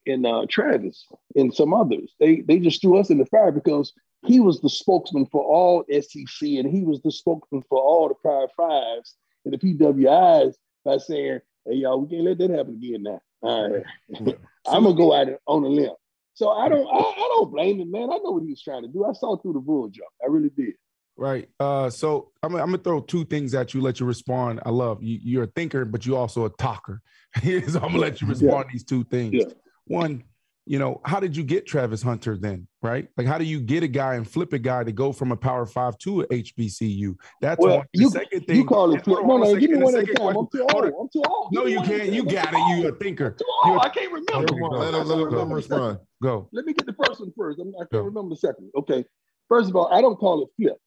and 0.07 0.25
uh, 0.25 0.45
Travis 0.49 1.05
and 1.35 1.53
some 1.53 1.73
others. 1.73 2.13
They 2.19 2.41
they 2.41 2.59
just 2.59 2.81
threw 2.81 2.97
us 2.97 3.09
in 3.09 3.17
the 3.17 3.25
fire 3.25 3.51
because 3.51 3.93
he 4.25 4.39
was 4.39 4.59
the 4.61 4.69
spokesman 4.69 5.25
for 5.27 5.43
all 5.43 5.85
SEC 5.91 6.25
and 6.41 6.67
he 6.69 6.83
was 6.83 7.01
the 7.01 7.11
spokesman 7.11 7.63
for 7.69 7.79
all 7.79 8.07
the 8.09 8.15
Power 8.15 8.47
Fives 8.57 9.15
and 9.45 9.53
the 9.53 9.57
PWIs 9.57 10.55
by 10.83 10.97
saying, 10.97 11.39
"Hey 11.65 11.75
y'all, 11.75 12.01
we 12.01 12.09
can't 12.09 12.23
let 12.23 12.37
that 12.39 12.49
happen 12.49 12.75
again 12.75 13.03
now." 13.03 13.21
All 13.41 13.69
right, 13.69 13.83
I'm 14.65 14.83
gonna 14.83 14.95
go 14.95 15.13
out 15.13 15.27
on 15.45 15.63
a 15.63 15.67
limb. 15.67 15.91
So 16.33 16.49
I 16.49 16.69
don't 16.69 16.87
I, 16.87 16.99
I 16.99 17.29
don't 17.35 17.51
blame 17.51 17.79
him, 17.79 17.91
man. 17.91 18.09
I 18.11 18.17
know 18.17 18.31
what 18.31 18.43
he 18.43 18.49
was 18.49 18.61
trying 18.61 18.83
to 18.83 18.87
do. 18.87 19.05
I 19.05 19.13
saw 19.13 19.37
through 19.37 19.53
the 19.53 19.59
bull 19.59 19.89
jump. 19.89 20.09
I 20.23 20.27
really 20.27 20.49
did. 20.49 20.73
Right. 21.19 21.49
Uh, 21.59 21.89
so 21.89 22.31
I'm, 22.43 22.53
I'm 22.55 22.67
gonna 22.67 22.77
throw 22.77 23.01
two 23.01 23.25
things 23.25 23.55
at 23.55 23.73
you, 23.73 23.81
let 23.81 23.99
you 23.99 24.05
respond. 24.05 24.59
I 24.65 24.69
love 24.69 25.01
you. 25.01 25.19
You're 25.21 25.43
a 25.43 25.47
thinker, 25.47 25.83
but 25.83 26.05
you're 26.05 26.17
also 26.17 26.45
a 26.45 26.49
talker. 26.49 27.01
so 27.43 27.49
I'm 27.49 27.71
gonna 27.71 27.97
let 27.97 28.21
you 28.21 28.27
respond 28.27 28.65
Yeah. 28.67 28.71
these 28.71 28.83
two 28.83 29.03
things. 29.05 29.33
Yeah. 29.33 29.45
One, 29.87 30.23
you 30.65 30.79
know, 30.79 30.99
how 31.05 31.21
did 31.21 31.35
you 31.37 31.43
get 31.43 31.65
Travis 31.65 32.01
Hunter 32.01 32.37
then? 32.37 32.67
Right? 32.81 33.07
Like, 33.15 33.25
how 33.25 33.37
do 33.37 33.45
you 33.45 33.61
get 33.61 33.83
a 33.83 33.87
guy 33.87 34.15
and 34.15 34.27
flip 34.29 34.51
a 34.51 34.59
guy 34.59 34.83
to 34.83 34.91
go 34.91 35.13
from 35.13 35.31
a 35.31 35.37
Power 35.37 35.65
Five 35.65 35.97
to 35.99 36.21
a 36.21 36.27
HBCU? 36.27 37.15
That's 37.41 37.59
Well, 37.59 37.77
one. 37.77 37.85
The 37.93 38.01
you, 38.01 38.09
second 38.09 38.41
thing. 38.47 38.55
you 38.57 38.65
call 38.65 38.93
it 38.93 39.03
flip. 39.03 39.19
No, 39.25 39.37
no, 39.37 39.43
hold 39.45 39.59
give 39.59 39.69
me 39.71 39.77
on, 39.77 39.83
one 39.83 39.95
at 39.95 40.09
a 40.09 40.13
time. 40.13 40.35
I'm 40.35 40.47
too 40.53 40.61
old. 40.73 40.85
I'm 40.85 41.09
too 41.13 41.23
old. 41.27 41.53
No, 41.53 41.65
you 41.65 41.77
one 41.77 41.85
at 41.85 41.91
a 41.95 41.97
can't. 41.99 42.11
You 42.13 42.23
got 42.25 42.53
it. 42.53 42.77
You 42.77 42.87
a 42.89 42.91
thinker. 42.95 43.31
Too 43.31 43.45
You 43.65 43.71
old. 43.71 43.77
a- 43.81 43.85
I 43.85 43.89
can't 43.89 44.11
remember. 44.11 44.53
Okay, 44.53 44.59
go. 44.59 44.67
Let 44.67 44.93
him, 44.93 45.07
let 45.07 45.19
him, 45.19 45.29
let 45.29 45.41
him 45.43 45.53
respond. 45.53 45.99
Go. 46.21 46.49
Let 46.51 46.65
me 46.65 46.73
get 46.73 46.85
the 46.85 46.93
first 47.05 47.19
one 47.21 47.31
first. 47.37 47.59
I'm, 47.59 47.69
I 47.75 47.79
can't 47.79 47.91
Go. 47.91 48.01
remember 48.01 48.29
the 48.31 48.37
second. 48.37 48.69
Okay. 48.75 49.05
First 49.47 49.69
of 49.69 49.75
all, 49.77 49.87
I 49.93 50.01
don't 50.01 50.17
call 50.17 50.43
it 50.43 50.49
flip 50.57 50.77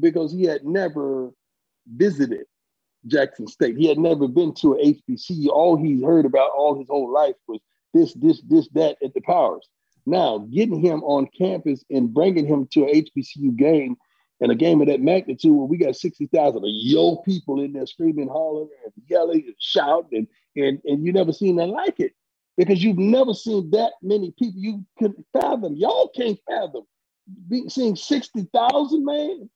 because 0.00 0.32
he 0.32 0.44
had 0.44 0.64
never 0.64 1.30
visited 1.86 2.44
Jackson 3.06 3.46
State. 3.46 3.76
He 3.76 3.86
had 3.88 3.98
never 3.98 4.26
been 4.26 4.54
to 4.54 4.74
an 4.74 4.94
HBCU. 5.08 5.48
All 5.48 5.76
he's 5.76 6.02
heard 6.02 6.24
about 6.24 6.50
all 6.56 6.78
his 6.78 6.88
whole 6.88 7.12
life 7.12 7.34
was 7.46 7.60
this, 7.96 8.14
this, 8.14 8.40
this, 8.42 8.68
that 8.74 8.96
at 9.02 9.14
the 9.14 9.20
powers. 9.20 9.68
Now, 10.06 10.38
getting 10.38 10.80
him 10.80 11.02
on 11.02 11.28
campus 11.36 11.84
and 11.90 12.12
bringing 12.14 12.46
him 12.46 12.68
to 12.72 12.84
an 12.84 12.90
HBCU 12.94 13.56
game 13.56 13.96
and 14.40 14.52
a 14.52 14.54
game 14.54 14.80
of 14.80 14.86
that 14.86 15.00
magnitude 15.00 15.52
where 15.52 15.66
we 15.66 15.76
got 15.78 15.96
60,000 15.96 16.56
of 16.58 16.62
yo 16.66 17.16
people 17.16 17.60
in 17.60 17.72
there 17.72 17.86
screaming, 17.86 18.28
hollering, 18.28 18.68
and 18.84 18.92
yelling 19.08 19.42
and 19.46 19.54
shouting, 19.58 20.28
and, 20.54 20.64
and, 20.64 20.80
and 20.84 21.04
you 21.04 21.12
never 21.12 21.32
seen 21.32 21.56
that 21.56 21.66
like 21.68 21.98
it 21.98 22.12
because 22.56 22.82
you've 22.84 22.98
never 22.98 23.34
seen 23.34 23.70
that 23.70 23.92
many 24.02 24.32
people. 24.38 24.60
You 24.60 24.84
couldn't 24.98 25.26
fathom. 25.32 25.74
Y'all 25.74 26.08
can't 26.08 26.38
fathom 26.48 26.84
being 27.48 27.68
seeing 27.68 27.96
60,000, 27.96 29.04
man, 29.04 29.50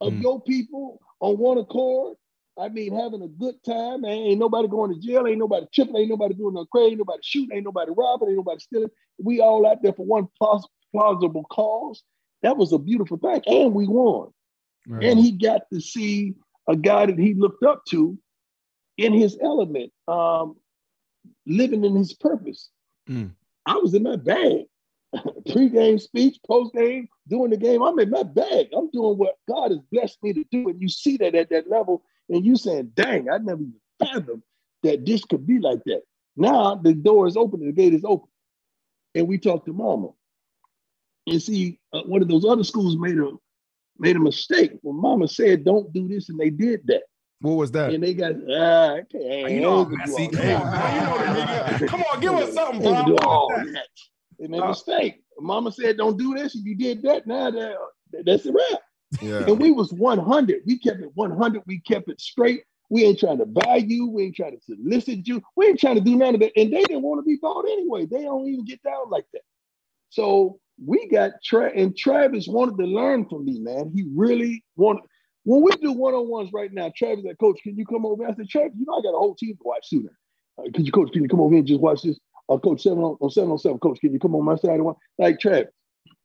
of 0.00 0.12
Mm. 0.12 0.22
your 0.22 0.40
people 0.42 1.00
on 1.20 1.38
one 1.38 1.58
accord. 1.58 2.16
I 2.58 2.68
mean, 2.68 2.94
having 2.94 3.22
a 3.22 3.28
good 3.28 3.62
time. 3.64 4.04
Ain't 4.04 4.38
nobody 4.38 4.68
going 4.68 4.92
to 4.92 5.00
jail. 5.00 5.26
Ain't 5.26 5.38
nobody 5.38 5.66
tripping. 5.72 5.96
Ain't 5.96 6.08
nobody 6.08 6.34
doing 6.34 6.54
no 6.54 6.64
crazy. 6.66 6.90
Ain't 6.90 6.98
nobody 6.98 7.20
shooting. 7.22 7.56
Ain't 7.56 7.64
nobody 7.64 7.92
robbing. 7.96 8.28
Ain't 8.28 8.36
nobody 8.36 8.60
stealing. 8.60 8.90
We 9.18 9.40
all 9.40 9.66
out 9.66 9.82
there 9.82 9.92
for 9.92 10.04
one 10.04 10.28
plaus- 10.38 10.66
plausible 10.92 11.44
cause. 11.44 12.02
That 12.42 12.56
was 12.56 12.72
a 12.72 12.78
beautiful 12.78 13.18
thing. 13.18 13.42
And 13.46 13.74
we 13.74 13.86
won. 13.86 14.30
Right. 14.86 15.04
And 15.04 15.20
he 15.20 15.32
got 15.32 15.62
to 15.72 15.80
see 15.80 16.34
a 16.68 16.76
guy 16.76 17.06
that 17.06 17.18
he 17.18 17.34
looked 17.34 17.62
up 17.64 17.84
to 17.90 18.18
in 18.96 19.12
his 19.12 19.38
element, 19.40 19.92
um, 20.08 20.56
living 21.46 21.84
in 21.84 21.94
his 21.94 22.14
purpose. 22.14 22.70
Mm. 23.08 23.32
I 23.66 23.76
was 23.76 23.94
in 23.94 24.02
my 24.02 24.16
bag. 24.16 24.64
Pre-game 25.50 25.98
speech, 25.98 26.38
post-game, 26.46 27.08
doing 27.28 27.50
the 27.50 27.56
game. 27.56 27.82
I'm 27.82 27.98
in 27.98 28.10
my 28.10 28.24
bag. 28.24 28.68
I'm 28.76 28.90
doing 28.90 29.16
what 29.16 29.36
God 29.48 29.70
has 29.70 29.80
blessed 29.90 30.22
me 30.22 30.34
to 30.34 30.44
do. 30.50 30.68
And 30.68 30.82
you 30.82 30.88
see 30.88 31.16
that 31.18 31.34
at 31.34 31.48
that 31.50 31.70
level, 31.70 32.02
and 32.28 32.44
you 32.44 32.56
saying, 32.56 32.92
dang, 32.94 33.28
I 33.30 33.38
never 33.38 33.62
even 33.62 33.74
fathomed 33.98 34.42
that 34.82 35.04
this 35.04 35.24
could 35.24 35.46
be 35.46 35.58
like 35.58 35.82
that. 35.86 36.02
Now 36.36 36.74
the 36.76 36.94
door 36.94 37.26
is 37.26 37.36
open 37.36 37.60
the 37.64 37.72
gate 37.72 37.94
is 37.94 38.04
open. 38.04 38.28
And 39.14 39.26
we 39.26 39.38
talked 39.38 39.66
to 39.66 39.72
mama. 39.72 40.10
And 41.26 41.42
see, 41.42 41.78
uh, 41.92 42.02
one 42.02 42.22
of 42.22 42.28
those 42.28 42.44
other 42.44 42.64
schools 42.64 42.96
made 42.96 43.18
a 43.18 43.32
made 43.98 44.16
a 44.16 44.20
mistake. 44.20 44.72
When 44.82 45.00
mama 45.00 45.26
said, 45.28 45.64
don't 45.64 45.92
do 45.92 46.06
this, 46.08 46.28
and 46.28 46.38
they 46.38 46.50
did 46.50 46.86
that. 46.86 47.02
What 47.40 47.52
was 47.52 47.70
that? 47.72 47.92
And 47.92 48.02
they 48.02 48.14
got, 48.14 48.32
ah, 48.50 48.94
I 48.94 49.02
can't. 49.10 49.50
You 49.52 49.60
know 49.60 49.80
I 49.80 50.02
I'm 50.02 50.18
ain't 50.18 50.32
gonna 50.34 50.36
do 50.36 50.36
messy. 50.36 50.58
Come 50.58 50.72
on. 50.72 50.94
You 50.94 51.80
know. 51.80 51.88
Come 51.88 52.02
on, 52.02 52.20
give 52.20 52.32
us 52.34 52.54
something, 52.54 52.80
bro. 52.80 53.04
do 53.06 53.16
all 53.18 53.48
What 53.48 53.64
was. 53.64 53.76
They 54.38 54.46
made 54.48 54.60
Uh, 54.60 54.64
a 54.64 54.68
mistake. 54.68 55.22
Mama 55.40 55.72
said, 55.72 55.96
"Don't 55.96 56.16
do 56.18 56.34
this." 56.34 56.54
If 56.54 56.64
you 56.64 56.74
did 56.76 57.02
that, 57.02 57.26
now 57.26 57.50
that, 57.50 57.76
that's 58.24 58.46
a 58.46 58.52
wrap. 58.52 58.80
Yeah. 59.20 59.44
And 59.46 59.58
we 59.58 59.70
was 59.70 59.92
100. 59.92 60.62
We 60.66 60.78
kept 60.78 61.00
it 61.00 61.10
100. 61.14 61.62
We 61.66 61.80
kept 61.80 62.08
it 62.08 62.20
straight. 62.20 62.62
We 62.90 63.04
ain't 63.04 63.18
trying 63.18 63.38
to 63.38 63.46
buy 63.46 63.76
you. 63.76 64.08
We 64.08 64.24
ain't 64.24 64.36
trying 64.36 64.58
to 64.58 64.64
solicit 64.64 65.26
you. 65.26 65.42
We 65.56 65.66
ain't 65.66 65.80
trying 65.80 65.96
to 65.96 66.00
do 66.00 66.16
none 66.16 66.34
of 66.34 66.40
that. 66.40 66.52
And 66.56 66.72
they 66.72 66.82
didn't 66.82 67.02
want 67.02 67.20
to 67.20 67.26
be 67.26 67.36
bought 67.36 67.66
anyway. 67.66 68.06
They 68.06 68.22
don't 68.22 68.48
even 68.48 68.64
get 68.64 68.82
down 68.82 69.10
like 69.10 69.26
that. 69.34 69.42
So 70.10 70.58
we 70.84 71.08
got 71.08 71.32
Tra- 71.44 71.72
and 71.74 71.96
Travis 71.96 72.46
wanted 72.48 72.78
to 72.78 72.84
learn 72.84 73.28
from 73.28 73.44
me, 73.44 73.58
man. 73.58 73.90
He 73.94 74.06
really 74.14 74.64
wanted. 74.76 75.02
When 75.44 75.62
we 75.62 75.70
do 75.72 75.92
one-on-ones 75.92 76.50
right 76.52 76.72
now, 76.72 76.92
Travis 76.94 77.24
said, 77.24 77.38
Coach, 77.38 77.60
can 77.62 77.76
you 77.76 77.86
come 77.86 78.04
over? 78.04 78.26
I 78.26 78.34
said, 78.34 78.48
Travis, 78.48 78.72
you 78.78 78.84
know 78.86 78.98
I 78.98 79.02
got 79.02 79.14
a 79.14 79.18
whole 79.18 79.34
team 79.34 79.56
to 79.56 79.62
watch 79.64 79.88
sooner. 79.88 80.10
Uh, 80.58 80.64
could 80.74 80.84
you, 80.84 80.92
Coach, 80.92 81.12
can 81.12 81.22
you 81.22 81.28
come 81.28 81.40
over 81.40 81.50
here 81.50 81.60
and 81.60 81.68
just 81.68 81.80
watch 81.80 82.02
this? 82.02 82.18
Uh, 82.48 82.58
Coach, 82.58 82.82
seven 82.82 82.98
on, 82.98 83.16
on 83.20 83.30
seven 83.30 83.50
on 83.50 83.58
seven, 83.58 83.78
Coach, 83.78 84.00
can 84.00 84.12
you 84.12 84.18
come 84.18 84.34
on 84.34 84.44
my 84.44 84.56
side? 84.56 84.80
Like 85.18 85.40
Travis. 85.40 85.70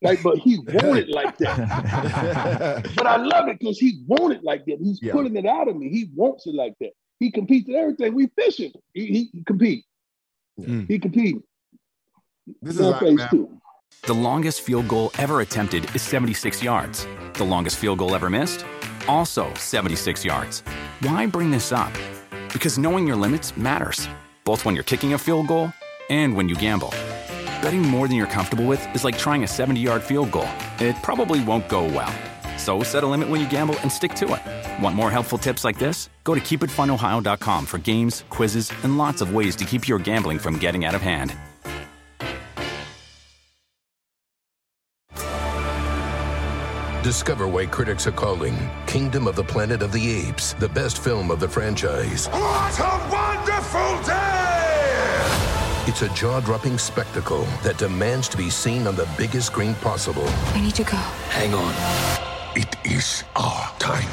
Like, 0.04 0.22
but 0.22 0.38
he 0.40 0.60
wanted 0.60 1.10
like 1.10 1.38
that. 1.38 2.92
but 2.96 3.08
I 3.08 3.16
love 3.18 3.48
it 3.48 3.60
because 3.60 3.80
he 3.80 4.04
wanted 4.06 4.44
like 4.44 4.66
that. 4.66 4.78
He's 4.80 5.00
Yeah. 5.02 5.14
pulling 5.14 5.36
it 5.36 5.46
out 5.46 5.68
of 5.68 5.78
me. 5.78 5.90
He 5.90 6.10
wants 6.16 6.46
it 6.46 6.56
like 6.56 6.74
that. 6.82 6.92
He 7.20 7.32
competes 7.32 7.70
in 7.70 7.76
everything. 7.76 8.14
We 8.14 8.28
fishing. 8.38 8.72
He, 8.94 9.06
he, 9.08 9.30
he 9.34 9.44
compete. 9.46 9.86
Mm. 10.60 10.88
He 10.90 11.00
compete. 11.00 11.38
This 12.62 12.78
is 12.80 12.96
phase 13.00 13.18
man, 13.18 13.30
two. 13.30 13.62
The 14.06 14.14
longest 14.14 14.62
field 14.62 14.88
goal 14.90 15.12
ever 15.18 15.40
attempted 15.42 15.94
is 15.96 16.02
76 16.02 16.62
yards. 16.62 17.08
The 17.36 17.46
longest 17.46 17.78
field 17.78 18.00
goal 18.00 18.14
ever 18.16 18.30
missed? 18.30 18.66
Also 19.08 19.54
76 19.54 20.26
yards. 20.26 20.62
Why 21.02 21.26
bring 21.26 21.50
this 21.52 21.72
up? 21.72 21.92
Because 22.52 22.78
knowing 22.78 23.08
your 23.08 23.16
limits 23.16 23.56
matters, 23.56 24.08
both 24.44 24.66
when 24.66 24.76
you're 24.76 24.84
kicking 24.84 25.14
a 25.14 25.18
field 25.18 25.48
goal 25.48 25.72
and 26.10 26.36
when 26.36 26.50
you 26.50 26.56
gamble. 26.56 26.94
Betting 27.64 27.82
more 27.82 28.10
than 28.10 28.18
you're 28.18 28.28
comfortable 28.28 28.66
with 28.66 28.94
is 28.94 29.06
like 29.06 29.18
trying 29.18 29.46
a 29.46 29.48
70 29.48 29.80
yard 29.80 30.04
field 30.04 30.34
goal. 30.34 30.50
It 30.80 30.98
probably 31.02 31.42
won't 31.42 31.70
go 31.70 31.86
well. 31.86 32.14
So 32.58 32.84
set 32.84 33.06
a 33.06 33.08
limit 33.08 33.30
when 33.30 33.40
you 33.40 33.50
gamble 33.50 33.80
and 33.80 33.90
stick 33.90 34.14
to 34.16 34.34
it. 34.34 34.84
Want 34.84 34.98
more 34.98 35.10
helpful 35.10 35.38
tips 35.38 35.64
like 35.64 35.80
this? 35.80 36.10
Go 36.26 36.36
to 36.36 36.42
keepitfunohio.com 36.42 37.66
for 37.66 37.78
games, 37.78 38.26
quizzes, 38.30 38.70
and 38.84 38.98
lots 38.98 39.22
of 39.22 39.34
ways 39.34 39.56
to 39.56 39.64
keep 39.64 39.88
your 39.88 39.98
gambling 39.98 40.40
from 40.40 40.60
getting 40.60 40.84
out 40.84 40.94
of 40.94 41.02
hand. 41.02 41.38
Discover 47.02 47.48
why 47.48 47.66
critics 47.66 48.06
are 48.08 48.12
calling 48.12 48.58
Kingdom 48.88 49.26
of 49.26 49.38
the 49.38 49.44
Planet 49.44 49.82
of 49.82 49.94
the 49.94 50.28
Apes 50.28 50.52
the 50.54 50.70
best 50.70 51.02
film 51.02 51.32
of 51.32 51.40
the 51.40 51.48
franchise. 51.48 52.28
What 52.28 52.80
a 52.80 52.84
wonderful 52.84 53.12
day! 53.12 53.13
It's 55.86 56.02
a 56.02 56.08
jaw 56.14 56.40
dropping 56.40 56.78
spectacle 56.78 57.44
that 57.62 57.78
demands 57.78 58.30
to 58.30 58.38
be 58.38 58.50
seen 58.50 58.88
on 58.88 58.96
the 58.96 59.06
biggest 59.18 59.48
screen 59.48 59.74
possible. 59.76 60.26
We 60.56 60.62
need 60.62 60.76
to 60.76 60.86
go. 60.86 60.96
Hang 61.28 61.54
on. 61.54 61.74
It 62.56 62.74
is 62.86 63.26
our 63.36 63.70
time. 63.80 64.08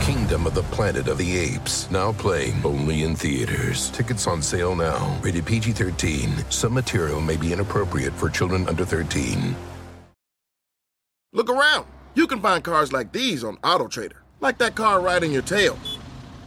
Kingdom 0.00 0.46
of 0.46 0.54
the 0.54 0.62
Planet 0.62 1.08
of 1.08 1.18
the 1.18 1.36
Apes, 1.36 1.90
now 1.90 2.12
playing 2.12 2.64
only 2.64 3.02
in 3.02 3.14
theaters. 3.14 3.90
Tickets 3.90 4.26
on 4.26 4.40
sale 4.40 4.74
now. 4.74 5.14
Rated 5.20 5.44
PG 5.44 5.72
13. 5.72 6.30
Some 6.48 6.72
material 6.72 7.20
may 7.20 7.36
be 7.36 7.52
inappropriate 7.52 8.14
for 8.14 8.30
children 8.30 8.66
under 8.66 8.86
13. 8.86 9.54
Look 11.34 11.50
around. 11.50 11.84
You 12.14 12.26
can 12.26 12.40
find 12.40 12.64
cars 12.64 12.94
like 12.94 13.12
these 13.12 13.44
on 13.44 13.58
AutoTrader, 13.58 14.16
like 14.40 14.56
that 14.56 14.74
car 14.74 15.02
riding 15.02 15.32
your 15.32 15.42
tail. 15.42 15.76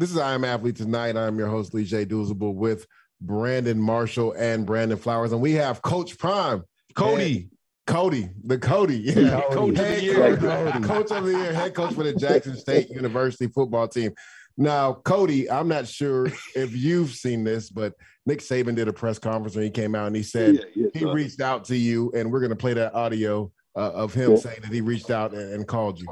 This 0.00 0.10
is 0.10 0.16
I 0.16 0.32
Am 0.32 0.44
Athlete 0.46 0.76
Tonight. 0.76 1.14
I'm 1.14 1.38
your 1.38 1.48
host, 1.48 1.74
Leger 1.74 2.06
Douzable, 2.06 2.54
with 2.54 2.86
Brandon 3.20 3.78
Marshall 3.78 4.32
and 4.32 4.64
Brandon 4.64 4.96
Flowers. 4.96 5.32
And 5.32 5.42
we 5.42 5.52
have 5.52 5.82
Coach 5.82 6.16
Prime. 6.16 6.62
Cody. 6.94 7.34
Head- 7.34 7.50
Cody. 7.86 8.30
The 8.46 8.58
Cody. 8.58 8.96
Yeah. 8.96 9.42
Coach 9.50 9.76
of 9.78 9.84
the 9.86 10.02
year. 10.02 10.36
coach, 10.38 10.82
coach 10.84 11.10
of 11.10 11.24
the 11.26 11.32
year, 11.32 11.52
head 11.52 11.74
coach 11.74 11.92
for 11.92 12.02
the 12.04 12.14
Jackson 12.14 12.56
State 12.56 12.88
University 12.90 13.48
football 13.48 13.88
team. 13.88 14.12
Now, 14.56 14.94
Cody, 14.94 15.50
I'm 15.50 15.68
not 15.68 15.86
sure 15.86 16.28
if 16.56 16.74
you've 16.74 17.10
seen 17.10 17.44
this, 17.44 17.68
but 17.68 17.92
Nick 18.24 18.38
Saban 18.38 18.76
did 18.76 18.88
a 18.88 18.94
press 18.94 19.18
conference 19.18 19.54
when 19.54 19.64
he 19.64 19.70
came 19.70 19.94
out 19.94 20.06
and 20.06 20.16
he 20.16 20.22
said 20.22 20.54
Yeah, 20.54 20.60
yeah, 20.76 20.86
he 20.94 21.04
uh, 21.04 21.12
reached 21.12 21.42
out 21.42 21.66
to 21.66 21.76
you, 21.76 22.10
and 22.14 22.32
we're 22.32 22.40
going 22.40 22.48
to 22.48 22.56
play 22.56 22.72
that 22.72 22.94
audio 22.94 23.52
uh, 23.76 23.90
of 23.92 24.14
him 24.14 24.30
Yeah. 24.30 24.36
saying 24.38 24.60
that 24.62 24.72
he 24.72 24.80
reached 24.80 25.10
out 25.10 25.34
and, 25.34 25.52
and 25.52 25.68
called 25.68 26.00
you. 26.00 26.06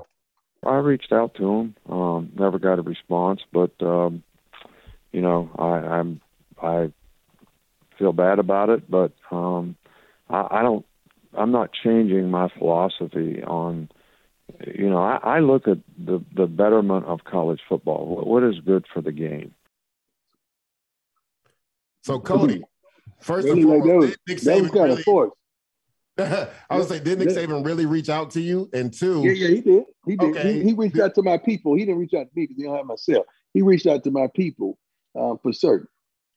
I 0.67 0.77
reached 0.77 1.13
out 1.13 1.35
to 1.37 1.45
him, 1.45 1.77
um, 1.89 2.33
never 2.39 2.59
got 2.59 2.79
a 2.79 2.83
response, 2.83 3.41
but 3.53 3.73
um, 3.81 4.23
you 5.13 5.21
know, 5.21 5.51
I, 5.57 5.99
I'm 5.99 6.21
I 6.61 6.93
feel 7.99 8.13
bad 8.13 8.39
about 8.39 8.69
it, 8.71 8.91
but 8.91 9.13
um, 9.31 9.77
I, 10.29 10.47
I 10.51 10.63
don't. 10.63 10.85
I'm 11.37 11.53
not 11.53 11.71
changing 11.73 12.31
my 12.31 12.49
philosophy 12.59 13.43
on. 13.43 13.89
You 14.67 14.89
know, 14.89 14.99
I, 14.99 15.17
I 15.23 15.39
look 15.41 15.69
at 15.69 15.79
the 15.97 16.25
the 16.35 16.47
betterment 16.47 17.05
of 17.07 17.25
college 17.25 17.61
football. 17.69 18.07
What, 18.07 18.27
what 18.27 18.43
is 18.43 18.59
good 18.61 18.87
for 18.93 19.01
the 19.01 19.13
game? 19.13 19.55
So, 22.03 22.19
Cody, 22.19 22.63
first 23.21 23.49
and 23.49 23.59
Really, 23.59 23.65
like, 23.65 23.83
that 23.83 23.89
foremost, 23.89 24.09
was, 24.09 24.17
did 24.27 24.35
Nick 24.35 24.41
that 24.41 24.63
was 24.63 24.71
Saban 24.71 24.73
kind 24.73 24.85
really, 24.85 24.93
of 24.93 25.05
forced. 25.05 25.35
I 26.71 26.77
was 26.77 26.89
say, 26.89 27.01
did 27.01 27.19
Nick 27.19 27.29
Yeah. 27.31 27.37
Saban 27.37 27.65
really 27.67 27.87
reach 27.87 28.09
out 28.09 28.31
to 28.33 28.41
you? 28.41 28.71
And 28.73 28.93
two, 28.93 29.23
Yeah, 29.23 29.33
yeah, 29.33 29.49
he 29.49 29.61
did. 29.61 29.85
He 30.09 30.17
did. 30.17 30.31
Okay. 30.37 30.53
He, 30.55 30.63
he 30.69 30.73
reached 30.75 30.99
out 30.99 31.15
to 31.17 31.23
my 31.23 31.37
people. 31.39 31.75
He 31.75 31.85
didn't 31.85 31.99
reach 32.01 32.15
out 32.15 32.25
to 32.25 32.31
me 32.35 32.45
because 32.47 32.57
he 32.57 32.63
don't 32.65 32.77
have 32.77 32.87
my 32.87 32.97
cell. 32.97 33.25
He 33.55 33.63
reached 33.63 33.87
out 33.87 34.05
to 34.05 34.11
my 34.11 34.27
people 34.35 34.79
uh, 35.19 35.37
for 35.43 35.53
certain. 35.53 35.89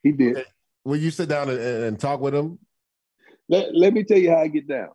He 0.03 0.11
did. 0.11 0.45
will 0.83 0.97
you 0.97 1.11
sit 1.11 1.29
down 1.29 1.49
and, 1.49 1.59
and 1.59 1.99
talk 1.99 2.19
with 2.19 2.33
him? 2.35 2.59
Let, 3.49 3.73
let 3.75 3.93
me 3.93 4.03
tell 4.03 4.17
you 4.17 4.31
how 4.31 4.37
I 4.37 4.47
get 4.47 4.67
down. 4.67 4.89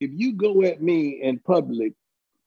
If 0.00 0.10
you 0.14 0.32
go 0.34 0.62
at 0.62 0.80
me 0.82 1.20
in 1.22 1.38
public, 1.40 1.94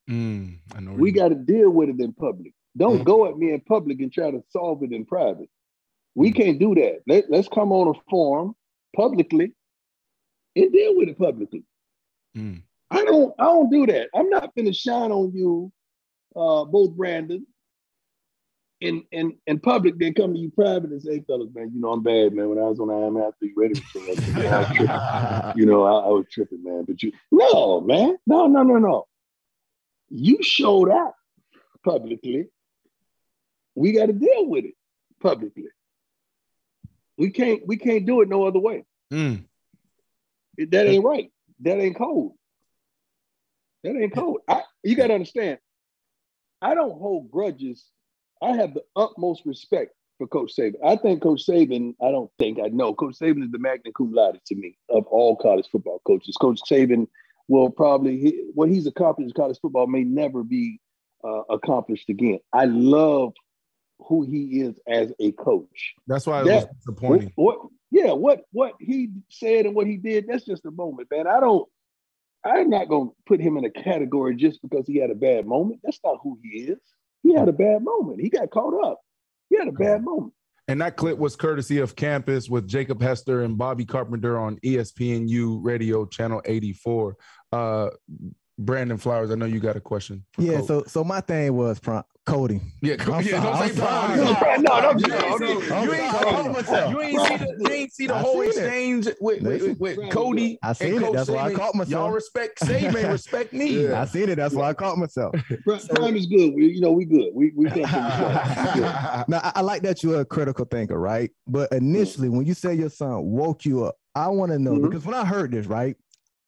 Mm, 0.10 0.58
I 0.76 0.80
know. 0.80 0.94
we 0.94 1.12
got 1.12 1.30
to 1.30 1.36
deal 1.36 1.70
with 1.70 1.90
it 1.90 2.00
in 2.00 2.12
public. 2.14 2.54
Don't 2.76 3.00
Mhm. 3.02 3.06
go 3.06 3.26
at 3.28 3.38
me 3.38 3.52
in 3.54 3.62
public 3.62 4.00
and 4.00 4.12
try 4.12 4.32
to 4.32 4.44
solve 4.50 4.84
it 4.84 4.92
in 4.92 5.06
private. 5.06 5.50
We 6.16 6.32
can't 6.32 6.60
do 6.60 6.74
that. 6.76 7.02
Let, 7.08 7.30
let's 7.30 7.48
come 7.48 7.72
on 7.72 7.96
a 7.96 8.00
forum 8.10 8.56
publicly 8.96 9.54
and 10.56 10.72
deal 10.74 10.96
with 10.98 11.10
it 11.10 11.18
publicly. 11.18 11.64
Mm. 12.36 12.62
I 12.92 13.06
don't 13.06 13.34
I 13.40 13.46
don't 13.46 13.70
do 13.70 13.86
that. 13.88 14.10
I'm 14.14 14.30
not 14.30 14.54
gonna 14.56 14.74
shine 14.74 15.12
on 15.12 15.32
you, 15.34 15.72
uh, 16.36 16.66
both 16.66 16.92
Brandon. 16.92 17.48
In, 18.82 19.04
in 19.12 19.38
in 19.46 19.60
public, 19.60 20.00
they 20.00 20.12
come 20.12 20.34
to 20.34 20.40
you 20.40 20.50
private 20.50 20.90
and 20.90 21.02
say, 21.02 21.22
fellas, 21.28 21.50
man, 21.54 21.72
you 21.74 21.80
know, 21.80 21.92
I'm 21.92 22.02
bad, 22.02 22.34
man. 22.34 22.50
When 22.50 22.58
I 22.58 22.64
was 22.64 22.80
on 22.80 22.90
I 22.90 23.06
am 23.06 23.16
athlete 23.16 23.54
ready 23.56 23.76
for 23.76 24.00
that, 24.00 24.18
I 24.52 24.58
was 24.58 24.68
tripping. 24.68 25.60
you 25.62 25.66
know, 25.68 25.84
I, 25.84 26.08
I 26.08 26.10
was 26.10 26.26
tripping, 26.32 26.64
man. 26.64 26.86
But 26.86 27.02
you 27.02 27.12
no, 27.32 27.80
man, 27.82 28.18
no, 28.26 28.48
no, 28.48 28.64
no, 28.64 28.78
no. 28.78 29.08
You 30.10 30.42
showed 30.42 30.90
up 30.90 31.16
publicly. 31.86 32.48
We 33.76 33.94
got 33.94 34.08
to 34.08 34.14
deal 34.14 34.48
with 34.48 34.66
it 34.66 34.74
publicly. 35.22 35.70
We 37.18 37.30
can't 37.30 37.66
we 37.68 37.78
can't 37.78 38.06
do 38.06 38.22
it 38.22 38.30
no 38.30 38.48
other 38.48 38.60
way. 38.60 38.84
Mm. 39.14 39.46
That 40.58 40.88
ain't 40.88 41.06
right. 41.06 41.32
That 41.60 41.78
ain't 41.80 41.96
cold. 41.96 42.34
That 43.84 43.96
ain't 43.96 44.14
cold. 44.14 44.40
I, 44.48 44.62
you 44.84 44.96
got 44.96 45.08
to 45.08 45.14
understand. 45.16 45.60
I 46.62 46.76
don't 46.76 46.92
hold 47.00 47.32
grudges. 47.32 47.86
I 48.42 48.52
have 48.56 48.74
the 48.74 48.84
utmost 48.96 49.44
respect 49.46 49.94
for 50.18 50.28
Coach 50.28 50.54
Saban. 50.58 50.76
I 50.86 50.96
think 50.96 51.22
Coach 51.24 51.46
Saban. 51.48 51.96
I 52.02 52.12
don't 52.12 52.30
think 52.38 52.60
I 52.64 52.68
know. 52.68 52.94
Coach 52.94 53.16
Saban 53.20 53.44
is 53.44 53.52
the 53.52 53.60
magna 53.60 53.92
cum 53.92 54.12
laude 54.14 54.40
to 54.48 54.56
me 54.56 54.78
of 54.90 55.06
all 55.08 55.36
college 55.36 55.68
football 55.72 56.02
coaches. 56.06 56.38
Coach 56.40 56.60
Saban 56.70 57.08
will 57.48 57.70
probably 57.70 58.20
he, 58.20 58.44
what 58.54 58.70
he's 58.70 58.86
accomplished 58.88 59.30
in 59.36 59.42
college 59.42 59.58
football 59.62 59.88
may 59.88 60.04
never 60.04 60.44
be 60.44 60.80
uh, 61.24 61.42
accomplished 61.50 62.10
again. 62.10 62.40
I 62.54 62.66
love 62.66 63.34
who 64.00 64.24
he 64.24 64.62
is 64.62 64.80
as 64.88 65.12
a 65.20 65.32
coach. 65.34 65.94
That's 66.08 66.26
why 66.28 66.42
it 66.42 66.46
That- 66.46 66.68
was 66.68 66.76
disappointing. 66.78 67.32
what, 67.36 67.60
yeah, 67.92 68.12
what 68.14 68.42
what 68.52 68.74
he 68.80 69.10
said 69.30 69.66
and 69.66 69.76
what 69.76 69.88
he 69.88 69.98
did, 69.98 70.28
that's 70.28 70.46
just 70.46 70.66
a 70.66 70.72
moment, 70.72 71.10
man. 71.12 71.26
I 71.28 71.40
don't 71.40 71.68
I'm 72.44 72.70
not 72.70 72.90
gonna 72.90 73.12
put 73.26 73.40
him 73.40 73.58
in 73.58 73.66
a 73.66 73.70
category 73.70 74.36
just 74.36 74.62
because 74.62 74.88
he 74.88 74.98
had 74.98 75.12
a 75.12 75.16
bad 75.16 75.46
moment. 75.46 75.82
That's 75.84 76.00
not 76.04 76.20
who 76.24 76.40
he 76.42 76.60
is. 76.60 76.80
He 77.24 77.34
had 77.34 77.50
a 77.50 77.54
bad 77.54 77.84
moment. 77.84 78.20
He 78.22 78.30
got 78.30 78.50
caught 78.50 78.74
up. 78.84 79.00
He 79.50 79.58
had 79.58 79.68
a 79.68 79.72
bad 79.72 80.04
moment. 80.04 80.34
And 80.68 80.82
that 80.82 80.96
clip 80.96 81.18
was 81.18 81.36
courtesy 81.36 81.80
of 81.80 81.96
Campus 81.96 82.50
with 82.50 82.68
Jacob 82.68 83.02
Hester 83.02 83.44
and 83.44 83.58
Bobby 83.58 83.86
Carpenter 83.86 84.40
on 84.40 84.58
ESPNU 84.58 85.60
Radio 85.62 86.06
Channel 86.06 86.42
84. 86.46 87.18
Uh, 87.52 87.90
Brandon 88.58 88.98
Flowers, 88.98 89.32
I 89.32 89.36
know 89.36 89.46
you 89.46 89.60
got 89.60 89.76
a 89.76 89.82
question. 89.82 90.24
Yeah, 90.38 90.58
Coach. 90.60 90.68
so 90.68 90.84
so 90.88 91.04
my 91.04 91.22
thing 91.22 91.54
was 91.54 91.80
Pro- 91.80 92.04
Cody. 92.32 92.62
Yeah, 92.82 92.96
I'm 93.02 93.22
yeah, 93.26 93.44
don't 93.44 93.58
say 93.58 93.64
I'm 93.66 93.76
Prime. 93.76 94.36
sorry. 94.36 94.58
No, 94.62 94.82
don't 94.82 95.00
You 95.06 95.14
ain't 95.14 95.22
that. 95.22 95.38
see- 95.38 95.84
You 95.84 95.94
ain't 95.94 96.66
sorry. 96.66 96.66
see- 96.66 96.92
you 96.92 97.02
ain't 97.02 97.28
see 97.28 97.38
the 97.38 97.58
you 97.60 97.72
ain't 97.74 97.92
see 97.94 98.08
the 98.08 98.16
I 98.16 98.20
whole 98.20 98.40
seen 98.40 98.48
exchange 98.48 99.06
with, 99.20 99.42
with, 99.42 99.78
with, 99.80 99.98
with 99.98 100.10
Cody. 100.12 100.58
I 100.64 100.72
seen 100.72 100.88
and 100.94 100.98
it. 100.98 101.02
Coach 101.08 101.14
That's 101.16 101.30
why 101.30 101.44
I 101.44 101.52
Saban. 101.52 101.56
caught 101.58 101.76
myself. 101.76 101.90
Y'all 101.92 102.12
respect 102.12 102.60
Saban, 102.62 103.12
respect 103.12 103.52
me. 103.52 103.90
I 103.90 104.06
seen 104.06 104.30
it. 104.30 104.36
That's 104.36 104.56
why 104.56 104.70
I 104.70 104.74
caught 104.74 104.98
myself. 104.98 105.36
Prime 105.66 106.16
is 106.16 106.26
good. 106.28 106.54
We, 106.54 106.68
you 106.68 106.80
know, 106.80 106.92
we 106.94 107.04
good. 107.04 107.32
We 107.34 107.52
we 107.54 107.66
come 107.70 107.84
from 107.84 107.92
the 107.92 108.74
show. 108.76 109.24
now 109.28 109.42
I, 109.44 109.52
I 109.56 109.62
like 109.62 109.82
that 109.82 110.02
you're 110.02 110.22
a 110.22 110.26
critical 110.26 110.64
thinker, 110.64 110.98
right? 110.98 111.32
But 111.48 111.74
initially, 111.74 112.30
when 112.30 112.46
you 112.46 112.54
say 112.54 112.74
your 112.76 112.90
son 112.90 113.26
woke 113.26 113.66
you 113.66 113.84
up, 113.84 113.96
I 114.16 114.30
want 114.30 114.54
to 114.54 114.60
know 114.60 114.76
Mhm. 114.76 114.84
because 114.90 115.06
when 115.06 115.16
I 115.16 115.26
heard 115.26 115.52
this, 115.52 115.66
right, 115.68 115.98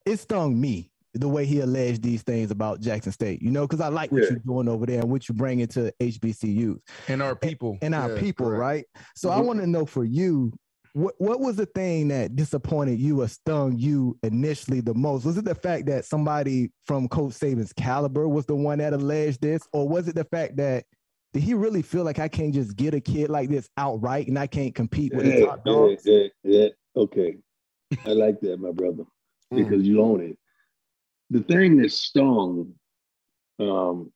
it 0.06 0.18
stung 0.18 0.60
me 0.60 0.92
the 1.14 1.28
way 1.28 1.46
he 1.46 1.60
alleged 1.60 2.02
these 2.02 2.24
things 2.24 2.52
about 2.52 2.80
Jackson 2.82 3.12
State. 3.12 3.42
You 3.42 3.52
know, 3.52 3.68
because 3.68 3.82
I 3.82 3.90
like 3.90 4.12
what 4.12 4.24
Yeah. 4.24 4.30
you're 4.32 4.40
doing 4.40 4.68
over 4.68 4.86
there 4.86 5.02
and 5.02 5.10
what 5.10 5.30
you 5.30 5.36
bring 5.36 5.60
into 5.60 5.94
HBCUs 6.00 6.80
And 7.08 7.22
our 7.22 7.36
people. 7.36 7.78
and 7.82 7.94
our 7.94 8.14
Yeah, 8.16 8.20
people, 8.20 8.48
correct. 8.48 8.60
right? 8.60 8.86
So 9.16 9.30
I 9.30 9.40
Mhm. 9.40 9.46
want 9.46 9.60
to 9.62 9.68
know 9.68 9.86
for 9.86 10.04
you. 10.04 10.52
What, 10.96 11.16
what 11.18 11.40
was 11.40 11.56
the 11.56 11.66
thing 11.66 12.10
that 12.10 12.36
disappointed 12.36 13.00
you 13.00 13.22
or 13.24 13.28
stung 13.28 13.80
you 13.80 14.16
initially 14.22 14.80
the 14.80 14.94
most? 14.94 15.26
Was 15.26 15.38
it 15.40 15.46
the 15.46 15.56
fact 15.56 15.88
that 15.88 16.06
somebody 16.06 16.72
from 16.86 17.08
Coach 17.08 17.34
Saban's 17.34 17.74
caliber 17.74 18.28
was 18.30 18.46
the 18.46 18.56
one 18.56 18.78
that 18.78 18.94
alleged 18.94 19.42
this, 19.42 19.68
or 19.74 19.90
was 19.90 20.08
it 20.08 20.14
the 20.14 20.24
fact 20.26 20.56
that 20.58 20.86
did 21.34 21.42
he 21.42 21.56
really 21.56 21.82
feel 21.82 22.04
like 22.04 22.20
I 22.20 22.28
can't 22.28 22.54
just 22.54 22.76
get 22.76 22.94
a 22.94 23.02
kid 23.02 23.32
like 23.32 23.50
this 23.50 23.68
outright 23.76 24.28
and 24.28 24.38
I 24.38 24.46
can't 24.46 24.76
compete 24.76 25.16
with 25.16 25.26
the 25.26 25.44
top 25.44 25.62
yeah, 25.66 25.72
dogs? 25.72 26.04
yeah, 26.06 26.28
yeah. 26.44 26.68
Okay. 26.96 27.38
I 28.06 28.10
like 28.12 28.40
that, 28.42 28.60
my 28.60 28.72
brother, 28.72 29.06
because 29.50 29.88
you 29.88 30.00
own 30.00 30.22
it. 30.22 30.38
The 31.30 31.42
thing 31.42 31.78
that 31.78 31.92
stung 31.92 32.74
um, 33.60 34.12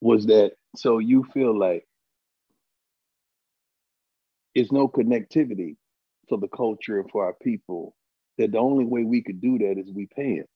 was 0.00 0.26
that 0.26 0.52
so 0.76 0.98
you 0.98 1.24
feel 1.32 1.58
like 1.58 1.86
it's 4.54 4.72
no 4.72 4.88
connectivity 4.88 5.76
for 6.28 6.38
the 6.38 6.48
culture 6.48 7.00
and 7.00 7.10
for 7.10 7.24
our 7.24 7.34
people. 7.34 7.94
That 8.38 8.52
the 8.52 8.58
only 8.58 8.84
way 8.84 9.02
we 9.02 9.22
could 9.22 9.40
do 9.40 9.58
that 9.58 9.78
is 9.78 9.90
we 9.90 10.06
pay 10.14 10.34
it. 10.34 10.48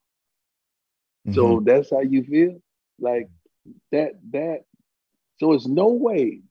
So 1.35 1.63
that's 1.65 1.91
how 1.91 2.01
you 2.01 2.25
feel? 2.25 2.61
Like 2.99 3.29
that 3.93 4.13
that 4.33 4.65
so 5.39 5.53
it's 5.53 5.67
no 5.67 5.89
way 5.89 6.43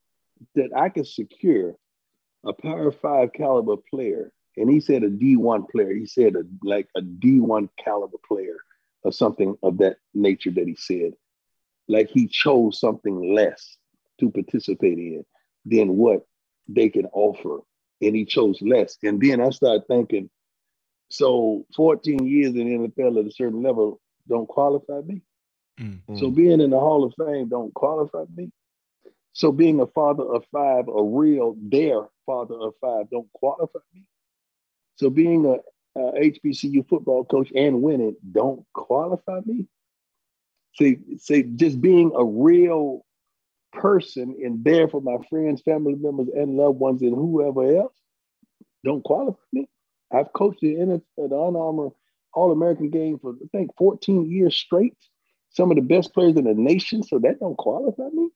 that 0.55 0.69
I 0.75 0.89
can 0.89 1.05
secure 1.05 1.75
a 2.45 2.53
power 2.53 2.91
five 2.91 3.33
caliber 3.33 3.75
player. 3.89 4.31
And 4.57 4.69
he 4.69 4.79
said 4.79 5.03
a 5.03 5.09
D1 5.09 5.69
player. 5.69 5.93
He 5.93 6.05
said 6.05 6.35
a 6.35 6.43
like 6.63 6.87
a 6.95 7.01
D1 7.01 7.69
caliber 7.83 8.17
player 8.27 8.57
or 9.03 9.11
something 9.11 9.55
of 9.63 9.77
that 9.79 9.97
nature 10.13 10.51
that 10.51 10.67
he 10.67 10.75
said. 10.75 11.13
Like 11.87 12.09
he 12.09 12.27
chose 12.27 12.79
something 12.79 13.33
less 13.33 13.77
to 14.19 14.29
participate 14.29 14.97
in 14.97 15.25
than 15.65 15.97
what 15.97 16.25
they 16.67 16.89
can 16.89 17.05
offer. 17.07 17.59
And 18.01 18.15
he 18.15 18.25
chose 18.25 18.61
less. 18.61 18.97
And 19.03 19.19
then 19.21 19.41
I 19.41 19.49
started 19.49 19.87
thinking, 19.87 20.29
so 21.09 21.65
14 21.75 22.25
years 22.27 22.53
in 22.55 22.83
the 22.83 22.89
NFL 22.89 23.19
at 23.19 23.25
a 23.25 23.31
certain 23.31 23.63
level 23.63 23.99
don't 24.27 24.47
qualify 24.47 25.01
me. 25.05 25.21
Mm-hmm. 25.79 26.17
So 26.17 26.29
being 26.29 26.61
in 26.61 26.69
the 26.69 26.79
Hall 26.79 27.03
of 27.03 27.13
Fame 27.17 27.49
don't 27.49 27.73
qualify 27.73 28.25
me. 28.35 28.51
So 29.33 29.51
being 29.51 29.79
a 29.79 29.87
father 29.87 30.23
of 30.23 30.45
five, 30.51 30.87
a 30.87 31.03
real 31.03 31.55
their 31.61 32.07
father 32.25 32.55
of 32.55 32.73
five, 32.81 33.09
don't 33.09 33.31
qualify 33.33 33.79
me. 33.93 34.03
So 34.97 35.09
being 35.09 35.45
a, 35.45 35.57
Uh, 35.99 36.11
a 36.15 36.31
HBCU 36.31 36.87
football 36.87 37.25
coach 37.25 37.51
and 37.55 37.81
winning 37.81 38.15
don't 38.31 38.65
qualify 38.73 39.39
me. 39.45 39.65
See, 40.75 40.97
see, 41.17 41.43
just 41.43 41.81
being 41.81 42.11
a 42.15 42.23
real 42.23 43.05
person 43.73 44.37
and 44.43 44.63
there 44.63 44.87
for 44.87 45.01
my 45.01 45.17
friends, 45.29 45.61
family 45.61 45.95
members, 45.95 46.29
and 46.33 46.55
loved 46.55 46.79
ones, 46.79 47.01
and 47.01 47.13
whoever 47.13 47.75
else 47.75 47.95
don't 48.85 49.03
qualify 49.03 49.39
me. 49.51 49.67
I've 50.11 50.31
coached 50.31 50.61
the 50.61 50.75
NFL, 50.75 51.01
the 51.17 51.23
Under 51.37 51.59
Armour 51.59 51.89
All 52.33 52.51
American 52.51 52.89
game 52.89 53.19
for 53.19 53.33
I 53.33 53.47
think 53.51 53.71
14 53.77 54.29
years 54.31 54.55
straight. 54.55 54.95
Some 55.49 55.71
of 55.71 55.75
the 55.75 55.81
best 55.81 56.13
players 56.13 56.37
in 56.37 56.45
the 56.45 56.53
nation, 56.53 57.03
so 57.03 57.19
that 57.19 57.39
don't 57.39 57.57
qualify 57.57 58.07
me. 58.13 58.29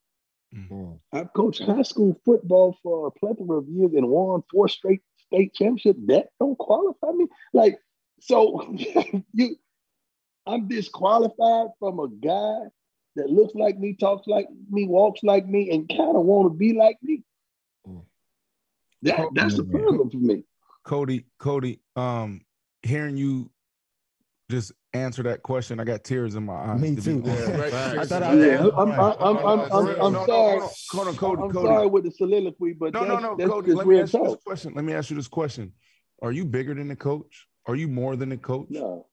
Mm. 0.54 0.68
Mm. 0.70 0.98
I've 1.12 1.32
coached 1.32 1.62
high 1.62 1.82
school 1.82 2.20
football 2.24 2.76
for 2.82 3.06
a 3.06 3.10
plethora 3.10 3.58
of 3.58 3.68
years 3.68 3.92
and 3.94 4.08
won 4.08 4.42
four 4.50 4.68
straight 4.68 5.00
state 5.34 5.54
championships. 5.54 6.00
That 6.06 6.28
don't 6.40 6.58
qualify 6.58 7.10
me. 7.12 7.26
Like, 7.52 7.78
so 8.20 8.74
you, 9.32 9.56
I'm 10.46 10.68
disqualified 10.68 11.68
from 11.78 12.00
a 12.00 12.08
guy 12.08 12.68
that 13.16 13.30
looks 13.30 13.54
like 13.54 13.78
me, 13.78 13.94
talks 13.94 14.26
like 14.26 14.48
me, 14.70 14.86
walks 14.86 15.20
like 15.22 15.46
me, 15.46 15.70
and 15.70 15.88
kind 15.88 16.16
of 16.16 16.24
want 16.24 16.52
to 16.52 16.56
be 16.56 16.72
like 16.72 16.98
me. 17.02 17.22
That, 19.02 19.28
that's 19.34 19.56
the 19.56 19.64
problem 19.64 20.10
for 20.10 20.16
me. 20.16 20.44
Cody, 20.84 21.26
Cody, 21.38 21.80
um, 21.94 22.40
hearing 22.82 23.16
you 23.16 23.50
just 24.50 24.72
answer 24.92 25.22
that 25.22 25.42
question, 25.42 25.80
I 25.80 25.84
got 25.84 26.04
tears 26.04 26.34
in 26.34 26.44
my 26.44 26.54
eyes. 26.54 26.80
Me 26.80 26.94
to 26.94 27.02
too. 27.02 27.22
Yeah, 27.24 27.56
Right? 27.56 27.72
I 27.72 28.04
thought 28.04 28.22
I, 28.22 28.34
yeah. 28.34 28.68
I'm, 28.76 28.90
I'm, 28.92 29.00
I'm, 29.00 29.36
I'm, 29.38 29.60
I'm, 29.60 29.68
No, 29.70 30.06
I'm 30.06 30.12
no, 30.12 30.26
sorry. 30.26 30.60
On, 30.60 31.16
Cody. 31.16 31.42
I'm 31.42 31.50
Cody. 31.50 31.66
sorry 31.66 31.86
with 31.86 32.04
the 32.04 32.10
soliloquy, 32.10 32.74
but 32.74 32.92
No, 32.92 33.00
no, 33.04 33.08
that's, 33.08 33.22
no, 33.22 33.36
that's 33.38 33.50
Cody. 33.50 33.72
Let 33.72 33.86
me 33.86 33.94
real 33.94 34.02
ask 34.02 34.12
you 34.12 34.24
this 34.24 34.36
question. 34.44 34.74
Let 34.74 34.84
me 34.84 34.92
ask 34.92 35.10
you 35.10 35.16
this 35.16 35.28
question: 35.28 35.72
Are 36.22 36.30
you 36.32 36.44
bigger 36.44 36.74
than 36.74 36.88
the 36.88 36.96
coach? 36.96 37.48
Are 37.66 37.74
you 37.74 37.88
more 37.88 38.16
than 38.16 38.28
the 38.28 38.36
coach? 38.36 38.66
No. 38.70 39.06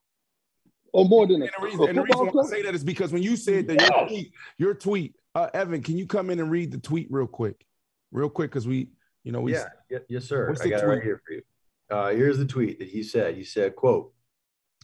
Or 0.93 1.05
more 1.05 1.25
than 1.25 1.41
a, 1.41 1.45
And 1.45 1.53
the 1.57 1.63
reason, 1.65 1.79
a 1.79 1.85
and 1.85 1.97
the 1.97 2.01
reason 2.03 2.27
why 2.27 2.43
I 2.43 2.47
say 2.47 2.61
that 2.63 2.75
is 2.75 2.83
because 2.83 3.13
when 3.13 3.23
you 3.23 3.37
said 3.37 3.67
that 3.67 3.79
your 3.79 4.07
tweet, 4.07 4.33
your 4.57 4.73
tweet, 4.73 5.15
uh, 5.33 5.47
Evan, 5.53 5.81
can 5.81 5.97
you 5.97 6.05
come 6.05 6.29
in 6.29 6.41
and 6.41 6.51
read 6.51 6.69
the 6.73 6.77
tweet 6.77 7.07
real 7.09 7.27
quick, 7.27 7.65
real 8.11 8.29
quick, 8.29 8.51
because 8.51 8.67
we, 8.67 8.89
you 9.23 9.31
know, 9.31 9.39
we. 9.39 9.53
yeah, 9.53 9.67
y- 9.89 9.99
yes, 10.09 10.25
sir. 10.25 10.49
I 10.49 10.61
the 10.61 10.69
got 10.69 10.83
it 10.83 10.85
right 10.87 11.01
here 11.01 11.21
for 11.25 11.33
you. 11.33 11.41
Uh, 11.89 12.09
here's 12.09 12.37
the 12.37 12.45
tweet 12.45 12.79
that 12.79 12.89
he 12.89 13.03
said. 13.03 13.35
He 13.35 13.45
said, 13.45 13.77
"quote 13.77 14.11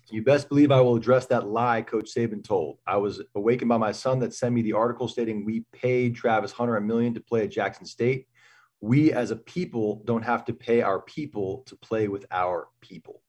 You 0.09 0.23
best 0.23 0.47
believe 0.47 0.71
I 0.71 0.79
will 0.79 0.95
address 0.95 1.25
that 1.27 1.47
lie 1.47 1.81
Coach 1.81 2.13
Saban 2.15 2.43
told. 2.43 2.79
I 2.87 2.97
was 2.97 3.21
awakened 3.35 3.69
by 3.69 3.77
my 3.77 3.91
son 3.91 4.19
that 4.19 4.33
sent 4.33 4.55
me 4.55 4.61
the 4.61 4.73
article 4.73 5.07
stating 5.07 5.43
we 5.43 5.65
paid 5.73 6.15
Travis 6.15 6.51
Hunter 6.51 6.77
a 6.77 6.81
million 6.81 7.13
to 7.15 7.19
play 7.19 7.43
at 7.43 7.51
Jackson 7.51 7.85
State. 7.85 8.27
We 8.79 9.11
as 9.11 9.31
a 9.31 9.35
people 9.35 10.03
don't 10.05 10.23
have 10.23 10.45
to 10.45 10.53
pay 10.53 10.81
our 10.81 11.01
people 11.01 11.63
to 11.65 11.75
play 11.75 12.07
with 12.07 12.25
our 12.31 12.69
people." 12.79 13.21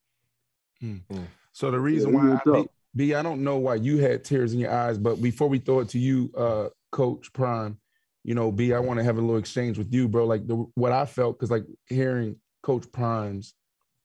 So 1.53 1.71
the 1.73 1.81
reason 1.81 2.13
Yeah, 2.13 2.17
why 2.17 2.25
real 2.25 2.41
I, 2.47 2.63
B. 2.63 2.69
B, 2.95 3.15
I 3.15 3.23
don't 3.23 3.43
know 3.43 3.59
why 3.59 3.75
you 3.77 3.99
had 3.99 4.25
tears 4.25 4.53
in 4.53 4.61
your 4.61 4.73
eyes, 4.73 4.99
but 4.99 5.21
before 5.21 5.49
we 5.49 5.59
throw 5.59 5.81
it 5.81 5.89
to 5.91 5.99
you, 5.99 6.31
uh, 6.37 6.69
Coach 6.93 7.33
Prime, 7.33 7.79
you 8.23 8.35
know, 8.35 8.53
B, 8.53 8.73
I 8.73 8.79
want 8.79 8.99
to 8.99 9.05
have 9.05 9.19
a 9.19 9.21
little 9.21 9.37
exchange 9.37 9.79
with 9.79 9.93
you, 9.93 10.07
bro. 10.09 10.27
Like 10.27 10.47
the 10.47 10.65
what 10.75 10.93
I 10.93 11.07
felt, 11.07 11.37
because 11.39 11.51
like 11.51 11.65
hearing 11.89 12.37
Coach 12.63 12.91
Prime's 12.93 13.55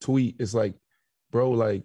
tweet, 0.01 0.37
is 0.39 0.55
like, 0.55 0.73
bro, 1.31 1.51
like 1.51 1.83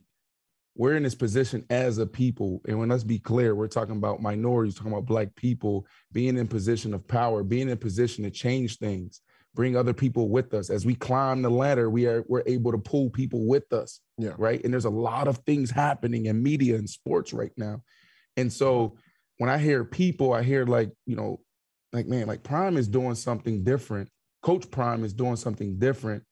we're 0.78 0.96
in 0.96 1.02
this 1.02 1.16
position 1.16 1.66
as 1.70 1.98
a 1.98 2.06
people, 2.06 2.62
and 2.68 2.78
when 2.78 2.88
let's 2.88 3.02
be 3.02 3.18
clear, 3.18 3.56
we're 3.56 3.66
talking 3.66 3.96
about 3.96 4.22
minorities, 4.22 4.76
talking 4.76 4.92
about 4.92 5.06
black 5.06 5.34
people 5.34 5.84
being 6.12 6.38
in 6.38 6.46
position 6.46 6.94
of 6.94 7.06
power, 7.06 7.42
being 7.42 7.68
in 7.68 7.76
position 7.76 8.22
to 8.22 8.30
change 8.30 8.78
things, 8.78 9.20
bring 9.56 9.76
other 9.76 9.92
people 9.92 10.28
with 10.28 10.54
us. 10.54 10.70
As 10.70 10.86
we 10.86 10.94
climb 10.94 11.42
the 11.42 11.50
ladder, 11.50 11.90
we 11.90 12.06
are 12.06 12.24
we're 12.28 12.44
able 12.46 12.70
to 12.70 12.78
pull 12.78 13.10
people 13.10 13.44
with 13.44 13.72
us. 13.72 14.00
Yeah. 14.18 14.34
Right. 14.38 14.62
And 14.62 14.72
there's 14.72 14.84
a 14.84 14.90
lot 14.90 15.26
of 15.26 15.38
things 15.38 15.68
happening 15.68 16.26
in 16.26 16.40
media 16.40 16.76
and 16.76 16.88
sports 16.88 17.32
right 17.32 17.52
now. 17.56 17.82
And 18.36 18.52
so 18.52 18.96
when 19.38 19.50
I 19.50 19.58
hear 19.58 19.84
people, 19.84 20.32
I 20.32 20.44
hear 20.44 20.64
like, 20.64 20.92
you 21.06 21.16
know, 21.16 21.40
like, 21.92 22.06
man, 22.06 22.28
like 22.28 22.44
Prime 22.44 22.76
is 22.76 22.86
doing 22.86 23.16
something 23.16 23.64
different. 23.64 24.10
Coach 24.42 24.70
Prime 24.70 25.02
is 25.02 25.12
doing 25.12 25.36
something 25.36 25.76
different 25.80 26.22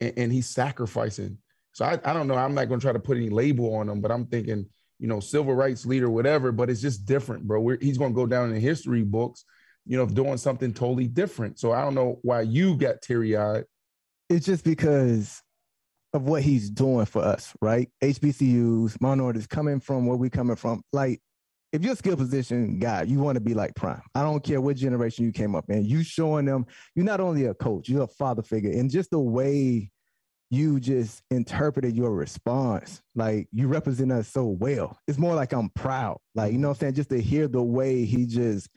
and, 0.00 0.12
and 0.16 0.32
he's 0.32 0.46
sacrificing. 0.46 1.38
So 1.78 1.84
I, 1.84 1.96
I 2.04 2.12
don't 2.12 2.26
know. 2.26 2.34
I'm 2.34 2.56
not 2.56 2.66
going 2.66 2.80
to 2.80 2.84
try 2.84 2.92
to 2.92 2.98
put 2.98 3.18
any 3.18 3.30
label 3.30 3.76
on 3.76 3.88
him, 3.88 4.00
but 4.00 4.10
I'm 4.10 4.26
thinking, 4.26 4.66
you 4.98 5.06
know, 5.06 5.20
civil 5.20 5.54
rights 5.54 5.86
leader, 5.86 6.10
whatever, 6.10 6.50
but 6.50 6.68
it's 6.68 6.80
just 6.80 7.06
different, 7.06 7.46
bro. 7.46 7.60
We're, 7.60 7.78
he's 7.80 7.96
going 7.96 8.10
to 8.10 8.16
go 8.16 8.26
down 8.26 8.52
in 8.52 8.60
history 8.60 9.04
books, 9.04 9.44
you 9.86 9.96
know, 9.96 10.04
doing 10.04 10.38
something 10.38 10.74
totally 10.74 11.06
different. 11.06 11.60
So 11.60 11.70
I 11.70 11.82
don't 11.82 11.94
know 11.94 12.18
why 12.22 12.40
you 12.40 12.76
got 12.76 13.00
teary 13.00 13.36
eyed. 13.36 13.62
It's 14.28 14.44
just 14.44 14.64
because 14.64 15.40
of 16.12 16.22
what 16.22 16.42
he's 16.42 16.68
doing 16.68 17.06
for 17.06 17.22
us, 17.22 17.54
right? 17.60 17.88
HBCUs, 18.02 19.00
minorities 19.00 19.46
coming 19.46 19.78
from 19.78 20.04
where 20.04 20.16
we 20.16 20.30
coming 20.30 20.56
from. 20.56 20.82
Like, 20.92 21.20
if 21.70 21.84
you're 21.84 21.92
a 21.92 21.96
skill 21.96 22.16
position 22.16 22.80
guy, 22.80 23.02
you 23.02 23.20
want 23.20 23.36
to 23.36 23.40
be 23.40 23.54
like 23.54 23.76
Prime. 23.76 24.02
I 24.16 24.22
don't 24.22 24.42
care 24.42 24.60
what 24.60 24.74
generation 24.74 25.26
you 25.26 25.30
came 25.30 25.54
up 25.54 25.66
in. 25.68 25.84
You 25.84 26.02
showing 26.02 26.46
them 26.46 26.66
you're 26.96 27.04
not 27.04 27.20
only 27.20 27.44
a 27.44 27.54
coach, 27.54 27.88
you're 27.88 28.02
a 28.02 28.08
father 28.08 28.42
figure, 28.42 28.72
and 28.72 28.90
just 28.90 29.12
the 29.12 29.20
way 29.20 29.92
you 30.50 30.80
just 30.80 31.22
interpreted 31.30 31.96
your 31.96 32.12
response, 32.12 33.02
like 33.14 33.48
you 33.52 33.68
represent 33.68 34.10
us 34.12 34.28
so 34.28 34.46
well. 34.46 34.98
It's 35.06 35.18
more 35.18 35.34
like 35.34 35.52
I'm 35.52 35.68
proud, 35.70 36.18
like 36.34 36.52
you 36.52 36.58
know 36.58 36.68
what 36.68 36.78
I'm 36.78 36.80
saying. 36.80 36.94
Just 36.94 37.10
to 37.10 37.20
hear 37.20 37.48
the 37.48 37.62
way 37.62 38.04
he 38.04 38.26
just 38.26 38.68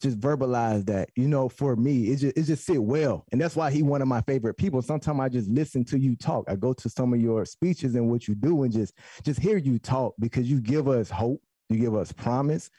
just 0.00 0.20
verbalized 0.20 0.86
that. 0.86 1.08
You 1.16 1.26
know, 1.28 1.48
for 1.48 1.74
me, 1.74 2.10
it 2.10 2.16
just 2.16 2.36
it 2.36 2.42
just 2.44 2.64
sit 2.64 2.82
well, 2.82 3.24
and 3.32 3.40
that's 3.40 3.56
why 3.56 3.70
he 3.70 3.82
one 3.82 4.02
of 4.02 4.08
my 4.08 4.20
favorite 4.22 4.54
people. 4.54 4.82
Sometimes 4.82 5.20
I 5.20 5.28
just 5.28 5.48
listen 5.48 5.84
to 5.86 5.98
you 5.98 6.14
talk. 6.14 6.44
I 6.48 6.54
go 6.54 6.72
to 6.72 6.88
some 6.88 7.12
of 7.12 7.20
your 7.20 7.44
speeches 7.44 7.96
and 7.96 8.08
what 8.08 8.28
you 8.28 8.34
do, 8.36 8.62
and 8.62 8.72
just 8.72 8.94
just 9.24 9.40
hear 9.40 9.56
you 9.56 9.78
talk 9.78 10.14
because 10.20 10.48
you 10.48 10.60
give 10.60 10.88
us 10.88 11.10
hope, 11.10 11.42
you 11.70 11.78
give 11.78 11.96
us 11.96 12.12
promise, 12.12 12.70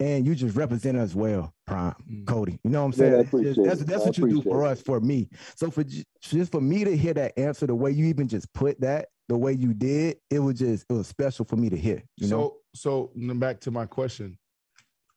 and 0.00 0.26
you 0.26 0.34
just 0.34 0.56
represent 0.56 0.98
us 0.98 1.14
well, 1.14 1.54
Prime 1.66 1.94
Mm. 2.10 2.26
Cody. 2.26 2.58
You 2.64 2.70
know 2.70 2.80
what 2.80 2.86
I'm 2.86 2.92
Man, 2.96 3.14
I 3.14 3.18
saying? 3.18 3.20
appreciate 3.20 3.66
that's 3.68 3.80
it. 3.80 3.86
that's 3.86 4.04
I 4.04 4.06
what 4.06 4.18
you 4.18 4.26
do 4.26 4.42
for 4.42 4.64
it. 4.64 4.68
us, 4.72 4.82
for 4.82 5.00
me. 5.00 5.28
So 5.56 5.70
for 5.70 5.84
just 5.84 6.52
for 6.52 6.60
me 6.60 6.84
to 6.84 6.96
hear 6.96 7.14
that 7.14 7.38
answer 7.38 7.66
the 7.66 7.74
way 7.74 7.92
you 7.92 8.06
even 8.06 8.28
just 8.28 8.52
put 8.54 8.80
that, 8.80 9.08
the 9.28 9.38
way 9.38 9.52
you 9.52 9.74
did, 9.74 10.18
it 10.30 10.40
was 10.40 10.58
just 10.58 10.86
it 10.88 10.92
was 10.94 11.06
special 11.06 11.44
for 11.44 11.56
me 11.56 11.70
to 11.70 11.76
hear. 11.76 12.02
You 12.18 12.28
so 12.28 12.36
know, 12.38 12.56
so 12.74 13.12
then 13.14 13.38
back 13.38 13.60
to 13.60 13.70
my 13.70 13.86
question: 13.86 14.38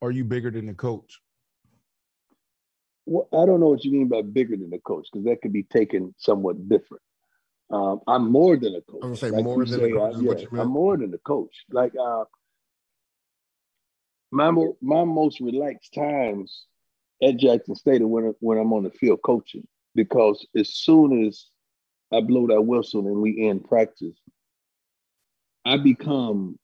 Are 0.02 0.12
you 0.12 0.26
bigger 0.26 0.52
than 0.52 0.68
the 0.68 0.74
coach? 0.76 1.20
Well, 3.06 3.28
I 3.34 3.46
don't 3.46 3.60
know 3.60 3.68
what 3.70 3.84
you 3.84 3.92
mean 3.92 4.08
by 4.10 4.22
bigger 4.22 4.58
than 4.58 4.70
the 4.70 4.80
coach 4.80 5.08
because 5.12 5.26
that 5.26 5.42
could 5.42 5.54
be 5.54 5.64
taken 5.64 6.16
somewhat 6.18 6.70
different. 6.70 7.04
Um, 7.72 8.02
I'm 8.08 8.32
more 8.32 8.58
than 8.58 8.76
a 8.76 8.82
coach. 8.82 9.04
I 9.04 9.08
was 9.08 9.22
gonna 9.22 9.32
say 9.34 9.38
Like 9.38 9.46
more 9.46 9.60
you 9.60 9.66
than 9.66 9.82
say, 9.82 9.92
a 9.92 9.94
coach 9.94 10.16
uh, 10.16 10.18
is 10.18 10.24
what 10.24 10.40
yeah, 10.40 10.44
you 10.44 10.50
meant. 10.52 10.64
I'm 10.64 10.70
more 10.70 10.98
than 10.98 11.14
a 11.14 11.18
coach. 11.20 11.56
Like 11.72 11.94
uh, 12.02 12.26
my 14.34 14.52
mo- 14.52 14.78
my 14.82 15.04
most 15.04 15.40
relaxed 15.40 15.94
times 15.94 16.66
at 17.22 17.38
Jackson 17.38 17.76
State 17.76 18.02
are 18.02 18.08
when 18.08 18.34
when 18.40 18.58
I'm 18.58 18.74
on 18.74 18.84
the 18.84 18.90
field 18.90 19.22
coaching 19.24 19.68
because 19.96 20.46
as 20.56 20.74
soon 20.74 21.26
as 21.26 21.48
I 22.12 22.22
blow 22.22 22.48
that 22.48 22.62
whistle 22.62 23.08
and 23.08 23.22
we 23.22 23.48
end 23.48 23.66
practice, 23.66 24.18
I 25.66 25.78
become 25.78 26.58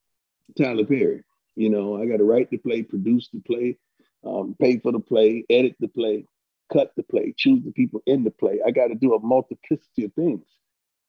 Tyler 0.57 0.86
Perry. 0.86 1.24
You 1.55 1.70
know, 1.70 2.01
I 2.01 2.05
got 2.05 2.17
to 2.17 2.24
write 2.24 2.49
the 2.49 2.57
play, 2.57 2.84
produce 2.84 3.30
the 3.30 3.41
play, 3.41 3.78
um, 4.26 4.55
pay 4.59 4.80
for 4.80 4.91
the 4.91 4.99
play, 4.99 5.45
edit 5.49 5.76
the 5.80 5.88
play, 5.88 6.26
cut 6.72 6.91
the 6.95 7.03
play, 7.03 7.34
choose 7.38 7.63
the 7.63 7.72
people 7.72 8.01
in 8.05 8.24
the 8.24 8.32
play. 8.32 8.59
I 8.65 8.72
got 8.72 8.88
to 8.88 8.95
do 8.95 9.13
a 9.13 9.20
multiplicity 9.20 10.05
of 10.05 10.13
things. 10.13 10.45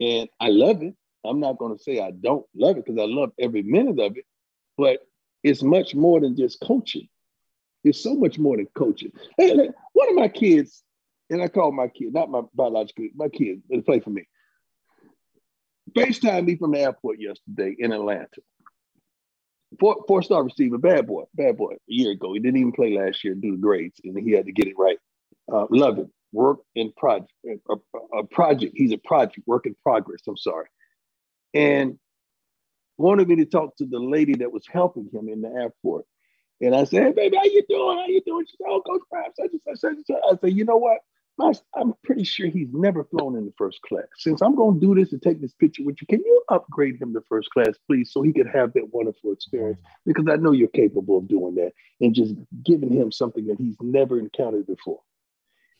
And 0.00 0.28
I 0.40 0.48
love 0.48 0.82
it. 0.82 0.94
I'm 1.24 1.40
not 1.40 1.58
going 1.58 1.76
to 1.76 1.82
say 1.82 2.00
I 2.00 2.10
don't 2.10 2.46
love 2.54 2.78
it 2.78 2.86
because 2.86 2.98
I 3.00 3.06
love 3.06 3.32
every 3.38 3.62
minute 3.62 4.00
of 4.00 4.16
it, 4.16 4.24
but 4.76 5.00
it's 5.42 5.62
much 5.62 5.94
more 5.94 6.20
than 6.20 6.36
just 6.36 6.60
coaching. 6.60 7.08
It's 7.84 8.02
so 8.02 8.14
much 8.14 8.38
more 8.38 8.56
than 8.56 8.66
coaching. 8.74 9.12
Hey, 9.38 9.56
one 9.92 10.08
of 10.08 10.14
my 10.14 10.28
kids, 10.28 10.82
and 11.30 11.40
I 11.42 11.48
call 11.48 11.72
my 11.72 11.88
kid, 11.88 12.12
not 12.12 12.30
my 12.30 12.42
biological, 12.54 13.06
my 13.14 13.28
kid, 13.28 13.62
that 13.70 13.86
play 13.86 14.00
for 14.00 14.10
me, 14.10 14.26
FaceTime 15.92 16.44
me 16.44 16.56
from 16.56 16.72
the 16.72 16.80
airport 16.80 17.20
yesterday 17.20 17.74
in 17.78 17.92
Atlanta. 17.92 18.40
Four, 19.78 20.04
four 20.08 20.22
star 20.22 20.42
receiver, 20.42 20.78
bad 20.78 21.06
boy, 21.06 21.24
bad 21.34 21.56
boy. 21.56 21.72
A 21.74 21.76
year 21.86 22.10
ago, 22.10 22.32
he 22.34 22.40
didn't 22.40 22.58
even 22.58 22.72
play 22.72 22.98
last 22.98 23.22
year 23.24 23.34
due 23.34 23.52
to 23.52 23.56
grades, 23.56 24.00
and 24.02 24.18
he 24.18 24.32
had 24.32 24.46
to 24.46 24.52
get 24.52 24.66
it 24.66 24.74
right. 24.76 24.98
Uh, 25.50 25.66
love 25.70 25.98
it. 25.98 26.08
Work 26.32 26.58
in 26.74 26.92
project, 26.96 27.32
a- 27.46 28.18
a 28.18 28.24
project. 28.24 28.74
He's 28.76 28.92
a 28.92 28.98
project, 28.98 29.46
work 29.46 29.66
in 29.66 29.74
progress. 29.82 30.20
I'm 30.28 30.36
sorry, 30.36 30.66
and 31.54 31.98
wanted 33.00 33.28
me 33.28 33.36
to 33.36 33.44
talk 33.44 33.76
to 33.76 33.86
the 33.86 33.98
lady 33.98 34.34
that 34.36 34.52
was 34.52 34.64
helping 34.70 35.08
him 35.12 35.28
in 35.28 35.40
the 35.40 35.48
airport. 35.48 36.04
And 36.60 36.74
I 36.74 36.84
said, 36.84 37.02
"Hey, 37.04 37.12
baby, 37.12 37.36
how 37.36 37.44
you 37.44 37.64
doing? 37.68 37.98
How 37.98 38.06
you 38.06 38.20
doing?" 38.24 38.46
She 38.46 38.56
said, 38.58 38.66
"Oh, 38.68 38.82
Coach 38.82 39.02
Prime, 39.10 39.30
such 39.34 39.52
and 39.52 39.60
such, 39.66 39.78
such 39.78 39.96
and 39.96 40.06
such." 40.06 40.20
I 40.30 40.36
said, 40.40 40.52
"You 40.52 40.64
know 40.64 40.76
what? 40.76 40.98
My, 41.38 41.52
I'm 41.74 41.94
pretty 42.04 42.24
sure 42.24 42.48
he's 42.48 42.68
never 42.70 43.04
flown 43.04 43.34
in 43.34 43.46
the 43.46 43.54
first 43.56 43.80
class. 43.80 44.04
Since 44.16 44.42
I'm 44.42 44.54
going 44.54 44.78
to 44.78 44.86
do 44.86 44.94
this 44.94 45.12
and 45.12 45.22
take 45.22 45.40
this 45.40 45.54
picture 45.54 45.82
with 45.82 45.96
you, 45.98 46.06
can 46.06 46.20
you 46.22 46.42
upgrade 46.50 47.00
him 47.00 47.14
to 47.14 47.22
first 47.30 47.48
class, 47.50 47.78
please, 47.86 48.12
so 48.12 48.20
he 48.20 48.34
could 48.34 48.46
have 48.46 48.74
that 48.74 48.92
wonderful 48.92 49.32
experience? 49.32 49.80
Because 50.04 50.26
I 50.28 50.36
know 50.36 50.52
you're 50.52 50.68
capable 50.68 51.16
of 51.16 51.28
doing 51.28 51.54
that 51.54 51.72
and 51.98 52.14
just 52.14 52.34
giving 52.62 52.92
him 52.92 53.10
something 53.10 53.46
that 53.46 53.56
he's 53.58 53.76
never 53.80 54.18
encountered 54.18 54.66
before. 54.66 55.00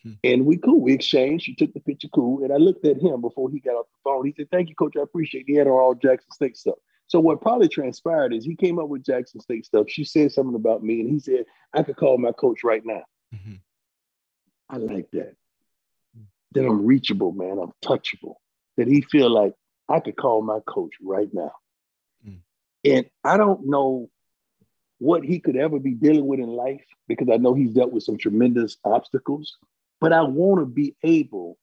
Hmm. 0.03 0.13
And 0.25 0.47
we 0.47 0.57
cool. 0.57 0.81
We 0.81 0.95
exchanged. 0.95 1.45
She 1.45 1.55
took 1.55 1.75
the 1.75 1.81
picture 1.81 2.09
cool. 2.09 2.43
And 2.43 2.53
I 2.53 2.57
looked 2.57 2.87
at 2.87 2.97
him 2.97 3.21
before 3.21 3.51
he 3.51 3.61
got 3.61 3.75
off 3.75 3.87
the 3.87 4.11
phone. 4.11 4.27
He 4.27 4.33
said, 4.35 4.49
Thank 4.51 4.71
you, 4.71 4.75
coach. 4.75 4.95
I 4.99 5.03
appreciate 5.03 5.43
it. 5.43 5.53
He 5.53 5.57
had 5.57 5.67
on 5.67 5.75
all 5.75 5.95
Jackson 5.95 6.31
State 6.33 6.57
stuff. 6.57 6.77
So 7.11 7.19
what 7.19 7.41
probably 7.41 7.67
transpired 7.67 8.33
is 8.33 8.45
he 8.45 8.55
came 8.55 8.79
up 8.79 8.89
with 8.89 9.05
Jackson 9.05 9.41
State 9.41 9.67
stuff. 9.67 9.87
She 9.89 10.05
said 10.05 10.31
something 10.31 10.55
about 10.55 10.85
me, 10.85 11.01
and 11.01 11.11
he 11.11 11.19
said, 11.19 11.45
I 11.75 11.83
could 11.83 11.97
call 11.97 12.19
my 12.19 12.31
coach 12.31 12.63
right 12.63 12.83
now. 12.87 13.03
Mm-hmm. 13.35 13.55
I 14.69 14.77
like 14.77 15.11
that. 15.11 15.35
That 16.53 16.67
I'm 16.67 16.87
reachable, 16.87 17.33
man. 17.33 17.59
I'm 17.59 17.73
touchable. 17.85 18.35
That 18.77 18.87
he 18.87 19.01
feel 19.01 19.29
like 19.29 19.55
I 19.89 19.99
could 19.99 20.17
call 20.17 20.41
my 20.43 20.61
coach 20.69 20.93
right 21.03 21.29
now. 21.33 21.51
Mm. 22.25 22.39
And 22.85 23.07
I 23.25 23.37
don't 23.37 23.67
know 23.67 24.09
what 24.99 25.25
he 25.25 25.41
could 25.41 25.57
ever 25.57 25.81
be 25.81 25.95
dealing 25.95 26.27
with 26.27 26.39
in 26.39 26.47
life 26.47 26.85
because 27.09 27.29
I 27.29 27.39
know 27.39 27.55
he's 27.55 27.73
dealt 27.73 27.91
with 27.91 28.05
some 28.05 28.19
tremendous 28.19 28.77
obstacles. 28.85 29.57
But 30.01 30.13
I 30.13 30.23
want 30.23 30.61
to 30.61 30.67
be 30.67 30.95
able 31.03 31.59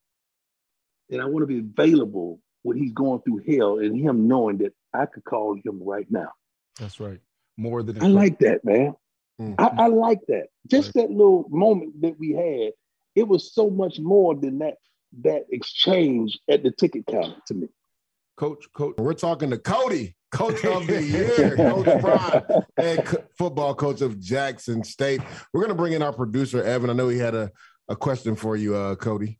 and 1.09 1.21
I 1.21 1.25
want 1.25 1.43
to 1.43 1.47
be 1.47 1.59
available 1.59 2.41
when 2.63 2.77
he's 2.77 2.91
going 2.91 3.21
through 3.21 3.43
hell 3.47 3.79
and 3.79 3.97
him 3.97 4.27
knowing 4.27 4.57
that 4.57 4.73
I 4.97 5.05
could 5.05 5.23
call 5.23 5.55
him 5.63 5.81
right 5.83 6.07
now. 6.09 6.31
That's 6.79 6.99
right. 6.99 7.19
More 7.57 7.83
than 7.83 8.01
I 8.03 8.07
like 8.07 8.39
that, 8.39 8.63
man. 8.63 8.95
Mm. 9.41 9.55
I, 9.57 9.83
I 9.83 9.87
like 9.87 10.19
that. 10.27 10.47
Just 10.67 10.93
that 10.93 11.09
little 11.09 11.47
moment 11.49 12.01
that 12.01 12.17
we 12.19 12.31
had, 12.31 12.73
it 13.15 13.27
was 13.27 13.53
so 13.53 13.69
much 13.69 13.99
more 13.99 14.35
than 14.35 14.59
that 14.59 14.75
that 15.23 15.45
exchange 15.51 16.39
at 16.49 16.63
the 16.63 16.71
ticket 16.71 17.05
counter 17.07 17.35
to 17.47 17.53
me. 17.53 17.67
Coach, 18.35 18.65
coach. 18.75 18.95
We're 18.97 19.13
talking 19.13 19.49
to 19.49 19.57
Cody, 19.57 20.15
coach 20.31 20.63
of 20.65 20.85
the 20.85 21.01
year, 21.03 21.55
Coach 21.55 22.01
Prime, 22.01 22.43
and 22.77 23.05
co- 23.05 23.23
football 23.37 23.73
coach 23.73 24.01
of 24.01 24.19
Jackson 24.19 24.83
State. 24.83 25.21
We're 25.53 25.61
going 25.61 25.69
to 25.69 25.75
bring 25.75 25.93
in 25.93 26.03
our 26.03 26.13
producer, 26.13 26.63
Evan. 26.63 26.89
I 26.89 26.93
know 26.93 27.07
he 27.07 27.17
had 27.17 27.33
a, 27.33 27.51
a 27.89 27.95
question 27.95 28.35
for 28.35 28.55
you, 28.55 28.75
uh, 28.75 28.95
Cody. 28.95 29.39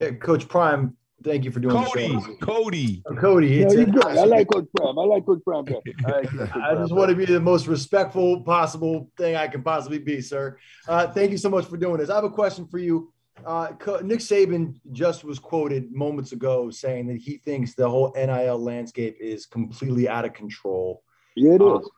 Yeah, 0.00 0.12
Coach 0.12 0.48
Prime, 0.48 0.96
thank 1.22 1.44
you 1.44 1.50
for 1.50 1.60
doing 1.60 1.74
Cody, 1.84 2.08
the 2.08 2.20
show. 2.20 2.36
Cody, 2.40 3.02
Uh, 3.10 3.14
Cody. 3.14 3.60
No, 3.60 3.66
it's 3.66 3.74
you 3.74 3.86
good. 3.86 4.04
I 4.06 4.24
like 4.24 4.48
Coach 4.50 4.66
Prime. 4.76 4.98
I 4.98 5.04
like 5.04 5.26
Coach 5.26 5.40
Prime. 5.44 5.64
better. 5.64 5.80
I, 6.06 6.10
like 6.34 6.56
I 6.56 6.74
just 6.74 6.92
want 6.94 7.10
to 7.10 7.16
be 7.16 7.24
the 7.24 7.40
most 7.40 7.66
respectful 7.66 8.42
possible 8.42 9.10
thing 9.16 9.36
I 9.36 9.46
can 9.48 9.62
possibly 9.62 9.98
be, 9.98 10.20
sir. 10.20 10.58
Uh, 10.88 11.06
thank 11.08 11.30
you 11.30 11.38
so 11.38 11.48
much 11.48 11.66
for 11.66 11.76
doing 11.76 11.98
this. 11.98 12.10
I 12.10 12.14
have 12.16 12.24
a 12.24 12.30
question 12.30 12.66
for 12.66 12.78
you. 12.78 13.12
Uh, 13.44 13.68
Nick 14.02 14.20
Saban 14.20 14.74
just 14.92 15.24
was 15.24 15.38
quoted 15.40 15.92
moments 15.92 16.32
ago 16.32 16.70
saying 16.70 17.08
that 17.08 17.16
he 17.16 17.38
thinks 17.38 17.74
the 17.74 17.88
whole 17.88 18.12
NIL 18.14 18.58
landscape 18.58 19.16
is 19.20 19.44
completely 19.44 20.08
out 20.08 20.24
of 20.24 20.32
control. 20.34 21.02
Yeah, 21.36 21.54
it 21.54 21.60
Uh, 21.60 21.78
is. 21.80 21.90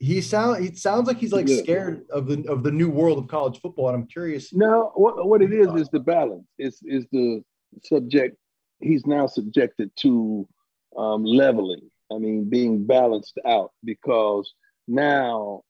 he 0.00 0.20
sound 0.20 0.64
it 0.64 0.76
sounds 0.78 1.06
like 1.06 1.18
he's 1.18 1.32
like 1.32 1.46
Yeah. 1.48 1.58
scared 1.58 2.06
of 2.10 2.26
the 2.26 2.42
of 2.50 2.64
the 2.64 2.72
new 2.72 2.90
world 2.90 3.18
of 3.18 3.28
college 3.28 3.60
football, 3.60 3.88
and 3.90 3.96
I'm 4.02 4.06
curious. 4.08 4.52
No, 4.52 4.90
what, 4.96 5.28
what 5.28 5.42
it 5.42 5.52
is 5.52 5.68
is 5.80 5.88
the 5.90 6.00
balance. 6.00 6.44
It's 6.58 6.82
is 6.82 7.06
the 7.12 7.44
subject. 7.84 8.36
He's 8.80 9.06
now 9.06 9.26
subjected 9.26 9.90
to 9.98 10.48
um, 10.96 11.24
leveling. 11.24 11.90
I 12.12 12.18
mean, 12.18 12.48
being 12.48 12.86
balanced 12.86 13.38
out 13.46 13.72
because 13.84 14.52
now 14.88 15.62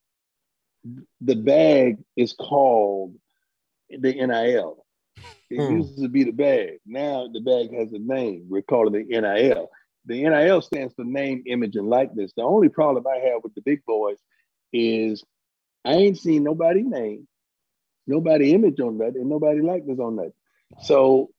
the 1.20 1.34
bag 1.36 1.98
is 2.16 2.32
called 2.32 3.14
the 3.90 4.12
NIL. 4.12 4.84
It 5.50 5.64
Hmm. 5.64 5.68
used 5.68 5.98
to 5.98 6.08
be 6.08 6.24
the 6.24 6.32
bag. 6.32 6.78
Now 6.86 7.28
the 7.32 7.40
bag 7.40 7.74
has 7.74 7.92
a 7.92 7.98
name. 7.98 8.46
We're 8.48 8.62
calling 8.62 8.94
it 8.94 9.08
NIL. 9.08 9.70
The 10.06 10.22
NIL 10.22 10.60
stands 10.62 10.94
for 10.94 11.04
name, 11.04 11.42
image, 11.46 11.76
and 11.76 11.88
likeness. 11.88 12.32
The 12.36 12.42
only 12.42 12.68
problem 12.68 13.06
I 13.06 13.18
have 13.28 13.42
with 13.42 13.54
the 13.54 13.62
big 13.62 13.84
boys 13.86 14.18
is 14.72 15.24
I 15.84 15.94
ain't 15.94 16.18
seen 16.18 16.42
nobody 16.44 16.82
name, 16.82 17.26
nobody 18.06 18.52
image 18.54 18.80
on 18.80 18.98
that, 18.98 19.14
and 19.14 19.28
nobody 19.28 19.60
likeness 19.60 19.98
on 20.00 20.16
that. 20.16 20.32
So 20.78 21.30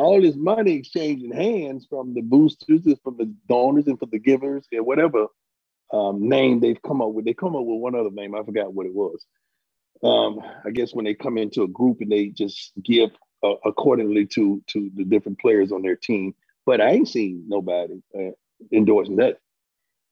all 0.00 0.20
this 0.20 0.36
money 0.36 0.72
exchanging 0.72 1.32
hands 1.32 1.86
from 1.88 2.14
the 2.14 2.22
boosters, 2.22 2.86
and 2.86 3.00
from 3.02 3.16
the 3.16 3.32
donors, 3.48 3.86
and 3.86 3.98
from 3.98 4.10
the 4.10 4.18
givers, 4.18 4.66
and 4.72 4.86
whatever 4.86 5.26
um, 5.92 6.28
name 6.28 6.60
they've 6.60 6.80
come 6.82 7.02
up 7.02 7.12
with. 7.12 7.24
They 7.24 7.34
come 7.34 7.56
up 7.56 7.64
with 7.64 7.80
one 7.80 7.94
other 7.94 8.10
name. 8.10 8.34
I 8.34 8.42
forgot 8.42 8.72
what 8.72 8.86
it 8.86 8.94
was. 8.94 9.24
Um, 10.02 10.40
I 10.64 10.70
guess 10.70 10.94
when 10.94 11.04
they 11.04 11.14
come 11.14 11.36
into 11.36 11.62
a 11.62 11.68
group 11.68 12.00
and 12.00 12.10
they 12.10 12.28
just 12.28 12.72
give 12.82 13.10
uh, 13.42 13.54
accordingly 13.64 14.26
to 14.26 14.62
to 14.68 14.90
the 14.94 15.04
different 15.04 15.38
players 15.38 15.72
on 15.72 15.82
their 15.82 15.96
team. 15.96 16.34
But 16.64 16.80
I 16.80 16.90
ain't 16.90 17.08
seen 17.08 17.44
nobody 17.48 18.00
uh, 18.14 18.32
endorsing 18.72 19.16
that. 19.16 19.38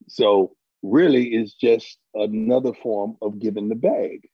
So 0.09 0.57
really, 0.82 1.28
it's 1.28 1.55
just 1.55 1.99
another 2.14 2.72
form 2.74 3.16
of 3.22 3.39
giving 3.39 3.68
the 3.68 3.74
bag. 3.74 4.28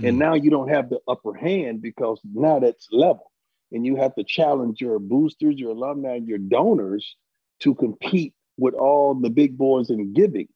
And 0.00 0.18
now 0.18 0.34
you 0.34 0.50
don't 0.50 0.68
have 0.68 0.90
the 0.90 1.00
upper 1.08 1.34
hand 1.34 1.82
because 1.82 2.20
now 2.24 2.60
that's 2.60 2.86
level. 2.92 3.32
And 3.72 3.84
you 3.84 3.96
have 3.96 4.14
to 4.14 4.24
challenge 4.24 4.80
your 4.80 4.98
boosters, 4.98 5.56
your 5.56 5.72
alumni, 5.72 6.16
and 6.16 6.26
your 6.26 6.38
donors 6.38 7.16
to 7.60 7.74
compete 7.74 8.34
with 8.56 8.74
all 8.74 9.14
the 9.14 9.30
big 9.30 9.58
boys 9.58 9.90
in 9.90 10.12
giving. 10.12 10.48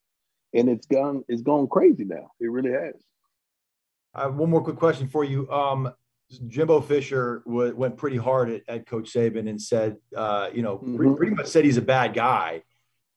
And 0.54 0.68
it's 0.68 0.86
gone, 0.86 1.24
it's 1.28 1.42
gone 1.42 1.68
crazy 1.68 2.04
now. 2.04 2.30
It 2.40 2.50
really 2.50 2.72
has. 2.72 2.94
I 4.14 4.22
have 4.22 4.34
one 4.34 4.50
more 4.50 4.62
quick 4.62 4.76
question 4.76 5.08
for 5.08 5.24
you. 5.24 5.50
Um, 5.50 5.92
Jimbo 6.48 6.80
Fisher 6.80 7.42
w- 7.46 7.74
went 7.74 7.96
pretty 7.96 8.16
hard 8.16 8.50
at, 8.50 8.62
at 8.68 8.86
Coach 8.86 9.12
Saban 9.12 9.48
and 9.48 9.60
said, 9.60 9.96
uh, 10.16 10.48
you 10.52 10.62
know, 10.62 10.76
pre- 10.76 11.14
pretty 11.14 11.34
much 11.34 11.46
said 11.46 11.64
he's 11.64 11.76
a 11.76 11.82
bad 11.82 12.14
guy. 12.14 12.62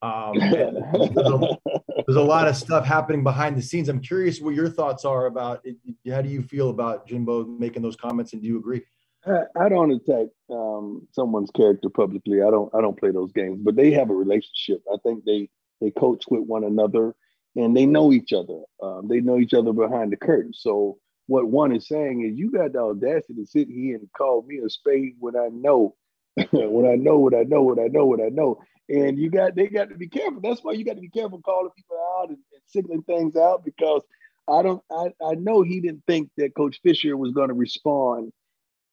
Um, 0.02 0.38
there's, 0.40 1.30
a, 1.30 1.58
there's 2.06 2.18
a 2.18 2.22
lot 2.22 2.48
of 2.48 2.56
stuff 2.56 2.86
happening 2.86 3.24
behind 3.24 3.58
the 3.58 3.62
scenes. 3.62 3.90
I'm 3.90 4.02
curious 4.02 4.40
what 4.40 4.54
your 4.54 4.70
thoughts 4.70 5.06
are 5.06 5.26
about 5.26 5.62
it. 5.64 5.78
How 6.10 6.22
do 6.22 6.30
you 6.30 6.42
feel 6.42 6.70
about 6.70 7.08
Jimbo 7.08 7.46
making 7.46 7.82
those 7.82 7.96
comments, 7.96 8.34
and 8.34 8.42
do 8.42 8.48
you 8.48 8.58
agree? 8.58 8.84
I, 9.28 9.70
don't 9.70 9.92
attack 9.92 10.28
um, 10.52 11.08
someone's 11.12 11.50
character 11.52 11.90
publicly. 11.90 12.42
I 12.42 12.52
don't. 12.52 12.74
I 12.76 12.82
don't 12.82 13.00
play 13.00 13.12
those 13.12 13.32
games. 13.32 13.60
But 13.64 13.76
they 13.76 13.92
have 13.92 14.10
a 14.10 14.16
relationship. 14.16 14.84
I 14.92 14.98
think 15.04 15.26
they 15.26 15.50
they 15.82 15.92
coach 15.92 16.26
with 16.30 16.42
one 16.42 16.64
another, 16.64 17.16
and 17.56 17.76
they 17.76 17.86
know 17.86 18.14
each 18.14 18.34
other. 18.34 18.62
Um, 18.82 19.08
they 19.08 19.22
know 19.22 19.40
each 19.40 19.54
other 19.54 19.74
behind 19.74 20.12
the 20.12 20.18
curtain. 20.18 20.54
So 20.54 20.98
what 21.28 21.48
one 21.48 21.76
is 21.76 21.88
saying 21.88 22.22
is, 22.22 22.38
you 22.38 22.52
got 22.52 22.74
the 22.74 22.80
audacity 22.80 23.34
to 23.36 23.46
sit 23.46 23.68
here 23.68 23.98
and 23.98 24.08
call 24.16 24.44
me 24.44 24.60
a 24.60 24.70
spade 24.70 25.16
when 25.20 25.36
I 25.36 25.48
know, 25.52 25.96
when 26.52 26.86
I 26.86 26.96
know 26.96 27.18
what 27.18 27.34
I 27.34 27.44
know, 27.44 27.64
what 27.64 27.80
I 27.80 27.88
know, 27.88 28.06
what 28.06 28.22
I 28.22 28.30
know. 28.30 28.62
And 28.90 29.18
you 29.18 29.32
got 29.32 29.56
they 29.56 29.68
got 29.68 29.90
to 29.90 29.96
be 29.96 30.08
careful. 30.08 30.42
That's 30.42 30.64
why 30.64 30.74
you 30.74 30.86
got 30.86 30.96
to 30.96 31.02
be 31.02 31.10
careful 31.10 31.42
calling 31.42 31.72
people 31.76 31.98
out 32.20 32.30
and, 32.30 32.38
and 32.38 32.62
signaling 32.68 33.04
things 33.04 33.36
out 33.36 33.66
because 33.66 34.02
I 34.48 34.62
don't 34.62 34.84
I, 34.92 35.12
I 35.26 35.34
know 35.34 35.64
he 35.64 35.80
didn't 35.80 36.04
think 36.06 36.30
that 36.38 36.56
Coach 36.56 36.80
Fisher 36.84 37.18
was 37.18 37.32
going 37.32 37.48
to 37.48 37.56
respond 37.56 38.32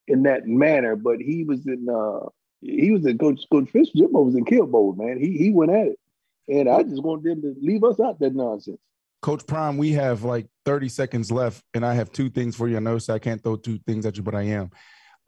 in 0.09 0.25
that 0.25 0.47
manner, 0.47 0.97
but 0.97 1.21
he 1.21 1.45
was 1.45 1.67
in 1.67 1.87
uh 1.89 2.29
he 2.61 2.93
was 2.93 3.05
in 3.07 3.19
Coach 3.19 3.41
Coach 3.51 3.71
Fisher. 3.71 3.91
Jimbo 3.97 4.23
was 4.23 4.35
in 4.35 4.45
kill 4.45 4.67
mode, 4.67 4.99
man. 4.99 5.19
He 5.21 5.37
he 5.37 5.53
went 5.53 5.73
at 5.73 5.87
it. 5.89 5.99
And 6.49 6.69
I 6.69 6.83
just 6.83 7.03
want 7.03 7.23
them 7.23 7.41
to 7.43 7.55
leave 7.61 7.85
us 7.85 8.01
out 8.01 8.19
that 8.21 8.35
nonsense. 8.35 8.79
Coach 9.21 9.47
Prime, 9.47 9.79
we 9.79 9.93
have 9.93 10.25
like 10.25 10.49
30 10.65 10.89
seconds 10.89 11.31
left, 11.31 11.63
and 11.75 11.87
I 11.87 11.95
have 11.95 12.11
two 12.11 12.29
things 12.29 12.57
for 12.57 12.69
you. 12.69 12.77
I 12.77 12.81
know 12.81 12.99
so 12.99 13.15
I 13.15 13.21
can't 13.21 13.43
throw 13.43 13.55
two 13.55 13.79
things 13.87 14.05
at 14.05 14.17
you, 14.17 14.23
but 14.23 14.35
I 14.35 14.43
am. 14.43 14.71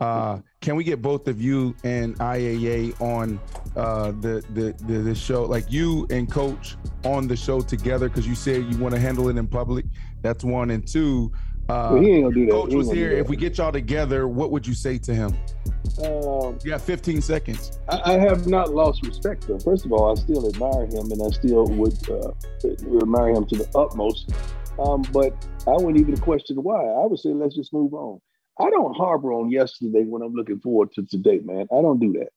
Uh, 0.01 0.41
can 0.61 0.75
we 0.75 0.83
get 0.83 1.01
both 1.01 1.29
of 1.29 1.41
you 1.41 1.75
and 1.85 2.19
IAA 2.19 3.01
on 3.01 3.39
uh, 3.77 4.11
the, 4.21 4.45
the 4.53 4.75
the 4.85 4.99
the 4.99 5.15
show, 5.15 5.45
like 5.45 5.71
you 5.71 6.07
and 6.11 6.31
Coach 6.31 6.77
on 7.05 7.29
the 7.29 7.37
show 7.37 7.61
together? 7.61 8.09
Because 8.09 8.27
you 8.27 8.35
said 8.35 8.65
you 8.65 8.77
want 8.79 8.95
to 8.95 9.01
handle 9.01 9.29
it 9.29 9.37
in 9.37 9.47
public. 9.47 9.87
That's 10.23 10.43
one, 10.43 10.71
and 10.73 10.87
two. 10.87 11.33
Uh, 11.69 11.91
well, 11.93 12.03
he 12.03 12.11
ain't 12.11 12.25
gonna 12.25 12.35
do 12.35 12.47
that. 12.47 12.53
Coach 12.53 12.71
He 12.71 12.77
was 12.77 12.91
here. 12.91 13.11
If 13.11 13.29
we 13.29 13.37
get 13.37 13.57
y'all 13.57 13.73
together, 13.73 14.29
what 14.29 14.51
would 14.51 14.67
you 14.67 14.75
say 14.75 14.99
to 14.99 15.15
him? 15.15 15.35
Um, 16.03 16.59
you 16.63 16.71
got 16.71 16.81
15 16.81 17.23
seconds. 17.23 17.79
I, 17.89 18.15
I 18.15 18.19
have 18.19 18.47
not 18.47 18.75
lost 18.75 19.05
respect 19.07 19.45
for 19.45 19.53
him. 19.53 19.61
First 19.61 19.87
of 19.87 19.93
all, 19.93 20.11
I 20.11 20.15
still 20.15 20.47
admire 20.47 20.85
him, 20.87 21.11
and 21.11 21.23
I 21.23 21.31
still 21.31 21.67
would 21.67 22.11
uh, 22.11 22.33
admire 23.01 23.31
him 23.31 23.47
to 23.47 23.57
the 23.57 23.69
utmost. 23.75 24.31
Um, 24.79 25.03
but 25.13 25.33
I 25.67 25.71
wouldn't 25.71 25.99
even 25.99 26.17
question 26.19 26.57
why. 26.57 26.85
I 26.85 27.07
would 27.07 27.19
say 27.19 27.31
let's 27.31 27.55
just 27.55 27.73
move 27.73 27.95
on. 27.95 28.21
I 28.61 28.71
don't 28.71 28.95
harbor 28.95 29.33
on 29.33 29.51
yesterday 29.51 30.05
when 30.05 30.23
I'm 30.23 30.35
looking 30.35 30.61
forward 30.61 30.93
to 30.93 31.05
today, 31.07 31.41
man. 31.43 31.67
I 31.73 31.81
don't 31.81 31.99
do 31.99 32.13
that. 32.15 32.29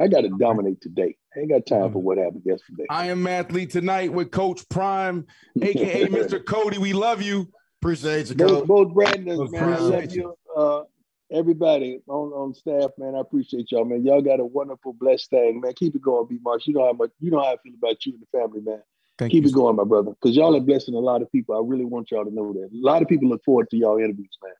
I 0.00 0.06
got 0.06 0.20
to 0.20 0.28
dominate 0.28 0.80
today. 0.80 1.16
I 1.36 1.40
ain't 1.40 1.50
got 1.50 1.66
time 1.66 1.92
for 1.92 2.00
what 2.00 2.18
happened 2.18 2.42
yesterday. 2.44 2.84
I 2.88 3.06
am 3.06 3.26
athlete 3.26 3.70
tonight 3.70 4.12
with 4.12 4.30
Coach 4.30 4.68
Prime, 4.68 5.26
aka 5.62 6.06
Mr. 6.06 6.44
Cody. 6.44 6.78
We 6.78 6.92
love 6.92 7.20
you. 7.20 7.48
Appreciate 7.80 8.28
you, 8.28 8.34
Both, 8.34 8.66
both 8.66 8.92
Brandons, 8.92 9.38
Coach. 9.38 9.50
man. 9.52 9.62
I 9.62 9.78
love 9.78 9.94
Appreciate 9.94 10.16
you. 10.16 10.34
Uh, 10.56 10.82
everybody 11.30 12.00
on, 12.08 12.32
on 12.32 12.54
staff, 12.54 12.90
man. 12.98 13.14
I 13.14 13.20
appreciate 13.20 13.70
y'all, 13.70 13.84
man. 13.84 14.04
Y'all 14.04 14.22
got 14.22 14.40
a 14.40 14.44
wonderful, 14.44 14.92
blessed 14.94 15.30
thing, 15.30 15.60
man. 15.60 15.72
Keep 15.74 15.94
it 15.94 16.02
going, 16.02 16.26
B. 16.26 16.38
Marsh. 16.42 16.66
You 16.66 16.74
know 16.74 16.86
how 16.86 16.92
much 16.92 17.10
you 17.20 17.30
know 17.30 17.38
how 17.38 17.52
I 17.52 17.56
feel 17.62 17.74
about 17.80 18.04
you 18.04 18.14
and 18.14 18.22
the 18.22 18.38
family, 18.38 18.60
man. 18.60 18.82
Thank 19.18 19.32
Keep 19.32 19.44
you, 19.44 19.50
it 19.50 19.54
going, 19.54 19.76
my 19.76 19.84
brother. 19.84 20.10
Because 20.10 20.36
y'all 20.36 20.56
are 20.56 20.60
blessing 20.60 20.94
a 20.94 20.98
lot 20.98 21.22
of 21.22 21.30
people. 21.32 21.56
I 21.56 21.60
really 21.64 21.84
want 21.84 22.10
y'all 22.10 22.24
to 22.24 22.34
know 22.34 22.52
that. 22.52 22.70
A 22.72 22.80
lot 22.80 23.02
of 23.02 23.08
people 23.08 23.28
look 23.28 23.44
forward 23.44 23.68
to 23.70 23.76
y'all 23.76 23.98
interviews, 23.98 24.36
man. 24.42 24.52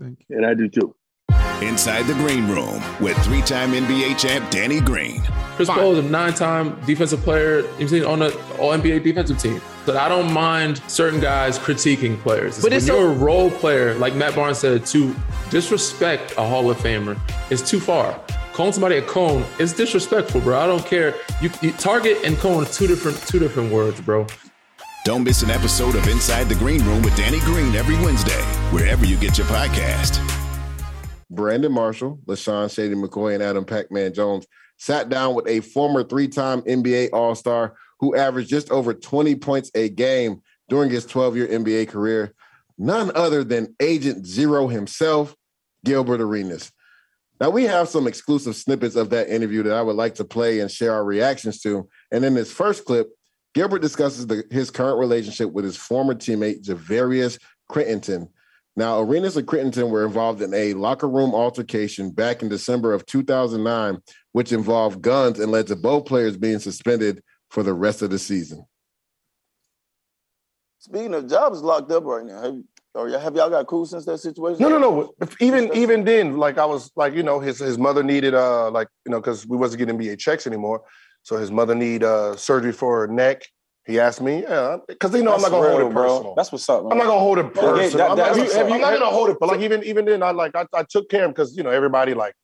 Thank 0.00 0.24
you. 0.28 0.36
And 0.36 0.46
I 0.46 0.54
do 0.54 0.68
too. 0.68 0.94
Inside 1.62 2.02
the 2.02 2.14
Green 2.14 2.48
Room 2.48 2.82
with 3.00 3.16
three 3.24 3.40
time 3.42 3.72
NBA 3.72 4.18
champ 4.18 4.50
Danny 4.50 4.80
Green. 4.80 5.22
Chris 5.56 5.68
Paul 5.68 5.92
is 5.92 6.04
a 6.04 6.08
nine-time 6.08 6.78
defensive 6.84 7.20
player 7.20 7.60
you've 7.78 7.90
seen 7.90 8.04
on 8.04 8.18
the 8.18 8.34
All 8.58 8.72
NBA 8.72 9.04
defensive 9.04 9.38
team. 9.38 9.60
But 9.86 9.96
I 9.96 10.08
don't 10.08 10.32
mind 10.32 10.78
certain 10.88 11.20
guys 11.20 11.58
critiquing 11.58 12.18
players. 12.20 12.56
But 12.56 12.64
when 12.64 12.72
it's 12.72 12.86
you're 12.86 12.96
so- 12.96 13.10
a 13.10 13.14
role 13.14 13.50
player, 13.50 13.94
like 13.94 14.14
Matt 14.14 14.34
Barnes 14.34 14.58
said, 14.58 14.86
to 14.86 15.14
disrespect 15.50 16.32
a 16.38 16.46
Hall 16.48 16.70
of 16.70 16.78
Famer 16.78 17.18
is 17.50 17.62
too 17.62 17.80
far. 17.80 18.18
Calling 18.54 18.72
somebody 18.72 18.96
a 18.98 19.02
cone 19.02 19.44
is 19.58 19.72
disrespectful, 19.72 20.40
bro. 20.40 20.58
I 20.58 20.66
don't 20.66 20.84
care. 20.86 21.14
You, 21.42 21.50
you 21.60 21.72
target 21.72 22.18
and 22.24 22.36
cone 22.38 22.62
are 22.64 22.68
two 22.68 22.86
different 22.86 23.18
two 23.26 23.38
different 23.38 23.72
words, 23.72 24.00
bro. 24.00 24.26
Don't 25.04 25.24
miss 25.24 25.42
an 25.42 25.50
episode 25.50 25.96
of 25.96 26.08
Inside 26.08 26.44
the 26.48 26.54
Green 26.54 26.82
Room 26.84 27.02
with 27.02 27.14
Danny 27.16 27.40
Green 27.40 27.74
every 27.74 27.96
Wednesday, 27.96 28.40
wherever 28.70 29.04
you 29.04 29.16
get 29.18 29.36
your 29.36 29.46
podcast. 29.48 30.18
Brandon 31.30 31.72
Marshall, 31.72 32.20
LeSean 32.26 32.72
Shady 32.72 32.94
McCoy, 32.94 33.34
and 33.34 33.42
Adam 33.42 33.64
Pac-Man 33.64 34.14
Jones 34.14 34.46
sat 34.78 35.08
down 35.08 35.34
with 35.34 35.46
a 35.46 35.60
former 35.60 36.02
three-time 36.04 36.62
NBA 36.62 37.10
All-Star 37.12 37.74
who 38.04 38.14
averaged 38.14 38.50
just 38.50 38.70
over 38.70 38.92
20 38.92 39.34
points 39.36 39.70
a 39.74 39.88
game 39.88 40.42
during 40.68 40.90
his 40.90 41.06
12-year 41.06 41.46
NBA 41.46 41.88
career. 41.88 42.34
None 42.76 43.10
other 43.14 43.42
than 43.42 43.74
Agent 43.80 44.26
Zero 44.26 44.68
himself, 44.68 45.34
Gilbert 45.86 46.20
Arenas. 46.20 46.70
Now 47.40 47.48
we 47.48 47.64
have 47.64 47.88
some 47.88 48.06
exclusive 48.06 48.56
snippets 48.56 48.94
of 48.94 49.08
that 49.08 49.30
interview 49.30 49.62
that 49.62 49.72
I 49.72 49.80
would 49.80 49.96
like 49.96 50.16
to 50.16 50.24
play 50.24 50.60
and 50.60 50.70
share 50.70 50.92
our 50.92 51.02
reactions 51.02 51.62
to. 51.62 51.88
And 52.12 52.26
in 52.26 52.34
this 52.34 52.52
first 52.52 52.84
clip, 52.84 53.08
Gilbert 53.54 53.80
discusses 53.80 54.26
the, 54.26 54.44
his 54.50 54.70
current 54.70 54.98
relationship 54.98 55.50
with 55.50 55.64
his 55.64 55.78
former 55.78 56.14
teammate 56.14 56.62
Javaris 56.62 57.38
Crittenton. 57.70 58.28
Now, 58.76 59.00
Arenas 59.00 59.38
and 59.38 59.46
Crittenton 59.46 59.88
were 59.88 60.04
involved 60.04 60.42
in 60.42 60.52
a 60.52 60.74
locker 60.74 61.08
room 61.08 61.34
altercation 61.34 62.10
back 62.10 62.42
in 62.42 62.50
December 62.50 62.92
of 62.92 63.06
2009, 63.06 63.98
which 64.32 64.52
involved 64.52 65.00
guns 65.00 65.40
and 65.40 65.50
led 65.50 65.68
to 65.68 65.76
both 65.76 66.04
players 66.04 66.36
being 66.36 66.58
suspended 66.58 67.22
for 67.54 67.62
the 67.62 67.72
rest 67.72 68.02
of 68.02 68.10
the 68.10 68.18
season. 68.18 68.66
Speaking 70.80 71.14
of 71.14 71.30
jobs 71.30 71.62
locked 71.62 71.90
up 71.92 72.02
right 72.04 72.24
now, 72.24 72.42
have, 72.42 72.56
or 72.94 73.08
have 73.16 73.36
y'all 73.36 73.48
got 73.48 73.68
cool 73.68 73.86
since 73.86 74.04
that 74.06 74.18
situation? 74.18 74.60
No, 74.60 74.68
no, 74.68 74.78
no. 74.78 75.14
Even 75.38 75.70
even 75.72 76.04
then, 76.04 76.36
like 76.36 76.58
I 76.58 76.64
was 76.66 76.90
like, 76.96 77.14
you 77.14 77.22
know, 77.22 77.38
his 77.38 77.60
his 77.60 77.78
mother 77.78 78.02
needed 78.02 78.34
uh 78.34 78.72
like 78.72 78.88
you 79.06 79.12
know 79.12 79.20
because 79.20 79.46
we 79.46 79.56
wasn't 79.56 79.78
getting 79.78 79.96
NBA 79.96 80.18
checks 80.18 80.48
anymore, 80.48 80.82
so 81.22 81.36
his 81.36 81.52
mother 81.52 81.76
need 81.76 82.02
uh 82.02 82.34
surgery 82.36 82.72
for 82.72 83.00
her 83.00 83.06
neck. 83.06 83.44
He 83.86 84.00
asked 84.00 84.20
me, 84.20 84.42
yeah, 84.42 84.78
because 84.88 85.14
you 85.14 85.22
know 85.22 85.34
I'm 85.34 85.40
not 85.40 85.50
gonna 85.52 85.62
real, 85.62 85.78
hold 85.78 85.90
it 85.90 85.94
bro. 85.94 86.08
personal. 86.08 86.34
That's 86.34 86.50
what's 86.50 86.68
up. 86.68 86.82
I'm 86.90 86.98
not 86.98 87.06
gonna 87.06 87.20
hold 87.20 87.38
it 87.38 87.46
Yeah, 87.54 87.62
personal. 87.62 87.90
that- 87.98 88.10
I'm, 88.10 88.18
not, 88.18 88.26
have 88.36 88.68
you- 88.68 88.74
I'm 88.74 88.80
not 88.80 88.92
gonna 88.98 89.04
hold 89.06 89.30
it, 89.30 89.36
but 89.38 89.48
like 89.48 89.60
even 89.60 89.84
even 89.84 90.04
then, 90.06 90.24
I 90.24 90.32
like 90.32 90.56
I, 90.56 90.66
I 90.74 90.82
took 90.82 91.08
care 91.08 91.20
of 91.20 91.26
him 91.26 91.30
because 91.30 91.56
you 91.56 91.62
know 91.62 91.70
everybody 91.70 92.14
like 92.14 92.34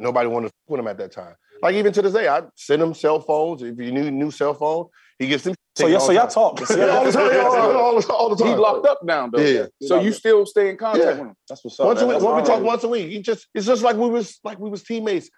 nobody 0.00 0.28
wanted 0.28 0.48
to 0.48 0.54
with 0.66 0.80
him 0.80 0.88
at 0.88 0.98
that 0.98 1.12
time. 1.12 1.36
Like 1.62 1.74
even 1.74 1.92
to 1.92 2.02
this 2.02 2.12
day, 2.12 2.28
I 2.28 2.42
send 2.54 2.82
him 2.82 2.94
cell 2.94 3.20
phones. 3.20 3.62
If 3.62 3.78
you 3.78 3.92
need 3.92 4.06
a 4.06 4.10
new 4.10 4.30
cell 4.30 4.54
phone, 4.54 4.86
he 5.18 5.26
gets 5.28 5.44
them. 5.44 5.54
So 5.76 5.86
yeah, 5.86 5.98
so 5.98 6.12
y'all 6.12 6.26
talk. 6.40 6.60
Yeah, 6.70 6.86
all 6.88 7.04
the 7.04 7.12
time. 7.12 7.30
yeah, 7.32 7.38
all, 7.42 7.76
all, 7.76 8.00
the- 8.00 8.12
all 8.12 8.28
the 8.34 8.36
time. 8.36 8.52
He 8.52 8.54
locked 8.56 8.86
up 8.86 8.98
now, 9.04 9.28
though. 9.28 9.40
Yeah. 9.40 9.66
So 9.82 10.00
you 10.00 10.12
still 10.12 10.44
stay 10.46 10.70
in 10.70 10.76
contact 10.76 11.04
Yeah. 11.04 11.10
with 11.12 11.18
him. 11.20 11.34
That's 11.48 11.64
what's 11.64 11.78
up. 11.78 11.86
Once 11.86 12.00
a 12.00 12.06
week, 12.06 12.14
That's 12.14 12.24
when 12.24 12.36
we 12.36 12.42
talk 12.42 12.62
once 12.62 12.84
a 12.84 12.88
week, 12.88 13.08
he 13.10 13.20
just 13.20 13.46
it's 13.54 13.66
just 13.66 13.82
like 13.82 13.96
we 13.96 14.08
was 14.08 14.38
like 14.44 14.58
we 14.58 14.70
was 14.70 14.82
teammates. 14.82 15.30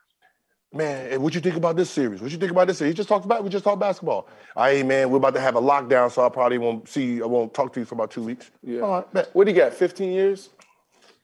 Man, 0.72 1.10
hey, 1.10 1.18
what 1.18 1.34
you 1.34 1.40
think 1.40 1.56
about 1.56 1.74
this 1.74 1.90
series? 1.90 2.22
What 2.22 2.30
you 2.30 2.38
think 2.38 2.52
about 2.52 2.68
this 2.68 2.78
series? 2.78 2.92
He 2.92 2.96
just 2.96 3.08
talked 3.08 3.24
about 3.24 3.42
we 3.42 3.50
just 3.50 3.64
talked 3.64 3.80
basketball. 3.80 4.28
Hey 4.56 4.82
man, 4.84 5.10
we're 5.10 5.16
about 5.16 5.34
to 5.34 5.40
have 5.40 5.56
a 5.56 5.60
lockdown, 5.60 6.12
so 6.12 6.24
I 6.24 6.28
probably 6.28 6.58
won't 6.58 6.88
see 6.88 7.20
I 7.20 7.26
won't 7.26 7.52
talk 7.52 7.72
to 7.72 7.80
you 7.80 7.86
for 7.86 7.96
about 7.96 8.10
two 8.12 8.22
weeks. 8.22 8.50
Yeah. 8.62 8.80
All 8.82 8.90
right, 8.92 9.12
bet. 9.12 9.30
What 9.32 9.46
do 9.46 9.50
you 9.52 9.56
got? 9.58 9.74
15 9.74 10.12
years? 10.12 10.50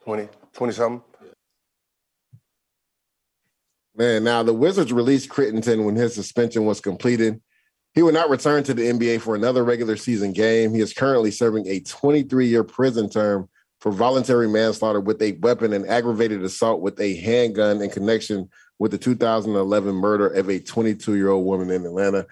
20, 0.05 0.29
20 0.53 0.73
something. 0.73 1.03
Man, 3.97 4.25
now 4.25 4.43
the 4.43 4.53
Wizards 4.53 4.93
released 4.93 5.31
Crittenton 5.31 5.85
when 5.85 5.97
his 5.97 6.15
suspension 6.15 6.67
was 6.67 6.81
completed. 6.81 7.41
He 7.95 8.03
will 8.03 8.13
not 8.13 8.29
return 8.29 8.63
to 8.65 8.75
the 8.75 8.83
NBA 8.83 9.23
for 9.23 9.35
another 9.35 9.65
regular 9.65 9.97
season 9.97 10.35
game. 10.35 10.75
He 10.75 10.81
is 10.81 10.93
currently 10.93 11.31
serving 11.31 11.67
a 11.67 11.81
23 11.81 12.47
year 12.47 12.63
prison 12.63 13.09
term 13.09 13.49
for 13.81 13.91
voluntary 13.91 14.49
manslaughter 14.49 15.01
with 15.01 15.23
a 15.23 15.33
weapon 15.41 15.73
and 15.73 15.87
aggravated 15.87 16.43
assault 16.43 16.83
with 16.83 17.01
a 17.01 17.17
handgun 17.17 17.81
in 17.81 17.89
connection 17.89 18.51
with 18.79 18.91
the 18.91 18.99
2011 18.99 19.95
murder 19.95 20.29
of 20.29 20.51
a 20.51 20.61
22 20.61 21.15
year 21.15 21.31
old 21.31 21.47
woman 21.47 21.71
in 21.71 21.87
Atlanta. 21.87 22.27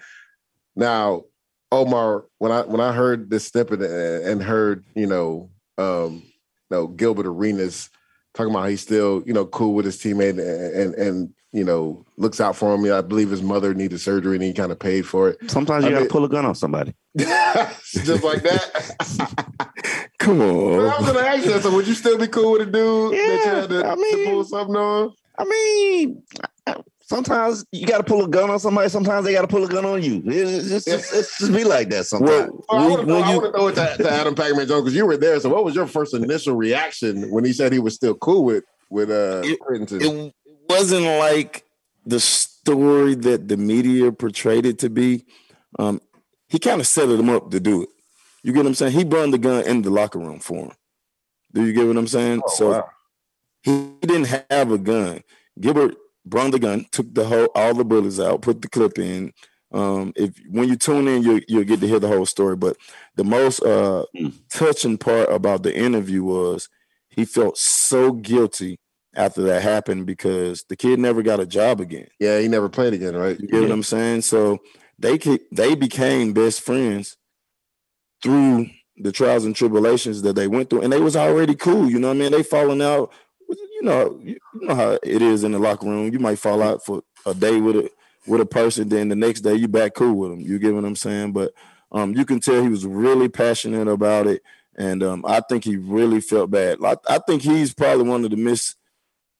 Now, 0.75 1.23
Omar, 1.71 2.25
when 2.37 2.51
I 2.51 2.61
when 2.61 2.79
I 2.79 2.91
heard 2.91 3.31
this 3.31 3.47
snippet 3.47 3.81
and 3.81 4.23
and 4.23 4.43
heard 4.43 4.85
you 4.95 5.07
know 5.07 5.49
um, 5.79 6.21
you 6.23 6.77
know 6.77 6.87
Gilbert 6.87 7.25
Arenas 7.25 7.89
talking 8.35 8.53
about 8.53 8.69
he's 8.69 8.81
still 8.81 9.23
you 9.25 9.33
know 9.33 9.47
cool 9.47 9.73
with 9.73 9.85
his 9.85 9.97
teammate 9.97 10.31
and 10.31 10.39
and, 10.39 10.93
and 10.93 11.33
you 11.55 11.63
know 11.63 12.05
looks 12.17 12.39
out 12.41 12.55
for 12.55 12.75
him. 12.75 12.91
I 12.91 13.01
believe 13.01 13.29
his 13.31 13.41
mother 13.41 13.73
needed 13.73 13.99
surgery 14.01 14.35
and 14.35 14.43
he 14.43 14.53
kind 14.53 14.71
of 14.71 14.77
paid 14.79 15.03
for 15.07 15.29
it. 15.29 15.49
Sometimes 15.49 15.83
you 15.85 15.89
I 15.89 15.93
got 15.93 15.97
to 15.99 16.03
mean- 16.05 16.09
pull 16.11 16.25
a 16.25 16.29
gun 16.29 16.45
on 16.45 16.53
somebody. 16.55 16.93
just 17.17 18.23
like 18.23 18.43
that. 18.43 19.45
Come 20.19 20.39
But 20.39 20.45
I 20.45 20.49
on. 20.49 20.75
was 21.03 21.05
gonna 21.13 21.19
ask 21.27 21.45
you 21.45 21.53
that. 21.53 21.63
So 21.63 21.73
would 21.73 21.87
you 21.87 21.93
still 21.93 22.17
be 22.17 22.27
cool 22.27 22.51
with 22.53 22.61
a 22.63 22.65
dude 22.65 23.13
that 23.13 23.17
you 23.17 23.49
had 23.51 23.69
to, 23.69 23.85
I 23.85 23.95
mean- 23.95 24.25
to 24.25 24.31
pull 24.31 24.43
something 24.43 24.75
on? 24.75 25.13
I 25.37 25.43
mean, 25.43 26.23
sometimes 27.01 27.65
you 27.73 27.85
got 27.85 27.97
to 27.97 28.03
pull 28.05 28.23
a 28.23 28.27
gun 28.29 28.49
on 28.49 28.57
somebody. 28.57 28.87
Sometimes 28.87 29.25
they 29.25 29.33
got 29.33 29.41
to 29.41 29.47
pull 29.49 29.65
a 29.65 29.67
gun 29.67 29.83
on 29.83 30.01
you. 30.01 30.21
It's 30.25 30.69
just, 30.69 30.87
it's, 30.87 31.13
it's 31.13 31.37
just 31.39 31.51
be 31.53 31.65
like 31.65 31.89
that 31.89 32.05
sometimes. 32.05 32.51
Well, 32.69 32.79
I 32.79 32.87
want 32.87 33.01
to 33.01 33.51
throw 33.51 33.67
it 33.67 33.75
to, 33.75 34.03
to 34.03 34.09
Adam 34.09 34.33
Pac-Man 34.33 34.65
Jones 34.65 34.83
because 34.83 34.95
you 34.95 35.05
were 35.05 35.17
there. 35.17 35.37
So, 35.41 35.49
what 35.49 35.65
was 35.65 35.75
your 35.75 35.87
first 35.87 36.13
initial 36.13 36.55
reaction 36.55 37.29
when 37.31 37.43
he 37.43 37.51
said 37.51 37.73
he 37.73 37.79
was 37.79 37.95
still 37.95 38.15
cool 38.15 38.45
with 38.45 38.63
with 38.89 39.09
uh 39.09 39.41
it 39.43 39.59
wasn't 40.69 41.05
like 41.05 41.63
the 42.05 42.19
story 42.19 43.15
that 43.15 43.47
the 43.47 43.57
media 43.57 44.11
portrayed 44.11 44.65
it 44.65 44.79
to 44.79 44.89
be. 44.89 45.25
Um, 45.79 46.01
he 46.47 46.59
kind 46.59 46.79
of 46.79 46.87
set 46.87 47.09
him 47.09 47.29
up 47.29 47.51
to 47.51 47.59
do 47.59 47.83
it. 47.83 47.89
You 48.43 48.53
get 48.53 48.59
what 48.59 48.67
I'm 48.67 48.75
saying? 48.75 48.93
He 48.93 49.03
brought 49.03 49.31
the 49.31 49.37
gun 49.37 49.65
in 49.65 49.81
the 49.81 49.89
locker 49.89 50.19
room 50.19 50.39
for 50.39 50.65
him. 50.65 50.71
Do 51.53 51.65
you 51.65 51.73
get 51.73 51.87
what 51.87 51.97
I'm 51.97 52.07
saying? 52.07 52.41
so 52.47 52.83
he 53.63 53.91
didn't 54.01 54.45
have 54.51 54.71
a 54.71 54.77
gun. 54.77 55.21
Gilbert 55.59 55.95
brought 56.25 56.51
the 56.51 56.59
gun, 56.59 56.85
took 56.91 57.13
the 57.13 57.25
whole 57.25 57.49
all 57.55 57.73
the 57.73 57.83
bullets 57.85 58.19
out, 58.19 58.41
put 58.41 58.61
the 58.61 58.69
clip 58.69 58.99
in, 58.99 59.33
Um, 59.71 60.13
if 60.15 60.33
when 60.49 60.69
you 60.69 60.75
tune 60.75 61.07
in, 61.07 61.23
you 61.23 61.41
you'll 61.47 61.63
get 61.63 61.79
to 61.81 61.87
hear 61.87 61.99
the 61.99 62.07
whole 62.07 62.25
story. 62.25 62.55
But 62.55 62.77
the 63.15 63.23
most 63.23 63.61
uh, 63.63 64.05
touching 64.49 64.97
part 64.97 65.29
about 65.29 65.63
the 65.63 65.75
interview 65.75 66.23
was 66.23 66.69
he 67.09 67.25
felt 67.25 67.57
so 67.57 68.11
guilty 68.11 68.79
after 69.15 69.43
that 69.43 69.61
happened 69.61 70.05
because 70.05 70.63
the 70.63 70.75
kid 70.75 70.99
never 70.99 71.23
got 71.23 71.39
a 71.39 71.45
job 71.45 71.79
again. 71.79 72.07
Yeah, 72.19 72.39
he 72.39 72.47
never 72.47 72.69
played 72.69 72.93
again, 72.93 73.15
right? 73.15 73.39
You 73.39 73.47
get 73.47 73.61
what 73.61 73.71
I'm 73.71 73.83
saying? 73.83 74.21
So 74.21 74.59
they 74.99 75.19
they 75.51 75.75
became 75.75 76.33
best 76.33 76.61
friends 76.61 77.17
through 78.23 78.67
the 78.97 79.11
trials 79.11 79.45
and 79.45 79.55
tribulations 79.55 80.21
that 80.21 80.35
they 80.35 80.47
went 80.47 80.69
through, 80.69 80.81
and 80.81 80.91
they 80.91 81.01
was 81.01 81.15
already 81.15 81.55
cool. 81.55 81.89
You 81.89 81.99
know 81.99 82.09
what 82.09 82.17
I 82.17 82.19
mean? 82.19 82.31
They 82.31 82.43
falling 82.43 82.81
out. 82.81 83.11
You 83.47 83.81
know, 83.83 84.19
you 84.23 84.39
know 84.61 84.73
how 84.73 84.97
it 85.03 85.21
is 85.21 85.43
in 85.43 85.51
the 85.51 85.59
locker 85.59 85.85
room. 85.85 86.11
You 86.11 86.19
might 86.19 86.39
fall 86.39 86.63
out 86.63 86.83
for 86.83 87.03
a 87.25 87.33
day 87.33 87.59
with 87.59 87.75
a 87.75 87.89
with 88.27 88.41
a 88.41 88.45
person, 88.45 88.89
then 88.89 89.09
the 89.09 89.15
next 89.15 89.41
day 89.41 89.55
you 89.55 89.67
back 89.67 89.93
cool 89.93 90.15
with 90.15 90.31
them. 90.31 90.41
You 90.41 90.59
get 90.59 90.73
what 90.73 90.85
I'm 90.85 90.95
saying? 90.95 91.33
But 91.33 91.53
um, 91.91 92.15
you 92.15 92.25
can 92.25 92.39
tell 92.39 92.61
he 92.61 92.69
was 92.69 92.85
really 92.85 93.29
passionate 93.29 93.87
about 93.87 94.27
it, 94.27 94.41
and 94.75 95.03
um, 95.03 95.23
I 95.27 95.41
think 95.41 95.63
he 95.63 95.77
really 95.77 96.21
felt 96.21 96.51
bad. 96.51 96.79
I, 96.83 96.95
I 97.07 97.19
think 97.19 97.43
he's 97.43 97.73
probably 97.73 98.07
one 98.07 98.25
of 98.25 98.31
the 98.31 98.37
mis 98.37 98.75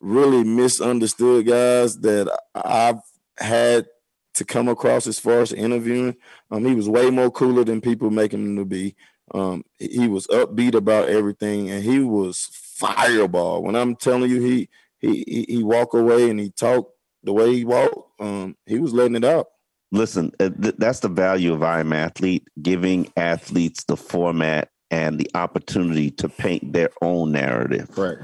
really 0.06 0.44
misunderstood 0.44 1.48
guys 1.48 1.98
that 2.00 2.32
I've 2.54 3.00
had 3.38 3.88
to 4.36 4.46
come 4.46 4.68
across 4.68 5.08
as 5.08 5.18
far 5.18 5.42
as 5.42 5.52
interviewing. 5.52 6.16
Um, 6.52 6.64
he 6.64 6.76
was 6.76 6.88
way 6.88 7.10
more 7.10 7.32
cooler 7.32 7.64
than 7.64 7.82
people 7.82 8.12
making 8.12 8.44
him 8.44 8.56
to 8.58 8.66
be. 8.66 8.96
Um, 9.34 9.64
he 9.80 10.08
was 10.08 10.28
upbeat 10.28 10.76
about 10.76 11.10
everything, 11.10 11.72
and 11.72 11.84
he 11.84 12.00
was 12.00 12.48
fireball. 12.52 13.64
When 13.64 13.76
I'm 13.76 13.96
telling 13.96 14.30
you, 14.30 14.40
he 14.40 14.70
he 15.00 15.24
he, 15.28 15.46
he 15.50 15.64
walk 15.64 15.94
away 15.94 16.30
and 16.30 16.40
he 16.40 16.52
talked 16.52 16.92
the 17.24 17.34
way 17.34 17.56
he 17.56 17.66
walked. 17.66 18.22
Um, 18.22 18.56
he 18.68 18.78
was 18.78 18.94
letting 18.94 19.16
it 19.16 19.26
out. 19.26 19.48
Listen, 19.92 20.32
uh, 20.40 20.50
that's 20.78 21.00
the 21.00 21.10
value 21.10 21.54
of 21.54 21.64
I 21.64 21.80
Am 21.80 21.94
Athlete, 21.94 22.48
giving 22.62 23.12
athletes 23.18 23.86
the 23.86 23.98
format 23.98 24.70
and 24.92 25.18
the 25.18 25.30
opportunity 25.34 26.12
to 26.12 26.30
paint 26.30 26.74
their 26.74 26.90
own 27.02 27.32
narrative. 27.32 27.98
Right. 27.98 28.18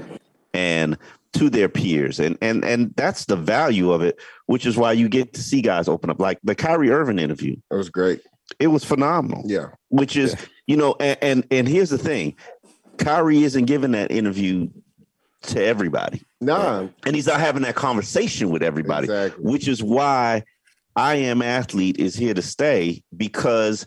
And 0.54 0.98
to 1.34 1.50
their 1.50 1.68
peers. 1.68 2.20
And 2.20 2.36
and 2.40 2.64
and 2.64 2.92
that's 2.96 3.24
the 3.26 3.36
value 3.36 3.92
of 3.92 4.02
it, 4.02 4.20
which 4.46 4.66
is 4.66 4.76
why 4.76 4.92
you 4.92 5.08
get 5.08 5.32
to 5.34 5.42
see 5.42 5.62
guys 5.62 5.88
open 5.88 6.10
up. 6.10 6.20
Like 6.20 6.38
the 6.42 6.54
Kyrie 6.54 6.90
Irving 6.90 7.18
interview. 7.18 7.56
It 7.70 7.74
was 7.74 7.90
great. 7.90 8.20
It 8.58 8.68
was 8.68 8.84
phenomenal. 8.84 9.42
Yeah. 9.46 9.68
Which 9.88 10.16
is, 10.16 10.36
you 10.66 10.76
know, 10.76 10.94
and, 11.00 11.18
and 11.22 11.46
and 11.50 11.68
here's 11.68 11.90
the 11.90 11.98
thing. 11.98 12.36
Kyrie 12.98 13.44
isn't 13.44 13.64
giving 13.64 13.92
that 13.92 14.10
interview 14.10 14.68
to 15.42 15.62
everybody. 15.62 16.22
Nah. 16.40 16.88
And 17.06 17.16
he's 17.16 17.26
not 17.26 17.40
having 17.40 17.62
that 17.62 17.74
conversation 17.74 18.50
with 18.50 18.62
everybody, 18.62 19.08
which 19.38 19.68
is 19.68 19.82
why 19.82 20.44
I 20.94 21.16
am 21.16 21.42
athlete 21.42 21.98
is 21.98 22.14
here 22.14 22.34
to 22.34 22.42
stay 22.42 23.02
because 23.16 23.86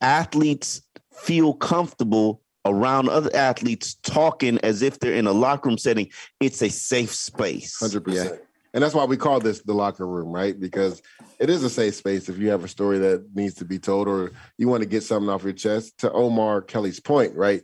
athletes 0.00 0.82
feel 1.12 1.54
comfortable 1.54 2.42
around 2.64 3.08
other 3.08 3.30
athletes 3.34 3.94
talking 4.02 4.58
as 4.58 4.82
if 4.82 4.98
they're 4.98 5.14
in 5.14 5.26
a 5.26 5.32
locker 5.32 5.68
room 5.68 5.78
setting. 5.78 6.10
It's 6.40 6.62
a 6.62 6.68
safe 6.68 7.14
space. 7.14 7.78
Hundred 7.78 8.04
percent. 8.04 8.40
And 8.72 8.84
that's 8.84 8.94
why 8.94 9.04
we 9.04 9.16
call 9.16 9.40
this 9.40 9.62
the 9.62 9.74
locker 9.74 10.06
room, 10.06 10.28
right? 10.28 10.58
Because 10.58 11.02
it 11.40 11.50
is 11.50 11.64
a 11.64 11.70
safe 11.70 11.96
space 11.96 12.28
if 12.28 12.38
you 12.38 12.50
have 12.50 12.62
a 12.62 12.68
story 12.68 12.98
that 12.98 13.26
needs 13.34 13.54
to 13.54 13.64
be 13.64 13.78
told 13.78 14.06
or 14.06 14.32
you 14.58 14.68
want 14.68 14.82
to 14.82 14.88
get 14.88 15.02
something 15.02 15.28
off 15.28 15.42
your 15.42 15.52
chest. 15.52 15.98
To 15.98 16.12
Omar 16.12 16.62
Kelly's 16.62 17.00
point, 17.00 17.34
right? 17.34 17.62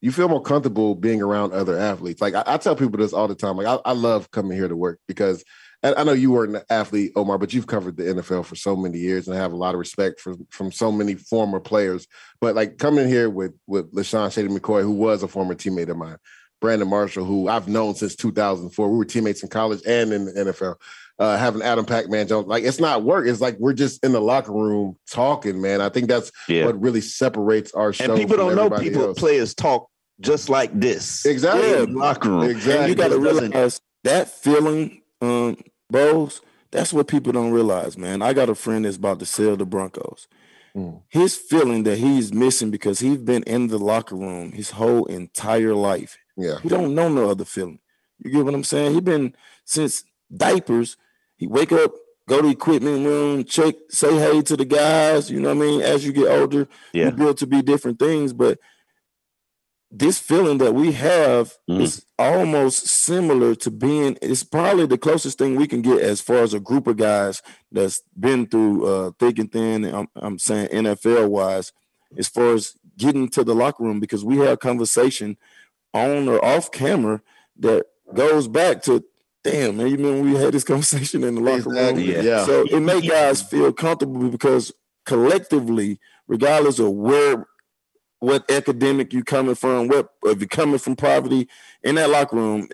You 0.00 0.12
feel 0.12 0.28
more 0.28 0.42
comfortable 0.42 0.94
being 0.94 1.22
around 1.22 1.52
other 1.52 1.78
athletes. 1.78 2.20
Like 2.20 2.34
I, 2.34 2.44
I 2.46 2.56
tell 2.58 2.76
people 2.76 2.98
this 2.98 3.12
all 3.12 3.28
the 3.28 3.34
time. 3.34 3.56
Like 3.56 3.66
I, 3.66 3.78
I 3.84 3.92
love 3.92 4.30
coming 4.30 4.56
here 4.56 4.68
to 4.68 4.76
work 4.76 5.00
because 5.08 5.44
and 5.82 5.94
I 5.96 6.04
know 6.04 6.12
you 6.12 6.30
weren't 6.30 6.56
an 6.56 6.62
athlete, 6.70 7.12
Omar, 7.16 7.38
but 7.38 7.52
you've 7.52 7.66
covered 7.66 7.96
the 7.96 8.04
NFL 8.04 8.44
for 8.44 8.54
so 8.56 8.76
many 8.76 8.98
years, 8.98 9.26
and 9.26 9.36
I 9.36 9.40
have 9.40 9.52
a 9.52 9.56
lot 9.56 9.74
of 9.74 9.78
respect 9.78 10.20
for 10.20 10.34
from 10.50 10.70
so 10.72 10.92
many 10.92 11.14
former 11.14 11.60
players. 11.60 12.06
But 12.40 12.54
like 12.54 12.78
coming 12.78 13.08
here 13.08 13.28
with 13.30 13.52
with 13.66 13.92
LeSean 13.94 14.32
Shady 14.32 14.48
McCoy, 14.48 14.82
who 14.82 14.92
was 14.92 15.22
a 15.22 15.28
former 15.28 15.54
teammate 15.54 15.88
of 15.88 15.96
mine, 15.96 16.16
Brandon 16.60 16.88
Marshall, 16.88 17.24
who 17.24 17.48
I've 17.48 17.68
known 17.68 17.94
since 17.94 18.14
2004. 18.16 18.90
We 18.90 18.96
were 18.96 19.04
teammates 19.04 19.42
in 19.42 19.48
college 19.48 19.80
and 19.86 20.12
in 20.12 20.24
the 20.26 20.32
NFL. 20.32 20.76
Uh, 21.18 21.36
having 21.36 21.62
Adam 21.62 21.84
Pac-Man 21.84 22.26
Jones, 22.26 22.46
like 22.48 22.64
it's 22.64 22.80
not 22.80 23.04
work. 23.04 23.26
It's 23.28 23.40
like 23.40 23.56
we're 23.58 23.74
just 23.74 24.02
in 24.04 24.12
the 24.12 24.20
locker 24.20 24.50
room 24.52 24.96
talking, 25.10 25.60
man. 25.60 25.80
I 25.80 25.88
think 25.88 26.08
that's 26.08 26.32
Yeah. 26.48 26.64
what 26.66 26.80
really 26.80 27.00
separates 27.02 27.72
our 27.74 27.92
show. 27.92 28.04
And 28.04 28.14
people 28.16 28.36
from 28.36 28.46
don't 28.46 28.56
know 28.56 28.62
everybody 28.64 28.88
people 28.88 29.04
else. 29.08 29.18
players 29.18 29.54
talk 29.54 29.88
just 30.20 30.48
like 30.48 30.70
this. 30.78 31.24
Exactly. 31.26 31.74
In 31.82 31.92
the 31.92 31.98
locker 31.98 32.30
room. 32.30 32.42
And 32.42 32.88
you 32.88 32.94
got 32.94 33.08
to 33.08 33.18
realize 33.18 33.80
that 34.04 34.30
feeling, 34.30 35.02
um, 35.20 35.56
bros. 35.92 36.40
That's 36.72 36.92
what 36.92 37.06
people 37.06 37.32
don't 37.32 37.52
realize, 37.52 37.98
man. 37.98 38.22
I 38.22 38.32
got 38.32 38.48
a 38.48 38.54
friend 38.54 38.84
that's 38.84 38.96
about 38.96 39.18
to 39.20 39.26
sell 39.26 39.56
the 39.56 39.66
Broncos. 39.66 40.26
Mm. 40.74 41.02
His 41.10 41.36
feeling 41.36 41.82
that 41.82 41.98
he's 41.98 42.32
missing 42.32 42.70
because 42.70 42.98
he's 43.00 43.18
been 43.18 43.42
in 43.42 43.68
the 43.68 43.78
locker 43.78 44.16
room 44.16 44.52
his 44.52 44.70
whole 44.70 45.04
entire 45.04 45.74
life. 45.74 46.16
Yeah, 46.36 46.58
he 46.62 46.68
don't 46.70 46.94
know 46.94 47.10
no 47.10 47.28
other 47.30 47.44
feeling. 47.44 47.78
You 48.18 48.30
get 48.30 48.44
what 48.44 48.54
I'm 48.54 48.64
saying? 48.64 48.94
He 48.94 49.00
been 49.02 49.34
since 49.66 50.04
diapers. 50.34 50.96
He 51.36 51.46
wake 51.46 51.72
up, 51.72 51.92
go 52.26 52.40
to 52.40 52.48
equipment 52.48 53.04
room, 53.04 53.44
check, 53.44 53.74
say 53.90 54.16
hey 54.16 54.40
to 54.42 54.56
the 54.56 54.64
guys. 54.64 55.30
You 55.30 55.40
know 55.40 55.54
what 55.54 55.62
I 55.62 55.66
mean? 55.66 55.82
As 55.82 56.06
you 56.06 56.12
get 56.12 56.28
older, 56.28 56.66
Yeah. 56.94 57.06
you 57.06 57.10
build 57.12 57.36
to 57.38 57.46
be 57.46 57.60
different 57.60 57.98
things, 57.98 58.32
but 58.32 58.58
this 59.94 60.18
feeling 60.18 60.56
that 60.56 60.74
we 60.74 60.92
have 60.92 61.58
is 61.68 62.06
almost 62.18 62.86
similar 62.86 63.54
to 63.54 63.70
being 63.70 64.16
it's 64.22 64.42
probably 64.42 64.86
the 64.86 64.96
closest 64.96 65.36
thing 65.36 65.54
we 65.54 65.66
can 65.66 65.82
get 65.82 66.00
as 66.00 66.18
far 66.18 66.38
as 66.38 66.54
a 66.54 66.60
group 66.60 66.86
of 66.86 66.96
guys 66.96 67.42
that's 67.70 68.02
been 68.18 68.46
through 68.46 68.86
uh 68.86 69.10
thick 69.18 69.38
and 69.38 69.52
thin 69.52 69.84
and 69.84 69.94
I'm, 69.94 70.08
I'm 70.16 70.38
saying 70.38 70.68
nfl 70.68 71.28
wise 71.28 71.72
as 72.16 72.26
far 72.26 72.54
as 72.54 72.74
getting 72.96 73.28
to 73.30 73.44
the 73.44 73.54
locker 73.54 73.84
room 73.84 74.00
because 74.00 74.24
we 74.24 74.38
have 74.38 74.48
a 74.48 74.56
conversation 74.56 75.36
on 75.92 76.26
or 76.26 76.42
off 76.42 76.72
camera 76.72 77.20
that 77.58 77.84
goes 78.14 78.48
back 78.48 78.82
to 78.84 79.04
damn 79.44 79.76
man 79.76 79.88
you 79.88 79.96
remember 79.96 80.22
we 80.22 80.36
had 80.36 80.54
this 80.54 80.64
conversation 80.72 81.22
in 81.22 81.34
the 81.34 81.40
locker 81.42 81.68
room? 81.68 81.76
Exactly, 81.76 82.26
yeah. 82.26 82.46
so 82.46 82.64
it 82.70 82.80
made 82.80 83.06
guys 83.06 83.42
feel 83.42 83.70
comfortable 83.74 84.30
because 84.30 84.72
collectively 85.04 86.00
regardless 86.28 86.78
of 86.78 86.92
where 86.92 87.46
what 88.22 88.48
academic 88.52 89.12
you 89.12 89.24
coming 89.24 89.56
from, 89.56 89.88
what 89.88 90.10
if 90.26 90.38
you're 90.38 90.46
coming 90.46 90.78
from 90.78 90.94
poverty 90.94 91.48
in 91.82 91.96
that 91.96 92.08
locker 92.08 92.36
room, 92.36 92.68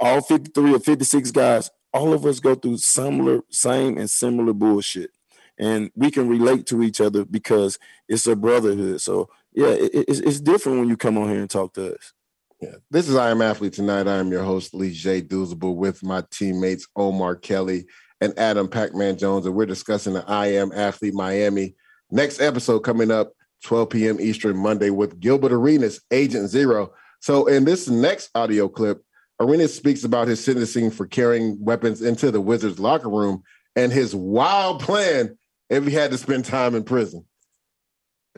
all 0.00 0.22
53 0.22 0.74
or 0.74 0.78
56 0.78 1.30
guys, 1.30 1.70
all 1.92 2.14
of 2.14 2.24
us 2.24 2.40
go 2.40 2.54
through 2.54 2.78
similar, 2.78 3.42
same 3.50 3.98
and 3.98 4.10
similar 4.10 4.54
bullshit. 4.54 5.10
And 5.58 5.90
we 5.94 6.10
can 6.10 6.26
relate 6.26 6.64
to 6.68 6.82
each 6.82 7.02
other 7.02 7.26
because 7.26 7.78
it's 8.08 8.26
a 8.26 8.34
brotherhood. 8.34 9.02
So 9.02 9.28
yeah, 9.52 9.68
it, 9.68 9.90
it's, 10.08 10.20
it's 10.20 10.40
different 10.40 10.78
when 10.78 10.88
you 10.88 10.96
come 10.96 11.18
on 11.18 11.28
here 11.28 11.40
and 11.40 11.50
talk 11.50 11.74
to 11.74 11.96
us. 11.96 12.14
Yeah. 12.62 12.76
This 12.90 13.06
is 13.06 13.16
I 13.16 13.30
Am 13.30 13.42
Athlete 13.42 13.74
Tonight. 13.74 14.08
I 14.08 14.16
am 14.16 14.32
your 14.32 14.42
host, 14.42 14.72
Leger 14.72 15.20
Douzable, 15.20 15.76
with 15.76 16.02
my 16.02 16.24
teammates 16.30 16.88
Omar 16.96 17.36
Kelly 17.36 17.84
and 18.22 18.32
Adam 18.38 18.68
Pac-Man 18.68 19.18
Jones, 19.18 19.44
and 19.44 19.54
we're 19.54 19.66
discussing 19.66 20.14
the 20.14 20.24
I 20.26 20.46
Am 20.46 20.72
Athlete 20.72 21.12
Miami. 21.12 21.74
Next 22.10 22.40
episode 22.40 22.80
coming 22.80 23.10
up 23.10 23.34
12 23.64 23.90
p.m. 23.90 24.20
Eastern 24.20 24.56
Monday 24.56 24.90
with 24.90 25.18
Gilbert 25.18 25.52
Arenas, 25.52 26.00
Agent 26.10 26.48
Zero. 26.48 26.92
So 27.20 27.46
in 27.46 27.64
this 27.64 27.88
next 27.88 28.30
audio 28.34 28.68
clip, 28.68 29.02
Arenas 29.40 29.74
speaks 29.74 30.04
about 30.04 30.28
his 30.28 30.44
sentencing 30.44 30.90
for 30.90 31.06
carrying 31.06 31.62
weapons 31.62 32.02
into 32.02 32.30
the 32.30 32.40
Wizards 32.40 32.78
locker 32.78 33.08
room 33.08 33.42
and 33.74 33.92
his 33.92 34.14
wild 34.14 34.80
plan 34.80 35.36
if 35.70 35.84
he 35.84 35.90
had 35.90 36.10
to 36.12 36.18
spend 36.18 36.44
time 36.44 36.74
in 36.74 36.84
prison. 36.84 37.24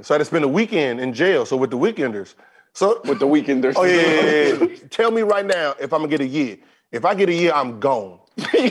So 0.01 0.15
I 0.15 0.17
had 0.17 0.19
to 0.19 0.25
spend 0.25 0.45
a 0.45 0.49
weekend 0.49 1.01
in 1.01 1.13
jail. 1.13 1.45
So 1.45 1.57
with 1.57 1.71
the 1.71 1.79
weekenders. 1.79 2.35
So 2.75 3.01
with 3.05 3.19
the 3.19 3.27
weekenders. 3.27 3.75
Oh 3.77 3.85
yeah, 3.85 3.97
yeah, 3.97 4.21
yeah, 4.21 4.65
yeah. 4.65 4.77
Tell 4.91 5.11
me 5.11 5.23
right 5.23 5.45
now 5.45 5.75
if 5.81 5.93
I'm 5.93 6.01
gonna 6.01 6.11
get 6.11 6.21
a 6.21 6.27
year. 6.27 6.59
If 6.93 7.05
I 7.05 7.15
get 7.15 7.29
a 7.29 7.35
year, 7.35 7.53
I'm 7.53 7.81
gone. 7.81 8.21
I'm 8.39 8.71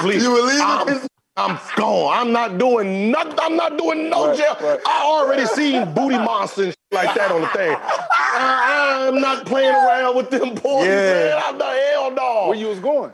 sleep. 0.00 0.22
You 0.22 0.34
believe 0.34 0.60
I'm, 0.60 1.06
I'm 1.36 1.58
gone. 1.76 2.16
I'm 2.16 2.32
not 2.32 2.58
doing 2.58 3.10
nothing. 3.10 3.38
I'm 3.42 3.56
not 3.56 3.76
doing 3.76 4.08
no 4.08 4.36
jail. 4.36 4.56
I 4.60 5.02
already 5.04 5.46
seen 5.46 5.92
booty 5.92 6.16
monster 6.16 6.64
and 6.64 6.70
shit 6.70 6.78
like 6.92 7.14
that 7.16 7.32
on 7.32 7.40
the 7.40 7.48
thing. 7.48 7.76
I, 7.76 9.08
I'm 9.08 9.20
not 9.20 9.44
playing 9.44 9.74
around 9.74 10.16
with 10.16 10.30
them 10.30 10.54
boys. 10.54 10.86
Yeah. 10.86 11.34
Man. 11.34 11.42
I'm 11.44 11.58
the 11.58 11.64
hell 11.64 12.10
no. 12.12 12.48
Where 12.48 12.56
you 12.56 12.68
was 12.68 12.78
going? 12.78 13.12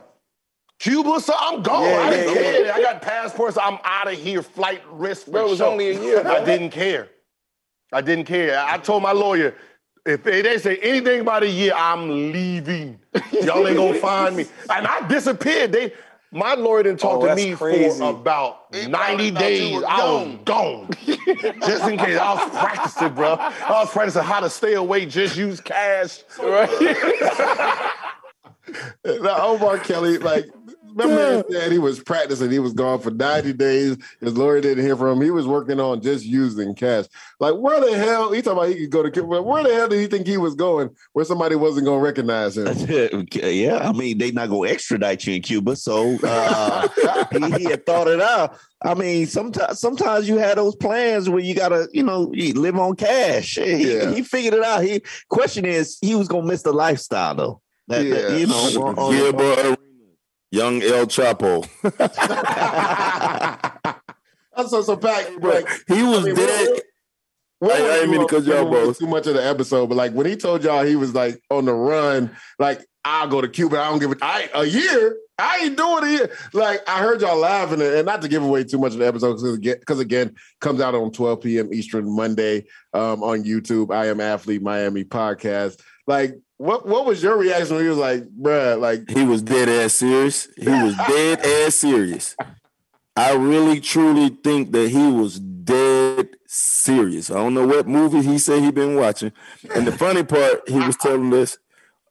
Cuba, 0.77 1.19
so 1.19 1.33
I'm 1.39 1.61
gone. 1.63 1.83
Yeah, 1.83 1.97
I 1.97 2.09
didn't 2.09 2.35
yeah, 2.35 2.41
care. 2.41 2.65
yeah. 2.65 2.73
I 2.73 2.81
got 2.81 3.01
passports. 3.01 3.57
I'm 3.59 3.79
out 3.83 4.11
of 4.11 4.17
here. 4.17 4.43
Flight 4.43 4.81
risk. 4.91 5.27
Bro, 5.27 5.47
it 5.47 5.49
was 5.49 5.61
only 5.61 5.89
a 5.89 5.99
year. 5.99 6.27
I 6.27 6.43
didn't 6.43 6.71
care. 6.71 7.09
I 7.91 8.01
didn't 8.01 8.25
care. 8.25 8.59
I 8.59 8.77
told 8.77 9.03
my 9.03 9.11
lawyer, 9.11 9.55
if 10.05 10.23
they 10.23 10.41
they 10.41 10.57
say 10.57 10.77
anything 10.77 11.21
about 11.21 11.43
a 11.43 11.49
year, 11.49 11.73
I'm 11.75 12.31
leaving. 12.31 12.99
Y'all 13.31 13.67
ain't 13.67 13.77
gonna 13.77 13.99
find 13.99 14.35
me. 14.35 14.45
And 14.69 14.87
I 14.87 15.07
disappeared. 15.07 15.71
They 15.71 15.93
my 16.31 16.53
lawyer 16.55 16.83
didn't 16.83 16.99
talk 16.99 17.21
Oh, 17.21 17.27
to 17.27 17.35
me 17.35 17.55
crazy. 17.55 17.99
for 17.99 18.09
about 18.11 18.73
90 18.73 19.31
days. 19.31 19.75
were 19.75 19.85
I 19.87 20.05
was 20.05 20.37
gone. 20.45 20.89
just 21.05 21.87
in 21.89 21.97
case. 21.97 22.17
I 22.17 22.33
was 22.35 22.49
practicing, 22.51 23.13
bro. 23.13 23.33
I 23.33 23.69
was 23.81 23.89
practicing 23.91 24.23
how 24.23 24.39
to 24.39 24.49
stay 24.49 24.73
away, 24.73 25.05
just 25.05 25.35
use 25.35 25.59
cash. 25.59 26.23
Right? 26.39 26.69
now, 29.05 29.41
Omar 29.47 29.79
Kelly, 29.79 30.17
like, 30.19 30.45
My 30.93 31.05
man 31.05 31.43
said 31.49 31.71
he 31.71 31.79
was 31.79 31.99
practicing. 31.99 32.51
He 32.51 32.59
was 32.59 32.73
gone 32.73 32.99
for 32.99 33.11
90 33.11 33.53
days. 33.53 33.97
His 34.19 34.37
lawyer 34.37 34.61
didn't 34.61 34.83
hear 34.83 34.95
from 34.95 35.17
him. 35.17 35.23
He 35.23 35.31
was 35.31 35.47
working 35.47 35.79
on 35.79 36.01
just 36.01 36.25
using 36.25 36.75
cash. 36.75 37.05
Like, 37.39 37.55
where 37.55 37.79
the 37.79 37.97
hell? 37.97 38.31
He 38.31 38.41
talking 38.41 38.57
about 38.57 38.69
he 38.69 38.81
could 38.81 38.89
go 38.89 39.03
to 39.03 39.11
Cuba. 39.11 39.41
Where 39.41 39.63
the 39.63 39.73
hell 39.73 39.87
did 39.87 39.99
he 39.99 40.07
think 40.07 40.27
he 40.27 40.37
was 40.37 40.55
going 40.55 40.89
where 41.13 41.25
somebody 41.25 41.55
wasn't 41.55 41.85
going 41.85 41.99
to 41.99 42.05
recognize 42.05 42.57
him? 42.57 42.67
yeah, 43.43 43.77
I 43.77 43.91
mean, 43.91 44.17
they 44.17 44.31
not 44.31 44.49
going 44.49 44.69
to 44.69 44.73
extradite 44.73 45.25
you 45.25 45.35
in 45.35 45.41
Cuba. 45.41 45.75
So 45.75 46.17
uh, 46.23 46.87
he, 47.31 47.51
he, 47.59 47.63
had 47.65 47.85
thought 47.85 48.07
it 48.07 48.21
out. 48.21 48.57
I 48.83 48.95
mean, 48.95 49.27
sometimes 49.27 49.79
sometimes 49.79 50.27
you 50.27 50.37
have 50.37 50.55
those 50.55 50.75
plans 50.75 51.29
where 51.29 51.39
you 51.39 51.53
got 51.53 51.69
to, 51.69 51.87
you 51.93 52.03
know, 52.03 52.31
you 52.33 52.53
live 52.53 52.77
on 52.77 52.95
cash. 52.95 53.55
He, 53.55 53.93
yeah. 53.93 54.11
he 54.11 54.23
figured 54.23 54.55
it 54.55 54.63
out. 54.63 54.83
He 54.83 55.01
Question 55.29 55.65
is, 55.65 55.97
he 56.01 56.15
was 56.15 56.27
going 56.27 56.43
to 56.43 56.47
miss 56.47 56.63
the 56.63 56.73
lifestyle, 56.73 57.35
though. 57.35 57.61
That, 57.87 58.05
yeah. 58.05 58.13
That, 58.15 58.39
you 58.39 58.47
know, 58.47 58.85
on, 58.85 58.97
on, 58.97 59.15
yeah, 59.15 59.31
but 59.31 59.79
Young 60.51 60.81
El 60.81 61.07
Chapo. 61.07 61.67
I 64.53 64.65
so 64.67 64.81
so 64.81 64.95
back, 64.95 65.29
like, 65.39 65.67
he 65.87 66.03
was 66.03 66.19
I 66.19 66.25
mean, 66.25 66.35
dead. 66.35 66.79
I, 67.63 67.67
I 67.67 67.77
didn't 67.77 68.11
mean 68.11 68.21
to 68.21 68.27
cut 68.27 68.43
y'all 68.43 68.69
both 68.69 68.97
too 68.97 69.07
much 69.07 69.27
of 69.27 69.35
the 69.35 69.45
episode, 69.45 69.87
but 69.87 69.95
like 69.95 70.13
when 70.13 70.25
he 70.25 70.35
told 70.35 70.63
y'all 70.63 70.83
he 70.83 70.95
was 70.95 71.13
like 71.13 71.41
on 71.49 71.65
the 71.65 71.73
run, 71.73 72.35
like 72.59 72.85
I'll 73.05 73.27
go 73.27 73.41
to 73.41 73.47
Cuba. 73.47 73.79
I 73.79 73.89
don't 73.89 73.99
give 73.99 74.11
it. 74.11 74.17
I 74.21 74.49
a 74.53 74.65
year. 74.65 75.17
I 75.37 75.61
ain't 75.63 75.77
doing 75.77 76.03
it. 76.03 76.09
Here. 76.09 76.37
Like 76.53 76.87
I 76.87 76.99
heard 76.99 77.21
y'all 77.21 77.37
laughing, 77.37 77.81
and 77.81 78.05
not 78.05 78.21
to 78.23 78.27
give 78.27 78.43
away 78.43 78.63
too 78.63 78.77
much 78.77 78.93
of 78.93 78.99
the 78.99 79.07
episode 79.07 79.33
because 79.33 79.55
again, 79.55 79.77
because 79.79 79.99
again, 79.99 80.35
comes 80.59 80.81
out 80.81 80.95
on 80.95 81.11
12 81.11 81.41
p.m. 81.41 81.73
Eastern 81.73 82.15
Monday 82.15 82.65
um, 82.93 83.23
on 83.23 83.43
YouTube. 83.43 83.93
I 83.93 84.07
am 84.07 84.19
athlete 84.19 84.61
Miami 84.61 85.03
podcast. 85.03 85.79
Like 86.07 86.35
what 86.57 86.85
what 86.85 87.05
was 87.05 87.23
your 87.23 87.37
reaction 87.37 87.75
when 87.75 87.83
he 87.83 87.89
was 87.89 87.97
like, 87.97 88.23
bruh, 88.29 88.79
like 88.79 89.09
he 89.09 89.23
was 89.23 89.41
dead 89.41 89.67
ass 89.67 89.95
serious? 89.95 90.47
He 90.57 90.69
was 90.69 90.95
dead 90.95 91.39
ass 91.39 91.75
serious. 91.75 92.35
I 93.15 93.33
really 93.33 93.81
truly 93.81 94.29
think 94.29 94.71
that 94.71 94.89
he 94.89 95.11
was 95.11 95.39
dead 95.39 96.29
serious. 96.47 97.29
I 97.29 97.35
don't 97.35 97.53
know 97.53 97.67
what 97.67 97.87
movie 97.87 98.21
he 98.21 98.37
said 98.37 98.61
he 98.61 98.71
been 98.71 98.95
watching. 98.95 99.31
And 99.75 99.85
the 99.85 99.91
funny 99.91 100.23
part, 100.23 100.67
he 100.67 100.79
was 100.79 100.97
telling 100.97 101.33
us, 101.33 101.57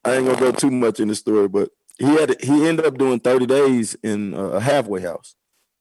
I 0.03 0.15
ain't 0.15 0.27
gonna 0.27 0.39
go 0.39 0.51
too 0.51 0.71
much 0.71 0.99
in 0.99 1.07
the 1.07 1.15
story, 1.15 1.47
but 1.47 1.69
he 1.97 2.05
had 2.05 2.41
he 2.41 2.67
ended 2.67 2.85
up 2.85 2.97
doing 2.97 3.19
30 3.19 3.45
days 3.45 3.95
in 4.03 4.33
uh, 4.33 4.37
a 4.37 4.59
halfway 4.59 5.01
house. 5.01 5.35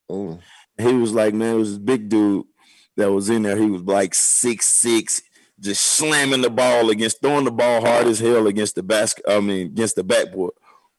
Oh. 0.08 0.38
He 0.78 0.94
was 0.94 1.12
like, 1.12 1.34
man, 1.34 1.56
it 1.56 1.58
was 1.58 1.70
this 1.70 1.78
big 1.78 2.08
dude 2.08 2.44
that 2.96 3.10
was 3.10 3.30
in 3.30 3.42
there. 3.42 3.56
He 3.56 3.66
was 3.66 3.82
like 3.82 4.14
six 4.14 4.66
six 4.66 5.22
just 5.60 5.82
slamming 5.82 6.42
the 6.42 6.50
ball 6.50 6.90
against, 6.90 7.20
throwing 7.20 7.44
the 7.44 7.50
ball 7.50 7.80
hard 7.80 8.06
as 8.06 8.18
hell 8.18 8.46
against 8.46 8.74
the 8.74 8.82
basket. 8.82 9.24
I 9.28 9.40
mean, 9.40 9.66
against 9.66 9.96
the 9.96 10.04
backboard. 10.04 10.54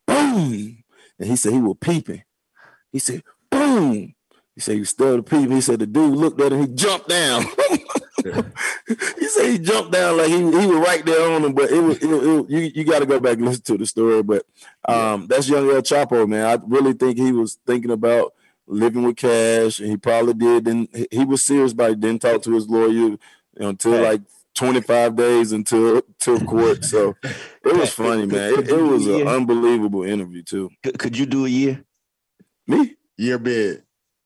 Boom! 0.05 0.84
And 1.20 1.30
he 1.30 1.36
said 1.36 1.53
he 1.53 1.59
was 1.59 1.78
peeping. 1.80 2.24
He 2.91 2.99
said, 2.99 3.24
boom! 3.49 4.14
He 4.55 4.62
said 4.62 4.76
he 4.76 4.84
still 4.86 5.22
peeping. 5.22 5.51
He 5.51 5.62
said 5.62 5.80
the 5.80 5.88
dude 5.88 6.18
looked 6.18 6.41
at 6.41 6.51
him. 6.51 6.62
He 6.62 6.68
jumped 6.68 7.07
down. 7.07 7.43
he 8.24 9.28
said 9.28 9.49
he 9.49 9.59
jumped 9.59 9.91
down 9.91 10.18
like 10.18 10.28
he, 10.28 10.38
he 10.38 10.68
was 10.68 10.88
right 10.88 11.05
there 11.05 11.32
on 11.32 11.43
him. 11.43 11.53
But 11.53 11.72
it 11.72 11.82
was, 11.82 11.97
it, 11.97 12.09
it, 12.09 12.49
you 12.49 12.72
you 12.76 12.84
got 12.84 12.99
to 12.99 13.05
go 13.05 13.20
back 13.20 13.38
and 13.38 13.45
listen 13.45 13.64
to 13.64 13.78
the 13.78 13.86
story. 13.86 14.22
But 14.24 14.45
um, 14.88 15.28
that's 15.28 15.47
young 15.47 15.70
El 15.70 15.82
Chapo, 15.82 16.28
man. 16.28 16.45
I 16.45 16.62
really 16.68 16.93
think 16.93 17.18
he 17.18 17.32
was 17.32 17.57
thinking 17.66 17.91
about 17.91 18.34
living 18.68 19.03
with 19.03 19.18
cash, 19.18 19.80
and 19.80 19.89
he 19.89 19.97
probably 19.97 20.34
did. 20.34 20.68
And 20.68 20.88
he 21.09 21.24
was 21.24 21.43
serious, 21.43 21.74
but 21.74 21.89
he 21.89 21.95
didn't 21.95 22.22
talk 22.22 22.41
to 22.43 22.53
his 22.53 22.68
lawyer 22.68 23.18
until 23.57 24.01
like 24.01 24.22
25 24.56 25.16
days 25.16 25.52
until 25.52 26.02
till 26.20 26.39
court. 26.41 26.84
So 26.84 27.16
it 27.24 27.76
was 27.76 27.93
funny, 27.93 28.26
man. 28.26 28.60
It, 28.60 28.70
it 28.70 28.82
was 28.82 29.08
an 29.08 29.28
unbelievable 29.28 30.04
interview 30.04 30.43
too. 30.43 30.70
Could 30.97 31.18
you 31.18 31.26
do 31.26 31.45
a 31.45 31.49
year? 31.49 31.84
Me? 32.68 32.95
Year 33.18 33.38
bid. 33.38 33.84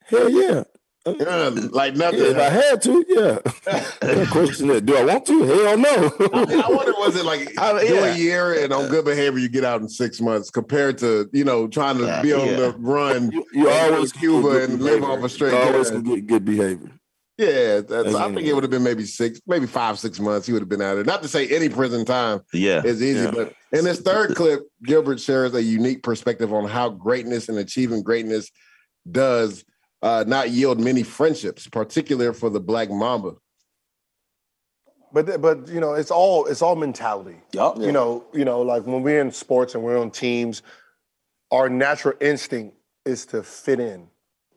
Hell 0.07 0.29
yeah. 0.29 0.63
Uh, 1.07 1.13
yeah, 1.19 1.67
like 1.69 1.95
nothing. 1.95 2.19
Yeah, 2.19 2.25
if 2.29 2.37
I 2.37 2.49
had 2.49 2.81
to, 2.81 3.05
yeah. 3.07 4.25
question 4.31 4.69
that, 4.69 4.87
do 4.87 4.97
I 4.97 5.05
want 5.05 5.23
to? 5.27 5.43
Hell 5.43 5.77
no. 5.77 6.11
I, 6.33 6.63
I 6.65 6.69
wonder, 6.71 6.93
was 6.93 7.15
it 7.15 7.23
like 7.25 7.59
I, 7.59 7.79
yeah. 7.83 7.89
do 7.89 8.03
a 8.05 8.17
year 8.17 8.63
and 8.63 8.73
on 8.73 8.85
uh, 8.85 8.87
good 8.87 9.05
behavior 9.05 9.37
you 9.37 9.47
get 9.47 9.63
out 9.63 9.81
in 9.81 9.87
six 9.87 10.19
months 10.19 10.49
compared 10.49 10.97
to 10.99 11.29
you 11.31 11.43
know 11.43 11.67
trying 11.67 11.99
to 11.99 12.05
yeah, 12.05 12.21
be 12.23 12.33
on 12.33 12.47
yeah. 12.47 12.55
the 12.55 12.75
run? 12.79 13.31
You, 13.31 13.45
you 13.53 13.69
always 13.69 14.11
Cuba 14.13 14.63
and 14.63 14.81
live 14.81 15.03
off 15.03 15.23
a 15.23 15.29
straight. 15.29 15.51
You 15.51 15.73
always 15.73 15.91
get 15.91 16.25
good 16.25 16.43
behavior. 16.43 16.94
Yeah, 17.37 17.81
that's, 17.81 18.15
I 18.15 18.33
think 18.33 18.47
it 18.47 18.53
would 18.53 18.63
have 18.63 18.71
been 18.71 18.83
maybe 18.83 19.03
six, 19.03 19.41
maybe 19.45 19.67
five, 19.67 19.99
six 19.99 20.21
months. 20.21 20.47
He 20.47 20.53
would 20.53 20.61
have 20.61 20.69
been 20.69 20.81
out 20.81 20.97
of 20.97 21.05
there. 21.05 21.13
Not 21.13 21.21
to 21.23 21.27
say 21.27 21.47
any 21.49 21.67
prison 21.67 22.05
time 22.05 22.41
yeah, 22.53 22.81
is 22.81 23.03
easy, 23.03 23.25
yeah. 23.25 23.31
but 23.31 23.53
in 23.73 23.83
this 23.83 23.99
third 23.99 24.35
clip, 24.35 24.61
Gilbert 24.83 25.19
shares 25.19 25.53
a 25.53 25.61
unique 25.61 26.01
perspective 26.01 26.53
on 26.53 26.65
how 26.65 26.89
greatness 26.89 27.49
and 27.49 27.57
achieving 27.57 28.03
greatness 28.03 28.51
does 29.09 29.65
uh, 30.01 30.23
not 30.25 30.51
yield 30.51 30.79
many 30.79 31.03
friendships, 31.03 31.67
particularly 31.67 32.33
for 32.33 32.49
the 32.49 32.61
Black 32.61 32.89
Mamba. 32.89 33.33
But 35.11 35.41
but 35.41 35.67
you 35.67 35.81
know, 35.81 35.93
it's 35.93 36.11
all 36.11 36.45
it's 36.45 36.61
all 36.61 36.77
mentality. 36.77 37.37
Yep. 37.51 37.79
You 37.79 37.91
know, 37.91 38.23
you 38.33 38.45
know, 38.45 38.61
like 38.61 38.85
when 38.85 39.03
we're 39.03 39.19
in 39.19 39.31
sports 39.31 39.75
and 39.75 39.83
we're 39.83 39.99
on 39.99 40.09
teams, 40.09 40.61
our 41.51 41.67
natural 41.67 42.15
instinct 42.21 42.77
is 43.05 43.25
to 43.27 43.43
fit 43.43 43.81
in, 43.81 44.07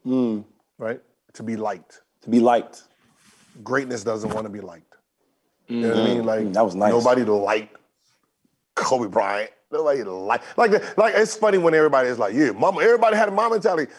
mm. 0.07 0.45
right? 0.79 1.01
To 1.35 1.43
be 1.43 1.57
liked 1.57 2.03
to 2.29 2.37
be 2.37 2.41
liked. 2.41 2.85
Greatness 3.63 4.05
doesn't 4.05 4.33
want 4.33 4.47
to 4.47 4.53
be 4.53 4.61
liked. 4.61 4.95
You 5.67 5.81
know 5.81 5.89
what 5.89 5.97
I 5.99 6.05
mean? 6.05 6.19
Mm-hmm. 6.19 6.27
Like 6.27 6.53
that 6.53 6.65
was 6.65 6.75
nice. 6.75 6.93
Nobody 6.93 7.25
liked 7.25 7.77
Kobe 8.75 9.09
Bryant. 9.09 9.51
Nobody 9.71 10.03
like 10.03 10.43
like 10.57 10.97
like 10.97 11.15
it's 11.15 11.37
funny 11.37 11.59
when 11.59 11.75
everybody 11.75 12.09
is 12.09 12.19
like, 12.19 12.35
yeah, 12.35 12.53
Mamba. 12.53 12.81
Everybody 12.81 13.17
had 13.17 13.29
a 13.29 13.33
Mamba 13.33 13.57
mentality. 13.57 13.93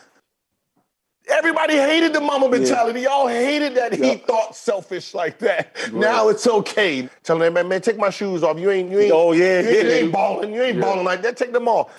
Everybody 1.27 1.75
hated 1.75 2.13
the 2.13 2.21
Mamba 2.21 2.49
mentality. 2.49 3.01
Yeah. 3.01 3.09
Y'all 3.09 3.27
hated 3.27 3.75
that 3.75 3.93
he 3.93 4.15
thought 4.15 4.55
selfish 4.55 5.13
like 5.13 5.37
that. 5.39 5.75
Right. 5.83 5.93
Now 5.93 6.29
it's 6.29 6.47
okay. 6.47 7.07
Telling 7.23 7.43
them, 7.43 7.53
man, 7.53 7.67
man, 7.67 7.81
take 7.81 7.97
my 7.97 8.09
shoes 8.09 8.41
off. 8.41 8.57
You 8.57 8.71
ain't, 8.71 8.89
you 8.89 8.99
ain't. 8.99 9.11
Oh 9.11 9.33
yeah, 9.33 9.59
you, 9.59 9.69
ain't, 9.69 9.83
you 9.83 9.91
ain't 9.91 10.11
balling. 10.11 10.53
You 10.53 10.63
ain't 10.63 10.77
yeah. 10.77 10.81
balling 10.81 11.05
like 11.05 11.21
that. 11.21 11.37
Take 11.37 11.53
them 11.53 11.67
off. 11.67 11.91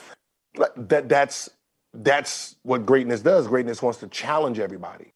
That 0.76 1.08
that's 1.08 1.48
that's 1.94 2.56
what 2.62 2.84
greatness 2.86 3.20
does. 3.20 3.46
Greatness 3.46 3.82
wants 3.82 4.00
to 4.00 4.08
challenge 4.08 4.58
everybody. 4.58 5.12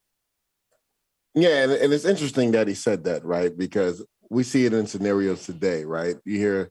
Yeah, 1.35 1.65
and, 1.65 1.73
and 1.73 1.93
it's 1.93 2.05
interesting 2.05 2.53
that 2.53 2.69
he 2.69 2.75
said 2.75 3.05
that, 3.05 3.25
right? 3.25 3.57
Because 3.57 4.05
we 4.31 4.43
see 4.43 4.67
it 4.67 4.73
in 4.73 4.87
scenarios 4.87 5.45
today, 5.45 5.85
right? 5.85 6.17
You 6.25 6.39
hear 6.39 6.71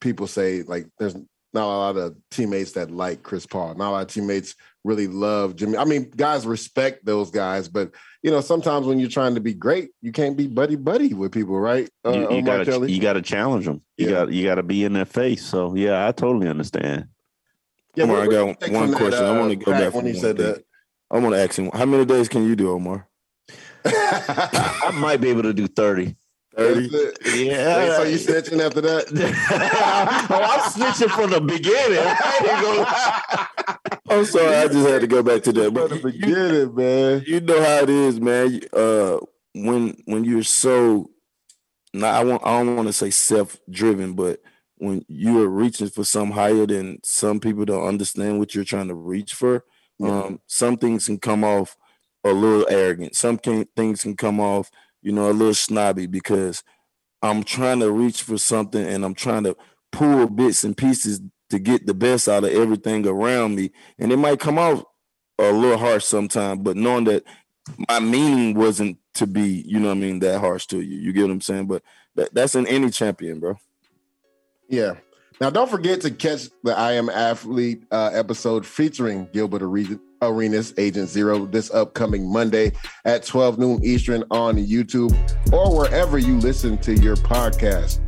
people 0.00 0.26
say 0.26 0.62
like 0.62 0.86
there's 0.98 1.16
not 1.52 1.64
a 1.64 1.66
lot 1.66 1.96
of 1.96 2.16
teammates 2.30 2.72
that 2.72 2.90
like 2.90 3.22
Chris 3.22 3.46
Paul. 3.46 3.74
Not 3.74 3.90
a 3.90 3.92
lot 3.92 4.02
of 4.02 4.08
teammates 4.08 4.54
really 4.84 5.08
love 5.08 5.56
Jimmy. 5.56 5.76
I 5.76 5.84
mean, 5.84 6.10
guys 6.16 6.46
respect 6.46 7.04
those 7.04 7.30
guys, 7.30 7.68
but 7.68 7.92
you 8.22 8.30
know, 8.30 8.40
sometimes 8.40 8.86
when 8.86 9.00
you're 9.00 9.08
trying 9.08 9.34
to 9.34 9.40
be 9.40 9.54
great, 9.54 9.90
you 10.00 10.12
can't 10.12 10.36
be 10.36 10.46
buddy 10.46 10.76
buddy 10.76 11.14
with 11.14 11.32
people, 11.32 11.58
right? 11.58 11.88
Uh, 12.04 12.12
you, 12.12 12.36
you 12.36 12.42
gotta 12.42 12.90
you 12.90 13.00
gotta 13.00 13.22
challenge 13.22 13.64
them. 13.64 13.82
You 13.96 14.06
yeah. 14.06 14.12
got 14.12 14.32
you 14.32 14.44
gotta 14.44 14.62
be 14.62 14.84
in 14.84 14.92
their 14.92 15.04
face. 15.04 15.44
So 15.44 15.74
yeah, 15.74 16.06
I 16.06 16.12
totally 16.12 16.48
understand. 16.48 17.08
Yeah, 17.96 18.04
Omar, 18.04 18.22
I 18.22 18.26
got 18.26 18.70
one 18.70 18.92
question. 18.92 19.10
That, 19.10 19.24
uh, 19.24 19.34
I 19.34 19.38
want 19.38 19.50
to 19.50 19.56
go 19.56 19.72
back 19.72 19.94
when 19.94 20.06
he 20.06 20.14
said 20.14 20.36
thing. 20.36 20.46
that. 20.46 20.64
I 21.10 21.18
want 21.18 21.34
to 21.34 21.40
ask 21.40 21.58
him, 21.58 21.70
how 21.72 21.86
many 21.86 22.04
days 22.04 22.28
can 22.28 22.46
you 22.46 22.54
do, 22.54 22.70
Omar? 22.70 23.08
I 23.84 24.90
might 24.94 25.20
be 25.20 25.30
able 25.30 25.42
to 25.42 25.52
do 25.52 25.66
30. 25.66 26.16
30? 26.56 26.82
Yeah. 27.36 27.96
So 27.96 28.02
you 28.04 28.16
snitching 28.16 28.64
after 28.64 28.80
that? 28.80 29.06
oh, 30.30 30.42
I'm 30.42 30.60
snitching 30.70 31.10
from 31.10 31.30
the 31.30 31.40
beginning. 31.40 31.98
I'm 34.10 34.24
sorry, 34.24 34.56
I 34.56 34.66
just 34.66 34.88
had 34.88 35.00
to 35.02 35.06
go 35.06 35.22
back 35.22 35.42
to 35.44 35.52
that. 35.52 35.72
But 35.72 35.90
the 35.90 35.96
beginning, 35.96 36.74
man. 36.74 37.22
You 37.26 37.40
know 37.40 37.62
how 37.62 37.82
it 37.82 37.90
is, 37.90 38.20
man. 38.20 38.60
Uh, 38.72 39.18
when 39.54 39.96
when 40.06 40.24
you're 40.24 40.42
so 40.42 41.10
now 41.92 42.10
I 42.10 42.24
want 42.24 42.42
I 42.44 42.62
don't 42.62 42.76
want 42.76 42.88
to 42.88 42.92
say 42.92 43.10
self-driven, 43.10 44.14
but 44.14 44.40
when 44.76 45.04
you 45.08 45.42
are 45.42 45.48
reaching 45.48 45.88
for 45.88 46.04
some 46.04 46.30
higher 46.30 46.66
than 46.66 46.98
some 47.04 47.38
people 47.38 47.64
don't 47.64 47.86
understand 47.86 48.38
what 48.38 48.54
you're 48.54 48.64
trying 48.64 48.88
to 48.88 48.94
reach 48.94 49.34
for, 49.34 49.64
yeah. 49.98 50.08
um, 50.08 50.40
some 50.46 50.76
things 50.76 51.06
can 51.06 51.18
come 51.18 51.44
off 51.44 51.76
a 52.24 52.32
little 52.32 52.66
arrogant. 52.68 53.16
Some 53.16 53.38
can, 53.38 53.66
things 53.76 54.02
can 54.02 54.16
come 54.16 54.40
off, 54.40 54.70
you 55.02 55.12
know, 55.12 55.30
a 55.30 55.32
little 55.32 55.54
snobby 55.54 56.06
because 56.06 56.62
I'm 57.22 57.42
trying 57.42 57.80
to 57.80 57.90
reach 57.90 58.22
for 58.22 58.38
something 58.38 58.84
and 58.84 59.04
I'm 59.04 59.14
trying 59.14 59.44
to 59.44 59.56
pull 59.92 60.28
bits 60.28 60.64
and 60.64 60.76
pieces 60.76 61.20
to 61.50 61.58
get 61.58 61.86
the 61.86 61.94
best 61.94 62.28
out 62.28 62.44
of 62.44 62.50
everything 62.50 63.06
around 63.06 63.56
me. 63.56 63.72
And 63.98 64.12
it 64.12 64.16
might 64.16 64.40
come 64.40 64.58
off 64.58 64.84
a 65.38 65.52
little 65.52 65.78
harsh 65.78 66.04
sometimes, 66.04 66.60
but 66.62 66.76
knowing 66.76 67.04
that 67.04 67.24
my 67.88 68.00
meaning 68.00 68.54
wasn't 68.54 68.98
to 69.14 69.26
be, 69.26 69.64
you 69.66 69.80
know 69.80 69.88
what 69.88 69.96
I 69.96 70.00
mean, 70.00 70.18
that 70.20 70.40
harsh 70.40 70.66
to 70.66 70.80
you. 70.80 70.98
You 70.98 71.12
get 71.12 71.22
what 71.22 71.32
I'm 71.32 71.40
saying? 71.40 71.66
But 71.66 71.82
that, 72.14 72.34
that's 72.34 72.54
in 72.54 72.66
any 72.66 72.90
champion, 72.90 73.40
bro. 73.40 73.58
Yeah. 74.68 74.94
Now, 75.40 75.50
don't 75.50 75.70
forget 75.70 76.02
to 76.02 76.10
catch 76.10 76.48
the 76.62 76.76
I 76.76 76.92
Am 76.92 77.08
Athlete 77.08 77.84
uh, 77.90 78.10
episode 78.12 78.66
featuring 78.66 79.28
Gilbert 79.32 79.62
Arenas 80.22 80.74
Agent 80.78 81.08
Zero 81.08 81.46
this 81.46 81.70
upcoming 81.70 82.30
Monday 82.30 82.72
at 83.04 83.24
12 83.24 83.58
noon 83.58 83.84
Eastern 83.84 84.24
on 84.30 84.56
YouTube 84.56 85.12
or 85.52 85.76
wherever 85.76 86.18
you 86.18 86.38
listen 86.38 86.78
to 86.78 86.94
your 86.94 87.16
podcast. 87.16 88.00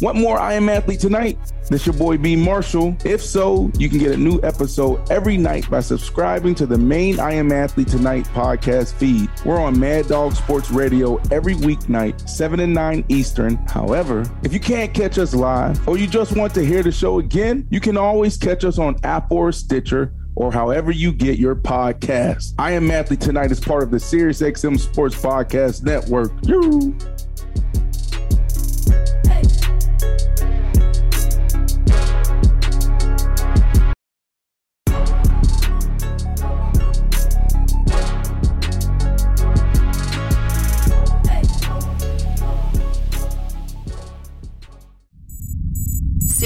Want 0.00 0.16
more 0.16 0.38
I 0.38 0.52
Am 0.52 0.68
Athlete 0.68 1.00
tonight? 1.00 1.36
This 1.68 1.84
your 1.84 1.94
boy 1.94 2.18
B 2.18 2.36
Marshall. 2.36 2.96
If 3.04 3.20
so, 3.20 3.70
you 3.78 3.88
can 3.88 3.98
get 3.98 4.12
a 4.12 4.16
new 4.16 4.40
episode 4.44 5.10
every 5.10 5.36
night 5.36 5.68
by 5.68 5.80
subscribing 5.80 6.54
to 6.56 6.66
the 6.66 6.78
main 6.78 7.18
I 7.18 7.32
Am 7.32 7.50
Athlete 7.50 7.88
Tonight 7.88 8.24
podcast 8.26 8.94
feed. 8.94 9.28
We're 9.44 9.60
on 9.60 9.78
Mad 9.78 10.06
Dog 10.06 10.34
Sports 10.34 10.70
Radio 10.70 11.16
every 11.32 11.54
weeknight, 11.54 12.28
7 12.28 12.60
and 12.60 12.72
9 12.72 13.06
Eastern. 13.08 13.56
However, 13.66 14.24
if 14.44 14.52
you 14.52 14.60
can't 14.60 14.94
catch 14.94 15.18
us 15.18 15.34
live 15.34 15.86
or 15.88 15.98
you 15.98 16.06
just 16.06 16.36
want 16.36 16.54
to 16.54 16.64
hear 16.64 16.84
the 16.84 16.92
show 16.92 17.18
again, 17.18 17.66
you 17.68 17.80
can 17.80 17.96
always 17.96 18.36
catch 18.36 18.64
us 18.64 18.78
on 18.78 18.96
Apple 19.02 19.38
or 19.38 19.52
Stitcher 19.52 20.12
or 20.36 20.52
however 20.52 20.92
you 20.92 21.12
get 21.12 21.40
your 21.40 21.56
podcast. 21.56 22.54
I 22.56 22.70
Am 22.70 22.88
Athlete 22.92 23.20
Tonight 23.20 23.50
is 23.50 23.58
part 23.58 23.82
of 23.82 23.90
the 23.90 23.96
SiriusXM 23.96 24.78
Sports 24.78 25.16
Podcast 25.16 25.82
Network. 25.82 26.30
You. 26.44 26.96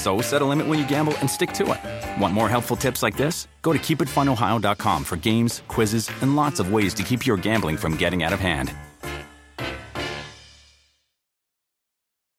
So 0.00 0.22
set 0.22 0.40
a 0.40 0.46
limit 0.46 0.66
when 0.66 0.78
you 0.78 0.88
gamble 0.88 1.14
and 1.18 1.28
stick 1.28 1.52
to 1.52 1.64
it. 1.72 2.20
Want 2.20 2.32
more 2.32 2.48
helpful 2.48 2.74
tips 2.74 3.02
like 3.02 3.18
this? 3.18 3.48
Go 3.60 3.74
to 3.74 3.78
keepitfunohio.com 3.78 5.04
for 5.04 5.16
games, 5.16 5.62
quizzes, 5.68 6.10
and 6.22 6.36
lots 6.36 6.58
of 6.58 6.72
ways 6.72 6.94
to 6.94 7.02
keep 7.02 7.26
your 7.26 7.36
gambling 7.36 7.76
from 7.76 7.96
getting 7.96 8.22
out 8.22 8.32
of 8.32 8.40
hand. 8.40 8.72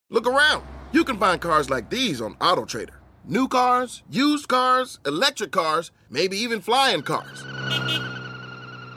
Look 0.09 0.25
around. 0.25 0.65
You 0.91 1.03
can 1.03 1.17
find 1.17 1.39
cars 1.39 1.69
like 1.69 1.91
these 1.91 2.19
on 2.19 2.33
AutoTrader. 2.35 2.95
New 3.25 3.47
cars, 3.47 4.01
used 4.09 4.47
cars, 4.47 4.99
electric 5.05 5.51
cars, 5.51 5.91
maybe 6.09 6.37
even 6.37 6.61
flying 6.61 7.03
cars. 7.03 7.43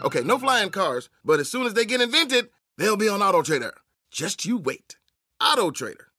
Okay, 0.03 0.23
no 0.23 0.39
flying 0.39 0.71
cars, 0.71 1.11
but 1.23 1.39
as 1.39 1.51
soon 1.51 1.67
as 1.67 1.75
they 1.75 1.85
get 1.85 2.01
invented, 2.01 2.49
they'll 2.79 2.97
be 2.97 3.11
on 3.11 3.21
AutoTrader. 3.21 3.73
Just 4.11 4.47
you 4.47 4.57
wait. 4.57 4.97
AutoTrader. 5.41 6.14